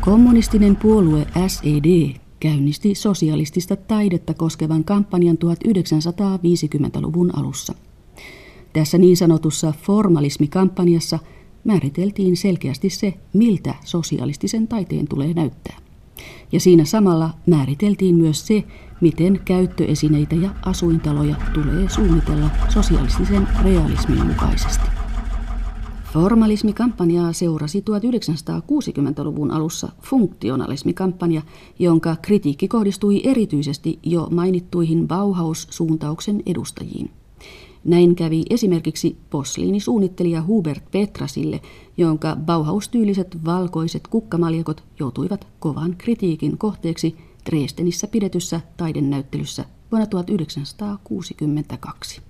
Kommunistinen 0.00 0.76
puolue 0.76 1.26
SED 1.46 2.14
käynnisti 2.40 2.94
sosialistista 2.94 3.76
taidetta 3.76 4.34
koskevan 4.34 4.84
kampanjan 4.84 5.38
1950-luvun 5.44 7.38
alussa. 7.38 7.74
Tässä 8.72 8.98
niin 8.98 9.16
sanotussa 9.16 9.72
formalismikampanjassa 9.82 11.18
määriteltiin 11.64 12.36
selkeästi 12.36 12.90
se, 12.90 13.14
miltä 13.32 13.74
sosialistisen 13.84 14.68
taiteen 14.68 15.08
tulee 15.08 15.34
näyttää. 15.34 15.76
Ja 16.52 16.60
siinä 16.60 16.84
samalla 16.84 17.30
määriteltiin 17.46 18.14
myös 18.14 18.46
se, 18.46 18.64
miten 19.00 19.40
käyttöesineitä 19.44 20.34
ja 20.34 20.50
asuintaloja 20.62 21.36
tulee 21.54 21.88
suunnitella 21.88 22.50
sosialistisen 22.68 23.48
realismin 23.64 24.26
mukaisesti. 24.26 24.86
Formalismikampanjaa 26.12 27.32
seurasi 27.32 27.80
1960-luvun 27.80 29.50
alussa 29.50 29.92
funktionalismikampanja, 30.02 31.42
jonka 31.78 32.16
kritiikki 32.22 32.68
kohdistui 32.68 33.20
erityisesti 33.24 33.98
jo 34.02 34.28
mainittuihin 34.30 35.08
Bauhaus-suuntauksen 35.08 36.42
edustajiin. 36.46 37.21
Näin 37.84 38.14
kävi 38.14 38.42
esimerkiksi 38.50 39.16
posliinisuunnittelija 39.30 40.42
Hubert 40.42 40.90
Petrasille, 40.90 41.60
jonka 41.96 42.36
Bauhaus-tyyliset 42.36 43.44
valkoiset 43.44 44.08
kukkamaljakot 44.08 44.84
joutuivat 44.98 45.46
kovan 45.58 45.94
kritiikin 45.98 46.58
kohteeksi 46.58 47.16
Dresdenissä 47.50 48.06
pidetyssä 48.06 48.60
taidennäyttelyssä 48.76 49.64
vuonna 49.92 50.06
1962. 50.06 52.20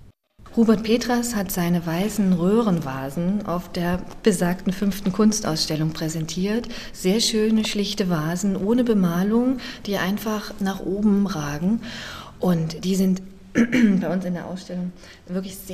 Hubert 0.56 0.82
Petras 0.82 1.34
hat 1.34 1.50
seine 1.50 1.86
weißen 1.86 2.38
Röhrenvasen 2.38 3.46
auf 3.46 3.70
der 3.74 3.98
besagten 4.22 4.72
fünften 4.72 5.12
Kunstausstellung 5.12 5.92
präsentiert. 5.92 6.68
Sehr 6.92 7.20
schöne, 7.20 7.64
schlichte 7.64 8.08
Vasen 8.08 8.56
ohne 8.56 8.84
Bemalung, 8.84 9.58
die 9.86 9.96
einfach 9.96 10.52
nach 10.60 10.80
oben 10.80 11.26
ragen. 11.26 11.80
Und 12.38 12.84
die 12.84 12.96
sind 12.96 13.22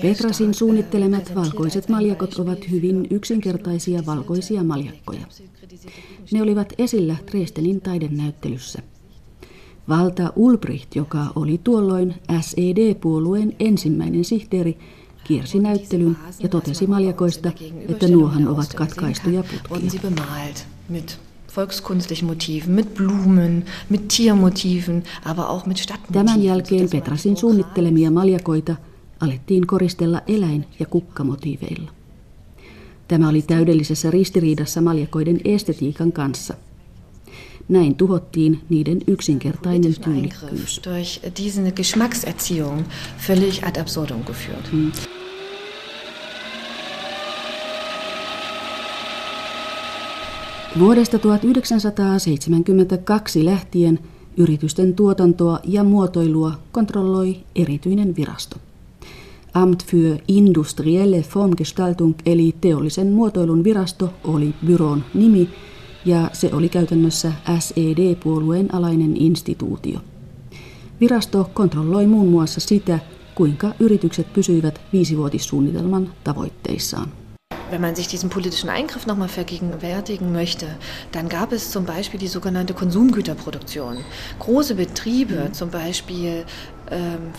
Petrasin 0.02 0.54
suunnittelemat 0.54 1.34
valkoiset 1.34 1.88
maljakot 1.88 2.34
ovat 2.34 2.70
hyvin 2.70 3.06
yksinkertaisia 3.10 4.06
valkoisia 4.06 4.64
maljakkoja. 4.64 5.26
Ne 6.32 6.42
olivat 6.42 6.72
esillä 6.78 7.16
Dresdenin 7.30 7.80
taidenäyttelyssä. 7.80 8.82
Valta 9.88 10.32
Ulbricht, 10.36 10.96
joka 10.96 11.26
oli 11.36 11.60
tuolloin 11.64 12.14
SED-puolueen 12.40 13.56
ensimmäinen 13.60 14.24
sihteeri, 14.24 14.78
kiersi 15.24 15.58
näyttelyn 15.58 16.16
ja 16.42 16.48
totesi 16.48 16.86
maljakoista, 16.86 17.52
että 17.88 18.08
nuohan 18.08 18.48
ovat 18.48 18.74
katkaistuja 18.74 19.42
putkia. 19.42 19.90
Volkskunstlichen 21.58 22.36
mit 22.66 22.94
Blumen, 22.94 23.64
mit 23.88 24.08
Tiermotiven, 24.08 25.02
aber 25.24 25.50
auch 25.50 25.66
mit 25.66 25.78
Stadtmotiven. 25.78 26.26
Tämän 26.26 26.42
jälkeen 26.42 26.90
Petrasin 26.90 27.36
suunnittelemia 27.36 28.10
maljakoita 28.10 28.76
alettiin 29.20 29.66
koristella 29.66 30.20
eläin- 30.26 30.64
ja 30.78 30.86
kukkamotiiveilla. 30.86 31.90
Tämä 33.08 33.28
oli 33.28 33.42
täydellisessä 33.42 34.10
ristiriidassa 34.10 34.80
maljakoiden 34.80 35.40
estetiikan 35.44 36.12
kanssa. 36.12 36.54
Näin 37.68 37.94
tuhottiin 37.94 38.60
niiden 38.68 38.98
yksinkertainen 39.06 39.94
tyylikkyys. 40.00 40.80
Durch 40.84 41.20
diese 41.36 41.72
Geschmackserziehung 41.72 42.84
völlig 43.28 43.64
ad 43.64 43.80
absurdum 43.80 44.24
geführt. 44.24 44.72
Hmm. 44.72 44.92
Vuodesta 50.78 51.18
1972 51.18 53.44
lähtien 53.44 53.98
yritysten 54.36 54.94
tuotantoa 54.94 55.58
ja 55.64 55.84
muotoilua 55.84 56.52
kontrolloi 56.72 57.36
erityinen 57.56 58.16
virasto. 58.16 58.56
Amt 59.54 59.86
für 59.86 60.18
industrielle 60.28 61.22
Formgestaltung 61.22 62.14
eli 62.26 62.54
teollisen 62.60 63.06
muotoilun 63.06 63.64
virasto 63.64 64.10
oli 64.24 64.54
byron 64.66 65.04
nimi 65.14 65.48
ja 66.04 66.30
se 66.32 66.50
oli 66.52 66.68
käytännössä 66.68 67.32
SED-puolueen 67.58 68.74
alainen 68.74 69.16
instituutio. 69.16 70.00
Virasto 71.00 71.50
kontrolloi 71.54 72.06
muun 72.06 72.28
muassa 72.28 72.60
sitä, 72.60 72.98
kuinka 73.34 73.74
yritykset 73.80 74.32
pysyivät 74.32 74.80
viisivuotissuunnitelman 74.92 76.10
tavoitteissaan. 76.24 77.08
Wenn 77.70 77.80
man 77.82 77.94
sich 77.94 78.08
diesen 78.08 78.30
politischen 78.30 78.70
Eingriff 78.70 79.06
nochmal 79.06 79.28
vergegenwärtigen 79.28 80.32
möchte, 80.32 80.66
dann 81.12 81.28
gab 81.28 81.52
es 81.52 81.70
zum 81.70 81.84
Beispiel 81.84 82.18
die 82.18 82.28
sogenannte 82.28 82.72
Konsumgüterproduktion. 82.72 83.98
Große 84.38 84.74
Betriebe, 84.74 85.50
zum 85.52 85.70
Beispiel 85.70 86.44
ähm, 86.90 87.32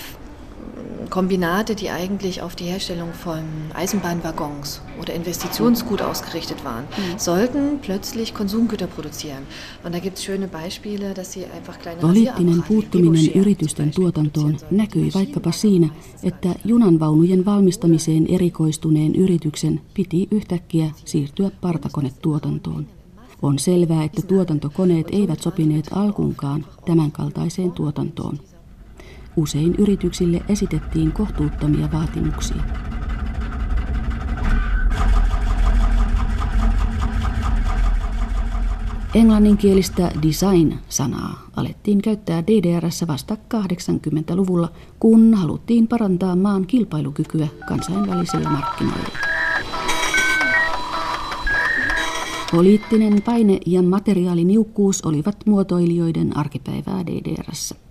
Kombinate, 1.09 1.75
die 1.75 1.89
eigentlich 1.89 2.41
auf 2.41 2.55
die 2.55 2.65
Herstellung 2.65 3.13
von 3.13 3.39
Eisenbahnwaggons 3.73 4.81
oder 5.01 5.13
Investitionsgut 5.13 6.01
ausgerichtet 6.01 6.63
waren, 6.63 6.83
mhm. 6.83 7.17
sollten 7.17 7.79
plötzlich 7.81 8.33
Konsumgüter 8.33 8.87
produzieren. 8.87 9.43
Und 9.83 9.93
da 9.95 9.99
gibt 9.99 10.17
es 10.17 10.23
schöne 10.23 10.47
Beispiele, 10.47 11.13
dass 11.13 11.33
sie 11.33 11.45
einfach 11.45 11.79
kleine 11.79 12.01
Poliittinen 12.01 12.63
puuttuminen 12.63 13.31
yritysten 13.33 13.91
tuotantoon 13.91 14.57
näkyi 14.71 15.13
vaikkapa 15.13 15.51
siinä, 15.51 15.89
että 16.23 16.49
junanvaunujen 16.65 17.45
valmistamiseen 17.45 18.27
erikoistuneen 18.27 19.15
yrityksen 19.15 19.81
piti 19.93 20.27
yhtäkkiä 20.31 20.91
siirtyä 21.05 21.51
partakonetuotantoon. 21.61 22.87
On 23.41 23.59
selvää, 23.59 24.03
että 24.03 24.21
tuotantokoneet 24.21 25.07
eivät 25.11 25.41
sopineet 25.41 25.87
alkunkaan 25.91 26.65
tämänkaltaiseen 26.85 27.71
tuotantoon. 27.71 28.39
Usein 29.39 29.75
yrityksille 29.77 30.41
esitettiin 30.49 31.11
kohtuuttomia 31.11 31.89
vaatimuksia. 31.91 32.63
Englanninkielistä 39.15 40.11
design-sanaa 40.27 41.47
alettiin 41.55 42.01
käyttää 42.01 42.43
DDRssä 42.43 43.07
vasta 43.07 43.35
80-luvulla, 43.35 44.71
kun 44.99 45.33
haluttiin 45.33 45.87
parantaa 45.87 46.35
maan 46.35 46.67
kilpailukykyä 46.67 47.47
kansainvälisillä 47.67 48.49
markkinoilla. 48.49 49.17
Poliittinen 52.51 53.21
paine 53.21 53.59
ja 53.65 53.83
materiaaliniukkuus 53.83 55.01
olivat 55.01 55.37
muotoilijoiden 55.45 56.37
arkipäivää 56.37 57.05
DDRssä. 57.05 57.88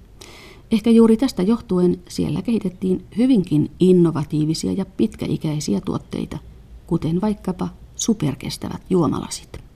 Ehkä 0.70 0.90
juuri 0.90 1.16
tästä 1.16 1.42
johtuen 1.42 1.98
siellä 2.08 2.42
kehitettiin 2.42 3.04
hyvinkin 3.16 3.70
innovatiivisia 3.80 4.72
ja 4.72 4.86
pitkäikäisiä 4.86 5.80
tuotteita, 5.80 6.38
kuten 6.86 7.20
vaikkapa 7.20 7.68
superkestävät 7.96 8.82
juomalasit. 8.90 9.68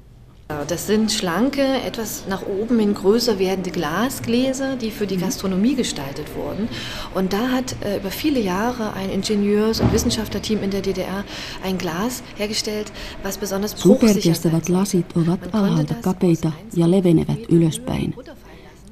Das 0.69 0.87
sind 0.87 1.11
schlanke, 1.11 1.63
etwas 1.87 2.25
nach 2.29 2.43
oben 2.47 2.79
hin 2.79 2.95
größer 2.95 3.39
werdende 3.39 3.71
Glasgläser, 3.71 4.77
die 4.77 4.91
für 4.91 5.07
die 5.07 5.17
mhm. 5.17 5.23
Gastronomie 5.23 5.75
gestaltet 5.75 6.27
wurden. 6.37 6.69
Und 7.15 7.33
da 7.33 7.49
hat 7.49 7.75
äh, 7.81 7.97
über 7.97 8.11
viele 8.11 8.41
Jahre 8.41 8.93
ein 8.93 9.11
Ingenieurs- 9.11 9.81
und 9.81 9.93
Wissenschaftlerteam 9.93 10.63
in 10.63 10.71
der 10.71 10.83
DDR 10.83 11.25
ein 11.65 11.79
Glas 11.79 12.23
hergestellt, 12.37 12.93
was 13.23 13.39
besonders 13.39 13.75
Superkestävät 13.81 14.69
lasit 14.69 15.07
ovat 15.17 15.41
alhaalta 15.53 15.95
kapeita 15.95 16.53
ja 16.75 16.91
levenevät 16.91 17.49
ylöspäin. 17.49 18.15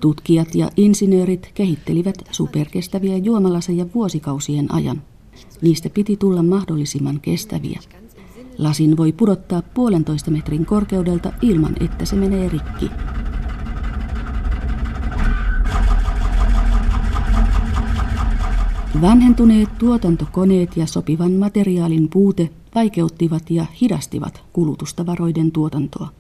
Tutkijat 0.01 0.55
ja 0.55 0.71
insinöörit 0.77 1.51
kehittelivät 1.55 2.15
superkestäviä 2.31 3.17
juomalaseja 3.17 3.87
vuosikausien 3.95 4.75
ajan. 4.75 5.03
Niistä 5.63 5.91
piti 5.91 6.17
tulla 6.17 6.43
mahdollisimman 6.43 7.21
kestäviä. 7.21 7.81
Lasin 8.59 8.97
voi 8.97 9.13
pudottaa 9.13 9.63
puolentoista 9.63 10.31
metrin 10.31 10.67
korkeudelta 10.67 11.33
ilman, 11.43 11.75
että 11.81 12.05
se 12.05 12.17
menee 12.17 12.49
rikki. 12.49 12.91
Vanhentuneet 19.01 19.79
tuotantokoneet 19.79 20.77
ja 20.77 20.87
sopivan 20.87 21.33
materiaalin 21.33 22.09
puute 22.09 22.51
vaikeuttivat 22.75 23.51
ja 23.51 23.67
hidastivat 23.81 24.43
kulutustavaroiden 24.53 25.53
tuotantoa. 25.53 26.20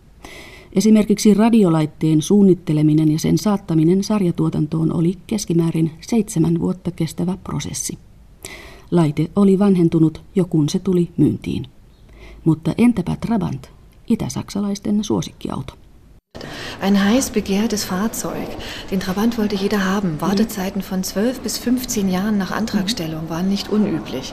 Esimerkiksi 0.72 1.34
radiolaitteen 1.34 2.22
suunnitteleminen 2.22 3.12
ja 3.12 3.18
sen 3.18 3.38
saattaminen 3.38 4.04
sarjatuotantoon 4.04 4.92
oli 4.92 5.18
keskimäärin 5.26 5.90
seitsemän 6.00 6.60
vuotta 6.60 6.90
kestävä 6.90 7.38
prosessi. 7.44 7.98
Laite 8.90 9.30
oli 9.36 9.58
vanhentunut 9.58 10.22
jo 10.34 10.44
kun 10.44 10.68
se 10.68 10.78
tuli 10.78 11.08
myyntiin. 11.16 11.66
Mutta 12.44 12.74
entäpä 12.78 13.16
Trabant, 13.16 13.70
itä-saksalaisten 14.06 15.04
suosikkiauto? 15.04 15.74
Ein 16.82 16.96
heiß 16.96 17.30
begehrtes 17.30 17.86
Fahrzeug. 17.86 18.48
Den 18.90 19.00
Trabant 19.00 19.38
wollte 19.38 19.56
jeder 19.56 19.78
haben. 19.78 20.20
Wartezeiten 20.20 20.82
von 20.90 21.02
12 21.02 21.42
bis 21.42 21.58
15 21.58 22.08
Jahren 22.08 22.38
nach 22.38 22.52
Antragstellung 22.52 23.28
waren 23.28 23.48
nicht 23.48 23.68
unüblich. 23.68 24.32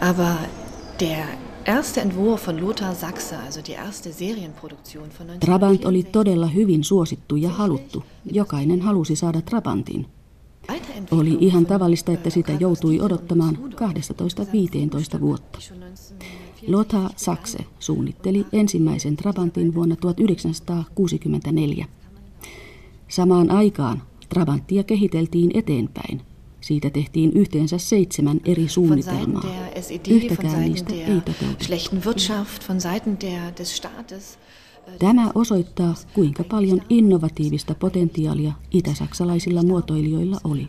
Aber 0.00 0.36
der 1.00 1.24
erste 1.66 2.00
Entwurf 2.00 2.46
von 2.46 2.60
Lothar 2.60 2.94
Sachse, 2.94 3.36
also 3.36 3.60
die 3.66 3.74
erste 3.74 4.12
Serienproduktion 4.12 5.08
von 5.18 5.26
Trabant 5.40 5.84
oli 5.84 6.02
todella 6.02 6.46
hyvin 6.46 6.84
suosittu 6.84 7.36
ja 7.36 7.50
haluttu. 7.50 8.04
Jokainen 8.32 8.80
halusi 8.80 9.16
saada 9.16 9.40
Trabantin. 9.40 10.06
Oli 11.10 11.36
ihan 11.40 11.66
tavallista, 11.66 12.12
että 12.12 12.30
sitä 12.30 12.52
joutui 12.52 13.00
odottamaan 13.00 13.58
12-15 15.16 15.20
vuotta. 15.20 15.58
Lothar 16.66 17.10
Sachse 17.16 17.58
suunnitteli 17.78 18.46
ensimmäisen 18.52 19.16
Trabantin 19.16 19.74
vuonna 19.74 19.96
1964. 19.96 21.86
Samaan 23.08 23.50
aikaan 23.50 24.02
Trabanttia 24.28 24.82
kehiteltiin 24.82 25.50
eteenpäin– 25.54 26.20
siitä 26.62 26.90
tehtiin 26.90 27.32
yhteensä 27.34 27.78
seitsemän 27.78 28.40
eri 28.44 28.68
suunnitelmaa. 28.68 29.42
Yhtäkään 30.08 30.60
niistä 30.60 30.94
ei 30.94 31.04
toteutettu. 31.04 31.44
Tämä 34.98 35.30
osoittaa, 35.34 35.94
kuinka 36.14 36.44
paljon 36.44 36.82
innovatiivista 36.88 37.74
potentiaalia 37.74 38.52
itäsaksalaisilla 38.70 39.62
muotoilijoilla 39.62 40.40
oli. 40.44 40.68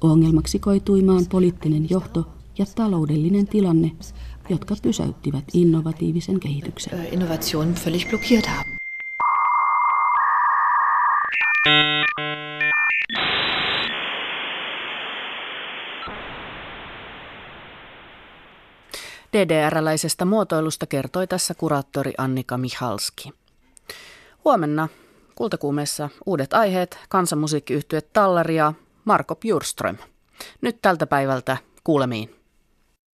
Ongelmaksi 0.00 0.58
koituimaan 0.58 1.26
poliittinen 1.26 1.90
johto 1.90 2.28
ja 2.58 2.66
taloudellinen 2.74 3.46
tilanne, 3.46 3.90
jotka 4.48 4.76
pysäyttivät 4.82 5.44
innovatiivisen 5.52 6.40
kehityksen. 6.40 7.06
Innovation 7.12 7.74
völlig 7.86 8.08
blockiert 8.08 8.46
haben. 8.46 8.76
DDR-läisestä 19.36 20.24
muotoilusta 20.24 20.86
kertoi 20.86 21.26
tässä 21.26 21.54
kuraattori 21.54 22.12
Annika 22.18 22.58
Mihalski. 22.58 23.32
Huomenna 24.44 24.88
Kultakuumeessa 25.34 26.08
uudet 26.26 26.54
aiheet, 26.54 26.98
kansanmusiikkiyhtyö 27.08 28.00
Tallaria, 28.00 28.72
Marko 29.04 29.34
Bjurström. 29.36 29.96
Nyt 30.60 30.82
tältä 30.82 31.06
päivältä 31.06 31.56
kuulemiin. 31.84 32.36